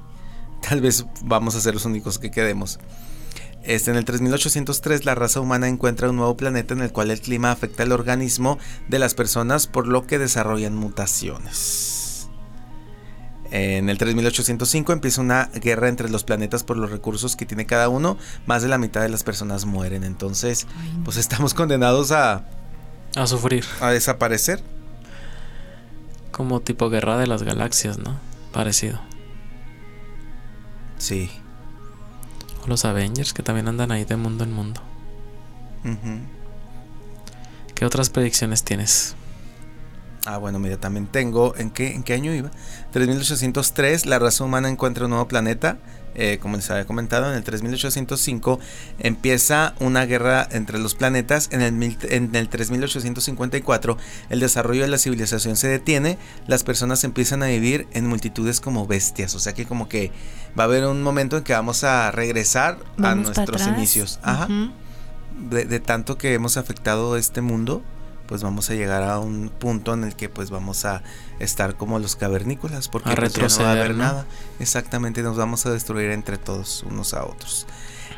tal 0.67 0.81
vez 0.81 1.05
vamos 1.23 1.55
a 1.55 1.61
ser 1.61 1.73
los 1.73 1.85
únicos 1.85 2.19
que 2.19 2.31
quedemos. 2.31 2.79
Este, 3.63 3.91
en 3.91 3.97
el 3.97 4.03
3803 4.03 5.05
la 5.05 5.15
raza 5.15 5.39
humana 5.39 5.69
encuentra 5.69 6.09
un 6.09 6.17
nuevo 6.17 6.35
planeta 6.35 6.73
en 6.73 6.81
el 6.81 6.91
cual 6.91 7.11
el 7.11 7.21
clima 7.21 7.51
afecta 7.51 7.83
el 7.83 7.93
organismo 7.93 8.59
de 8.89 8.99
las 8.99 9.13
personas 9.13 9.67
por 9.67 9.87
lo 9.87 10.05
que 10.05 10.19
desarrollan 10.19 10.75
mutaciones. 10.75 12.29
En 13.51 13.89
el 13.89 13.99
3805 13.99 14.91
empieza 14.93 15.21
una 15.21 15.45
guerra 15.53 15.87
entre 15.87 16.09
los 16.09 16.23
planetas 16.23 16.63
por 16.63 16.75
los 16.75 16.89
recursos 16.89 17.35
que 17.35 17.45
tiene 17.45 17.67
cada 17.67 17.87
uno. 17.87 18.17
Más 18.47 18.63
de 18.63 18.67
la 18.67 18.79
mitad 18.79 19.01
de 19.01 19.09
las 19.09 19.21
personas 19.23 19.65
mueren. 19.65 20.03
Entonces, 20.03 20.65
pues 21.05 21.17
estamos 21.17 21.53
condenados 21.53 22.11
a... 22.11 22.45
A 23.15 23.27
sufrir. 23.27 23.63
A 23.79 23.91
desaparecer. 23.91 24.63
Como 26.31 26.61
tipo 26.61 26.89
guerra 26.89 27.15
de 27.19 27.27
las 27.27 27.43
galaxias, 27.43 27.99
¿no? 27.99 28.17
Parecido. 28.51 28.99
Sí. 31.03 31.29
O 32.63 32.67
los 32.67 32.85
Avengers 32.85 33.33
que 33.33 33.43
también 33.43 33.67
andan 33.67 33.91
ahí 33.91 34.05
de 34.05 34.15
mundo 34.15 34.45
en 34.45 34.53
mundo. 34.53 34.81
¿Qué 37.75 37.85
otras 37.85 38.09
predicciones 38.09 38.63
tienes? 38.63 39.17
Ah, 40.25 40.37
bueno, 40.37 40.59
mira, 40.59 40.77
también 40.77 41.07
tengo. 41.07 41.57
¿En 41.57 41.71
qué, 41.71 41.93
en 41.93 42.03
qué 42.03 42.13
año 42.13 42.33
iba? 42.33 42.51
3803, 42.93 44.05
la 44.05 44.17
raza 44.17 44.45
humana 44.45 44.69
encuentra 44.69 45.03
un 45.03 45.09
nuevo 45.09 45.27
planeta. 45.27 45.77
Eh, 46.15 46.37
como 46.41 46.55
les 46.57 46.69
había 46.69 46.85
comentado, 46.85 47.29
en 47.29 47.35
el 47.35 47.43
3805 47.43 48.59
empieza 48.99 49.75
una 49.79 50.05
guerra 50.05 50.47
entre 50.51 50.79
los 50.79 50.95
planetas. 50.95 51.49
En 51.51 51.61
el, 51.61 51.97
en 52.09 52.35
el 52.35 52.49
3854 52.49 53.97
el 54.29 54.39
desarrollo 54.39 54.81
de 54.81 54.87
la 54.87 54.97
civilización 54.97 55.55
se 55.55 55.67
detiene. 55.67 56.17
Las 56.47 56.63
personas 56.63 57.03
empiezan 57.03 57.43
a 57.43 57.47
vivir 57.47 57.87
en 57.93 58.07
multitudes 58.07 58.61
como 58.61 58.87
bestias. 58.87 59.35
O 59.35 59.39
sea 59.39 59.53
que 59.53 59.65
como 59.65 59.89
que 59.89 60.11
va 60.57 60.63
a 60.63 60.67
haber 60.67 60.85
un 60.85 61.01
momento 61.01 61.37
en 61.37 61.43
que 61.43 61.53
vamos 61.53 61.83
a 61.83 62.11
regresar 62.11 62.77
a 63.01 63.15
nuestros 63.15 63.67
inicios. 63.67 64.19
Ajá. 64.23 64.47
de, 65.49 65.65
de 65.65 65.79
tanto 65.79 66.17
que 66.17 66.33
hemos 66.33 66.57
afectado 66.57 67.17
este 67.17 67.41
mundo 67.41 67.83
pues 68.27 68.43
vamos 68.43 68.69
a 68.69 68.73
llegar 68.73 69.03
a 69.03 69.19
un 69.19 69.49
punto 69.49 69.93
en 69.93 70.03
el 70.03 70.15
que 70.15 70.29
pues 70.29 70.49
vamos 70.49 70.85
a 70.85 71.03
estar 71.39 71.75
como 71.75 71.99
los 71.99 72.15
cavernícolas 72.15 72.87
porque 72.87 73.09
a 73.09 73.15
pues, 73.15 73.37
no 73.37 73.63
va 73.63 73.69
a 73.69 73.71
haber 73.73 73.95
nada. 73.95 74.25
Exactamente, 74.59 75.21
nos 75.23 75.37
vamos 75.37 75.65
a 75.65 75.71
destruir 75.71 76.11
entre 76.11 76.37
todos 76.37 76.83
unos 76.83 77.13
a 77.13 77.25
otros. 77.25 77.67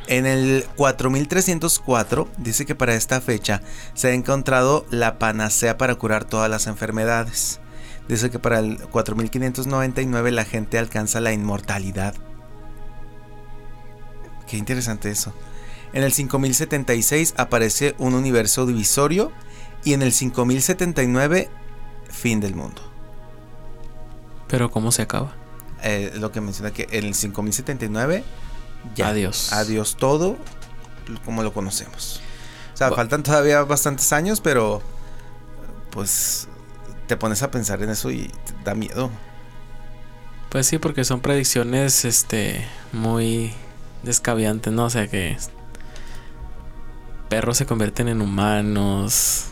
En 0.08 0.26
el 0.26 0.66
4304 0.76 2.30
dice 2.38 2.66
que 2.66 2.76
para 2.76 2.94
esta 2.94 3.22
fecha 3.22 3.62
se 3.96 4.10
ha 4.10 4.14
encontrado 4.14 4.86
la 4.92 5.18
panacea 5.18 5.78
para 5.78 5.96
curar 5.96 6.26
todas 6.26 6.50
las 6.50 6.68
enfermedades. 6.68 7.60
Dice 8.08 8.30
que 8.30 8.38
para 8.38 8.60
el 8.60 8.78
4599 8.78 10.32
la 10.32 10.46
gente 10.46 10.78
alcanza 10.78 11.22
la 11.22 11.34
inmortalidad. 11.34 12.14
Qué 14.48 14.58
interesante 14.58 15.10
eso. 15.10 15.34
En 15.92 16.04
el 16.04 16.14
5076 16.14 17.34
aparece 17.38 17.96
un 17.98 18.14
universo 18.14 18.68
divisorio 18.68 19.32
y 19.86 19.94
en 19.94 20.02
el 20.02 20.12
5079, 20.12 21.50
fin 22.10 22.42
del 22.42 22.56
mundo. 22.56 22.82
Pero 24.48 24.70
¿cómo 24.70 24.92
se 24.92 25.04
acaba? 25.04 25.34
Eh, 25.84 26.12
lo 26.16 26.32
que 26.32 26.42
menciona 26.42 26.72
que 26.72 26.88
en 26.92 27.06
el 27.06 27.16
5079, 27.16 28.24
ya. 28.96 29.10
Adiós. 29.10 29.54
Adiós 29.54 29.96
todo 29.96 30.38
como 31.24 31.44
lo 31.44 31.54
conocemos. 31.54 32.22
O 32.74 32.78
sea, 32.78 32.92
faltan 32.92 33.24
todavía 33.24 33.64
bastantes 33.64 34.12
años, 34.12 34.42
pero 34.42 34.82
pues 35.92 36.48
te 37.08 37.16
pones 37.16 37.42
a 37.44 37.52
pensar 37.52 37.82
en 37.84 37.90
eso 37.90 38.12
y 38.12 38.28
te 38.28 38.54
da 38.64 38.76
miedo. 38.76 39.10
Pues 40.50 40.68
sí, 40.68 40.78
porque 40.78 41.04
son 41.04 41.22
predicciones 41.22 42.06
este 42.06 42.68
muy 42.92 43.54
descaviantes, 44.04 44.74
¿no? 44.74 44.86
O 44.86 44.90
sea 44.90 45.08
que 45.08 45.38
perros 47.30 47.58
se 47.58 47.66
convierten 47.66 48.08
en 48.08 48.22
humanos, 48.22 49.46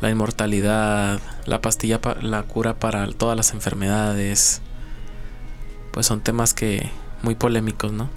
la 0.00 0.10
inmortalidad, 0.10 1.20
la 1.46 1.60
pastilla, 1.60 2.00
la 2.20 2.42
cura 2.44 2.74
para 2.74 3.06
todas 3.12 3.36
las 3.36 3.52
enfermedades, 3.52 4.60
pues 5.92 6.06
son 6.06 6.20
temas 6.20 6.54
que 6.54 6.90
muy 7.22 7.34
polémicos, 7.34 7.92
¿no? 7.92 8.08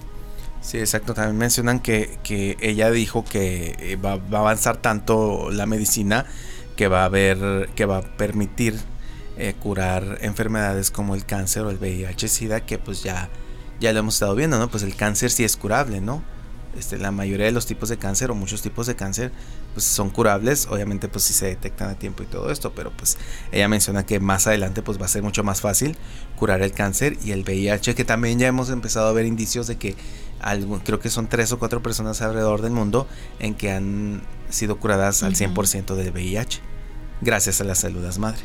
Sí, 0.60 0.78
exacto. 0.78 1.12
También 1.12 1.36
mencionan 1.36 1.80
que, 1.80 2.18
que 2.22 2.56
ella 2.60 2.90
dijo 2.90 3.24
que 3.24 3.74
eh, 3.78 3.96
va, 3.96 4.12
a 4.12 4.38
avanzar 4.38 4.76
tanto 4.76 5.50
la 5.50 5.66
medicina 5.66 6.24
que 6.76 6.88
va 6.88 7.02
a 7.02 7.06
haber, 7.06 7.68
que 7.74 7.84
va 7.84 7.98
a 7.98 8.02
permitir 8.02 8.78
eh, 9.36 9.54
curar 9.58 10.18
enfermedades 10.20 10.90
como 10.90 11.14
el 11.14 11.26
cáncer 11.26 11.64
o 11.64 11.70
el 11.70 11.78
VIH-Sida, 11.78 12.60
que 12.60 12.78
pues 12.78 13.02
ya, 13.02 13.28
ya 13.80 13.92
lo 13.92 13.98
hemos 13.98 14.14
estado 14.14 14.36
viendo, 14.36 14.58
¿no? 14.58 14.70
Pues 14.70 14.84
el 14.84 14.94
cáncer 14.94 15.30
sí 15.30 15.42
es 15.42 15.56
curable, 15.56 16.00
¿no? 16.00 16.22
Este, 16.78 16.98
la 16.98 17.10
mayoría 17.10 17.46
de 17.46 17.52
los 17.52 17.66
tipos 17.66 17.88
de 17.88 17.98
cáncer 17.98 18.30
o 18.30 18.34
muchos 18.34 18.62
tipos 18.62 18.86
de 18.86 18.96
cáncer 18.96 19.30
pues 19.74 19.84
son 19.84 20.10
curables, 20.10 20.66
obviamente 20.70 21.08
pues 21.08 21.24
si 21.24 21.32
se 21.32 21.46
detectan 21.46 21.90
a 21.90 21.94
tiempo 21.94 22.22
y 22.22 22.26
todo 22.26 22.50
esto, 22.50 22.72
pero 22.74 22.90
pues 22.90 23.18
ella 23.50 23.68
menciona 23.68 24.04
que 24.06 24.20
más 24.20 24.46
adelante 24.46 24.82
pues 24.82 25.00
va 25.00 25.06
a 25.06 25.08
ser 25.08 25.22
mucho 25.22 25.44
más 25.44 25.60
fácil 25.60 25.96
curar 26.36 26.62
el 26.62 26.72
cáncer 26.72 27.16
y 27.24 27.32
el 27.32 27.42
VIH, 27.42 27.94
que 27.94 28.04
también 28.04 28.38
ya 28.38 28.46
hemos 28.46 28.70
empezado 28.70 29.08
a 29.08 29.12
ver 29.12 29.26
indicios 29.26 29.66
de 29.66 29.76
que 29.76 29.96
creo 30.84 30.98
que 30.98 31.10
son 31.10 31.28
tres 31.28 31.52
o 31.52 31.58
cuatro 31.58 31.82
personas 31.82 32.20
alrededor 32.20 32.62
del 32.62 32.72
mundo 32.72 33.06
en 33.38 33.54
que 33.54 33.70
han 33.70 34.22
sido 34.48 34.78
curadas 34.78 35.22
al 35.22 35.34
100% 35.34 35.94
del 35.94 36.10
VIH, 36.10 36.60
gracias 37.20 37.60
a 37.60 37.64
las 37.64 37.78
células 37.78 38.18
madre. 38.18 38.42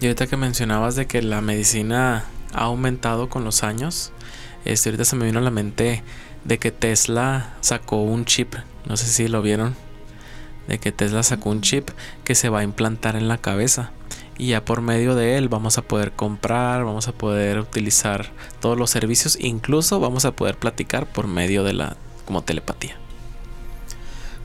Y 0.00 0.06
ahorita 0.06 0.26
que 0.26 0.36
mencionabas 0.36 0.94
de 0.94 1.06
que 1.06 1.20
la 1.20 1.40
medicina 1.42 2.24
ha 2.54 2.62
aumentado 2.62 3.28
con 3.28 3.44
los 3.44 3.62
años, 3.62 4.12
este, 4.64 4.88
ahorita 4.88 5.04
se 5.04 5.16
me 5.16 5.26
vino 5.26 5.38
a 5.38 5.42
la 5.42 5.50
mente 5.50 6.02
de 6.44 6.58
que 6.58 6.70
Tesla 6.70 7.54
sacó 7.60 8.02
un 8.02 8.24
chip, 8.24 8.54
no 8.86 8.96
sé 8.96 9.06
si 9.06 9.28
lo 9.28 9.42
vieron, 9.42 9.74
de 10.68 10.78
que 10.78 10.92
Tesla 10.92 11.22
sacó 11.22 11.50
un 11.50 11.60
chip 11.60 11.90
que 12.24 12.34
se 12.34 12.48
va 12.48 12.60
a 12.60 12.64
implantar 12.64 13.16
en 13.16 13.28
la 13.28 13.38
cabeza 13.38 13.92
y 14.40 14.48
ya 14.48 14.64
por 14.64 14.80
medio 14.80 15.14
de 15.14 15.36
él 15.36 15.50
vamos 15.50 15.76
a 15.76 15.82
poder 15.82 16.12
comprar, 16.12 16.84
vamos 16.84 17.08
a 17.08 17.12
poder 17.12 17.58
utilizar 17.58 18.30
todos 18.60 18.78
los 18.78 18.90
servicios, 18.90 19.36
incluso 19.38 20.00
vamos 20.00 20.24
a 20.24 20.32
poder 20.32 20.56
platicar 20.56 21.06
por 21.06 21.26
medio 21.26 21.62
de 21.62 21.74
la 21.74 21.96
como 22.24 22.42
telepatía. 22.42 22.96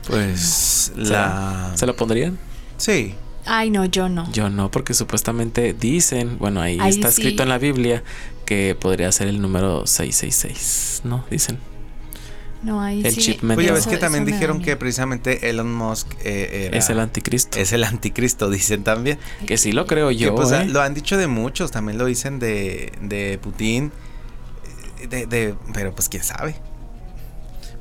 Pues 0.06 0.92
la 0.96 1.72
¿Se 1.76 1.86
lo 1.86 1.96
pondrían? 1.96 2.38
Sí. 2.76 3.14
Ay, 3.46 3.70
no, 3.70 3.84
yo 3.86 4.08
no. 4.08 4.30
Yo 4.32 4.50
no, 4.50 4.70
porque 4.70 4.92
supuestamente 4.92 5.72
dicen, 5.72 6.36
bueno, 6.38 6.60
ahí, 6.60 6.78
está 6.84 7.08
escrito 7.08 7.44
en 7.44 7.48
la 7.48 7.58
Biblia 7.58 8.02
que 8.46 8.74
podría 8.74 9.12
ser 9.12 9.28
el 9.28 9.42
número 9.42 9.86
666, 9.86 11.02
¿no? 11.04 11.24
Dicen. 11.30 11.58
No, 12.62 12.80
ahí 12.80 13.02
el 13.04 13.12
sí. 13.12 13.20
chip 13.20 13.44
Oye, 13.44 13.70
ves 13.70 13.86
que 13.86 13.98
también 13.98 14.24
dijeron 14.24 14.62
que 14.62 14.76
precisamente 14.76 15.50
Elon 15.50 15.72
Musk 15.72 16.08
eh, 16.24 16.70
es 16.72 16.88
el 16.88 16.98
anticristo. 17.00 17.58
Es 17.58 17.72
el 17.72 17.84
anticristo, 17.84 18.48
dicen 18.50 18.82
también. 18.82 19.18
Que 19.46 19.58
sí 19.58 19.72
lo 19.72 19.86
creo 19.86 20.10
yo. 20.10 20.34
Pues, 20.34 20.50
¿eh? 20.52 20.64
Lo 20.64 20.80
han 20.80 20.94
dicho 20.94 21.16
de 21.18 21.26
muchos, 21.26 21.70
también 21.70 21.98
lo 21.98 22.06
dicen 22.06 22.38
de, 22.38 22.92
de 23.02 23.38
Putin. 23.38 23.92
De, 25.10 25.26
de, 25.26 25.54
pero 25.74 25.94
pues 25.94 26.08
quién 26.08 26.24
sabe. 26.24 26.56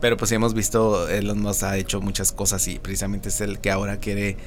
Pero 0.02 0.18
pues 0.18 0.32
hemos 0.34 0.54
visto, 0.54 1.08
Elon 1.08 1.42
Musk 1.42 1.64
ha 1.64 1.78
hecho 1.78 2.02
muchas 2.02 2.32
cosas 2.32 2.68
y 2.68 2.78
precisamente 2.78 3.30
es 3.30 3.40
el 3.42 3.60
que 3.60 3.72
ahora 3.72 3.98
quiere, 3.98 4.38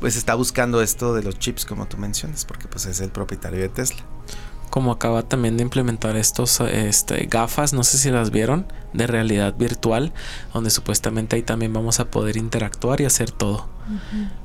pues 0.00 0.16
está 0.16 0.34
buscando 0.36 0.80
esto 0.80 1.12
de 1.12 1.22
los 1.22 1.38
chips 1.38 1.66
como 1.66 1.86
tú 1.86 1.98
mencionas, 1.98 2.44
porque 2.44 2.68
pues 2.68 2.86
es 2.86 3.00
el 3.00 3.10
propietario 3.10 3.60
de 3.60 3.68
Tesla 3.68 4.04
como 4.72 4.90
acaba 4.90 5.22
también 5.22 5.58
de 5.58 5.64
implementar 5.64 6.16
estos 6.16 6.58
este, 6.62 7.26
gafas, 7.26 7.74
no 7.74 7.84
sé 7.84 7.98
si 7.98 8.10
las 8.10 8.30
vieron, 8.30 8.64
de 8.94 9.06
realidad 9.06 9.54
virtual, 9.54 10.14
donde 10.54 10.70
supuestamente 10.70 11.36
ahí 11.36 11.42
también 11.42 11.74
vamos 11.74 12.00
a 12.00 12.10
poder 12.10 12.38
interactuar 12.38 13.02
y 13.02 13.04
hacer 13.04 13.30
todo. 13.30 13.68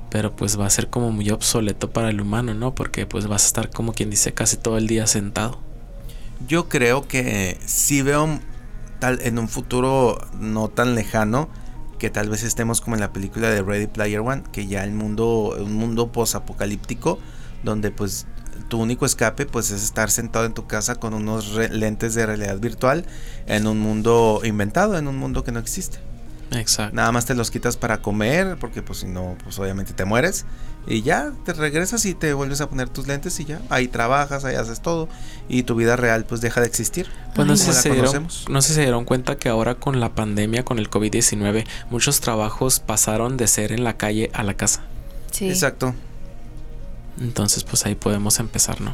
Pero 0.09 0.35
pues 0.35 0.59
va 0.59 0.65
a 0.65 0.69
ser 0.69 0.89
como 0.89 1.13
muy 1.13 1.29
obsoleto 1.29 1.91
para 1.91 2.09
el 2.09 2.19
humano, 2.19 2.53
¿no? 2.53 2.75
Porque 2.75 3.05
pues 3.05 3.27
vas 3.27 3.45
a 3.45 3.47
estar 3.47 3.69
como 3.69 3.93
quien 3.93 4.09
dice 4.09 4.33
casi 4.33 4.57
todo 4.57 4.77
el 4.77 4.87
día 4.87 5.07
sentado. 5.07 5.59
Yo 6.45 6.67
creo 6.67 7.07
que 7.07 7.57
si 7.65 8.01
veo 8.01 8.41
tal 8.99 9.21
en 9.21 9.39
un 9.39 9.47
futuro 9.47 10.17
no 10.37 10.67
tan 10.67 10.93
lejano 10.93 11.47
que 11.99 12.09
tal 12.09 12.29
vez 12.29 12.43
estemos 12.43 12.81
como 12.81 12.97
en 12.97 12.99
la 12.99 13.13
película 13.13 13.49
de 13.49 13.61
Ready 13.61 13.87
Player 13.87 14.19
One, 14.19 14.43
que 14.51 14.67
ya 14.67 14.83
el 14.83 14.91
mundo 14.91 15.55
un 15.57 15.71
mundo 15.71 16.11
posapocalíptico 16.11 17.17
donde 17.63 17.91
pues 17.91 18.27
tu 18.67 18.79
único 18.79 19.05
escape 19.05 19.45
pues 19.45 19.71
es 19.71 19.83
estar 19.83 20.11
sentado 20.11 20.45
en 20.45 20.53
tu 20.53 20.67
casa 20.67 20.95
con 20.95 21.13
unos 21.13 21.53
lentes 21.71 22.13
de 22.15 22.25
realidad 22.25 22.59
virtual 22.59 23.05
en 23.45 23.67
un 23.67 23.79
mundo 23.79 24.41
inventado, 24.43 24.97
en 24.97 25.07
un 25.07 25.17
mundo 25.17 25.43
que 25.43 25.51
no 25.51 25.59
existe. 25.59 25.99
Exacto. 26.51 26.95
Nada 26.95 27.11
más 27.11 27.25
te 27.25 27.35
los 27.35 27.51
quitas 27.51 27.77
para 27.77 28.01
comer, 28.01 28.57
porque 28.59 28.81
pues 28.81 28.99
si 28.99 29.07
no, 29.07 29.35
pues 29.43 29.59
obviamente 29.59 29.93
te 29.93 30.05
mueres. 30.05 30.45
Y 30.89 31.01
ya 31.01 31.33
te 31.43 31.51
regresas 31.51 32.05
y 32.05 32.13
te 32.13 32.33
vuelves 32.33 32.61
a 32.61 32.69
poner 32.69 32.87
tus 32.87 33.07
lentes 33.07 33.37
y 33.41 33.45
ya. 33.45 33.59
Ahí 33.69 33.89
trabajas, 33.89 34.45
ahí 34.45 34.55
haces 34.55 34.81
todo. 34.81 35.09
Y 35.49 35.63
tu 35.63 35.75
vida 35.75 35.97
real 35.97 36.23
pues 36.23 36.39
deja 36.39 36.61
de 36.61 36.67
existir. 36.67 37.07
Pues 37.35 37.45
no 37.45 37.57
sé, 37.57 37.73
si 37.73 37.81
se 37.81 37.91
dieron, 37.91 38.27
no 38.47 38.61
sé 38.61 38.69
si 38.69 38.73
se 38.75 38.81
dieron 38.81 39.03
cuenta 39.03 39.35
que 39.37 39.49
ahora 39.49 39.75
con 39.75 39.99
la 39.99 40.15
pandemia, 40.15 40.63
con 40.63 40.79
el 40.79 40.89
COVID-19, 40.89 41.65
muchos 41.89 42.21
trabajos 42.21 42.79
pasaron 42.79 43.35
de 43.35 43.47
ser 43.47 43.73
en 43.73 43.83
la 43.83 43.97
calle 43.97 44.31
a 44.33 44.43
la 44.43 44.53
casa. 44.53 44.83
Sí. 45.31 45.49
Exacto. 45.49 45.93
Entonces, 47.19 47.63
pues 47.63 47.85
ahí 47.85 47.95
podemos 47.95 48.39
empezar, 48.39 48.81
¿no? 48.81 48.93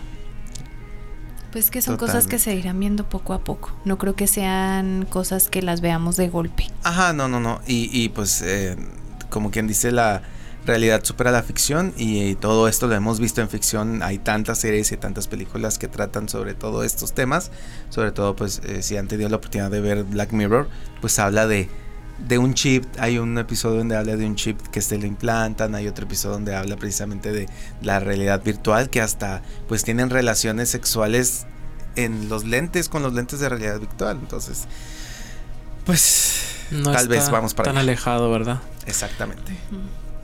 Pues 1.52 1.70
que 1.70 1.84
son 1.84 1.98
cosas 1.98 2.26
que 2.26 2.40
se 2.40 2.56
irán 2.56 2.80
viendo 2.80 3.08
poco 3.08 3.34
a 3.34 3.44
poco. 3.44 3.72
No 3.86 4.00
creo 4.00 4.16
que 4.16 4.26
sean 4.26 5.06
cosas 5.06 5.50
que 5.50 5.62
las 5.62 5.82
veamos 5.82 6.18
de 6.18 6.28
golpe. 6.28 6.68
Ajá, 6.82 7.14
no, 7.14 7.28
no, 7.28 7.40
no. 7.40 7.62
Y, 7.68 7.90
y 7.92 8.10
pues, 8.10 8.42
eh, 8.42 8.76
como 9.30 9.52
quien 9.52 9.68
dice, 9.68 9.92
la 9.92 10.24
realidad 10.66 11.04
supera 11.04 11.32
la 11.32 11.44
ficción 11.44 11.94
y, 11.98 12.36
todo 12.36 12.68
esto 12.68 12.88
lo 12.88 12.96
hemos 12.96 13.20
visto 13.20 13.42
en 13.42 13.50
ficción. 13.50 14.02
Hay 14.02 14.18
tantas 14.18 14.60
series 14.60 14.92
y 14.92 14.98
tantas 14.98 15.28
películas 15.28 15.78
que 15.78 15.88
tratan 15.88 16.30
sobre 16.30 16.56
todo 16.56 16.84
estos 16.84 17.14
temas. 17.14 17.52
Sobre 17.90 18.12
todo, 18.12 18.36
pues, 18.36 18.62
eh, 18.66 18.82
si 18.82 18.98
han 18.98 19.08
tenido 19.08 19.30
la 19.30 19.38
oportunidad 19.38 19.70
de 19.70 19.82
ver 19.82 20.04
Black 20.06 20.32
Mirror, 20.32 20.70
pues 21.02 21.20
habla 21.20 21.46
de 21.46 21.70
de 22.18 22.38
un 22.38 22.53
chip, 22.53 22.86
hay 22.99 23.18
un 23.18 23.38
episodio 23.38 23.78
donde 23.78 23.95
habla 23.95 24.16
de 24.16 24.26
un 24.26 24.36
chip 24.36 24.59
que 24.68 24.82
se 24.82 24.97
lo 24.97 25.05
implantan, 25.05 25.76
hay 25.76 25.88
otro 25.88 26.05
episodio 26.05 26.36
donde 26.36 26.55
habla 26.55 26.76
precisamente 26.76 27.32
de 27.32 27.49
la 27.82 27.99
realidad 27.99 28.43
virtual 28.43 28.89
que 28.89 29.01
hasta 29.01 29.41
pues 29.68 29.84
tienen 29.84 30.09
relaciones 30.09 30.70
sexuales 30.70 31.45
en 31.95 32.30
los 32.30 32.45
lentes 32.45 32.89
con 32.89 33.03
los 33.03 33.14
lentes 33.14 33.39
de 33.39 33.49
realidad 33.49 33.80
virtual, 33.80 34.18
entonces 34.22 34.66
pues 35.86 36.41
tal 36.84 37.07
vez 37.07 37.30
vamos 37.30 37.53
para 37.53 37.72
tan 37.72 37.78
alejado, 37.78 38.32
¿verdad? 38.32 38.61
Exactamente. 38.86 39.57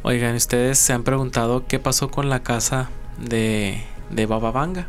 Oigan, 0.03 0.35
ustedes 0.35 0.79
se 0.79 0.93
han 0.93 1.03
preguntado 1.03 1.67
qué 1.67 1.79
pasó 1.79 2.09
con 2.09 2.29
la 2.29 2.41
casa 2.41 2.89
de 3.17 3.83
de 4.09 4.25
Baba 4.25 4.51
Vanga. 4.51 4.87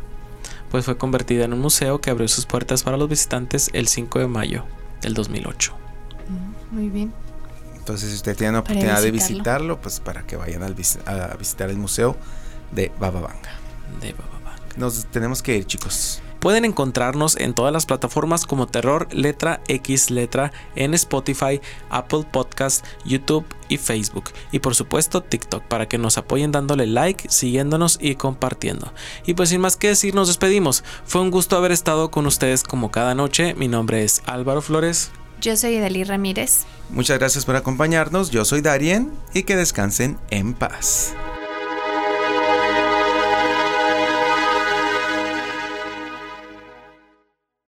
Pues 0.69 0.85
fue 0.85 0.97
convertida 0.97 1.45
en 1.45 1.53
un 1.53 1.59
museo 1.59 1.99
que 1.99 2.09
abrió 2.09 2.27
sus 2.27 2.45
puertas 2.45 2.83
para 2.83 2.97
los 2.97 3.09
visitantes 3.09 3.69
el 3.73 3.87
5 3.87 4.19
de 4.19 4.27
mayo 4.27 4.65
del 5.01 5.13
2008. 5.13 5.80
Muy 6.71 6.89
bien. 6.89 7.13
Entonces, 7.77 8.09
si 8.09 8.15
usted 8.15 8.37
tiene 8.37 8.53
la 8.53 8.59
oportunidad 8.59 9.01
de 9.01 9.11
visitarlo, 9.11 9.81
pues 9.81 9.99
para 9.99 10.23
que 10.23 10.35
vayan 10.35 10.63
a 10.63 11.35
visitar 11.35 11.69
el 11.69 11.77
museo 11.77 12.15
de 12.71 12.91
Bababanga. 12.99 13.51
De 13.99 14.13
Bababanga. 14.13 14.61
Nos 14.77 15.05
tenemos 15.05 15.41
que 15.41 15.57
ir, 15.57 15.65
chicos. 15.65 16.21
Pueden 16.41 16.65
encontrarnos 16.65 17.37
en 17.37 17.53
todas 17.53 17.71
las 17.71 17.85
plataformas 17.85 18.47
como 18.47 18.65
Terror 18.65 19.07
Letra 19.11 19.61
X 19.67 20.09
Letra 20.09 20.51
en 20.75 20.95
Spotify, 20.95 21.61
Apple 21.91 22.25
Podcast, 22.31 22.83
YouTube 23.05 23.45
y 23.69 23.77
Facebook. 23.77 24.31
Y 24.51 24.57
por 24.57 24.73
supuesto 24.73 25.21
TikTok 25.21 25.63
para 25.65 25.87
que 25.87 25.99
nos 25.99 26.17
apoyen 26.17 26.51
dándole 26.51 26.87
like, 26.87 27.29
siguiéndonos 27.29 27.99
y 28.01 28.15
compartiendo. 28.15 28.91
Y 29.23 29.35
pues 29.35 29.49
sin 29.49 29.61
más 29.61 29.77
que 29.77 29.89
decir, 29.89 30.15
nos 30.15 30.29
despedimos. 30.29 30.83
Fue 31.05 31.21
un 31.21 31.29
gusto 31.29 31.57
haber 31.57 31.71
estado 31.71 32.09
con 32.09 32.25
ustedes 32.25 32.63
como 32.63 32.89
cada 32.89 33.13
noche. 33.13 33.53
Mi 33.53 33.67
nombre 33.67 34.03
es 34.03 34.23
Álvaro 34.25 34.63
Flores. 34.63 35.11
Yo 35.41 35.57
soy 35.57 35.75
Edalí 35.75 36.03
Ramírez. 36.03 36.65
Muchas 36.91 37.17
gracias 37.17 37.45
por 37.45 37.55
acompañarnos. 37.55 38.29
Yo 38.29 38.45
soy 38.45 38.61
Darien 38.61 39.11
y 39.33 39.43
que 39.43 39.55
descansen 39.55 40.17
en 40.29 40.53
paz. 40.53 41.15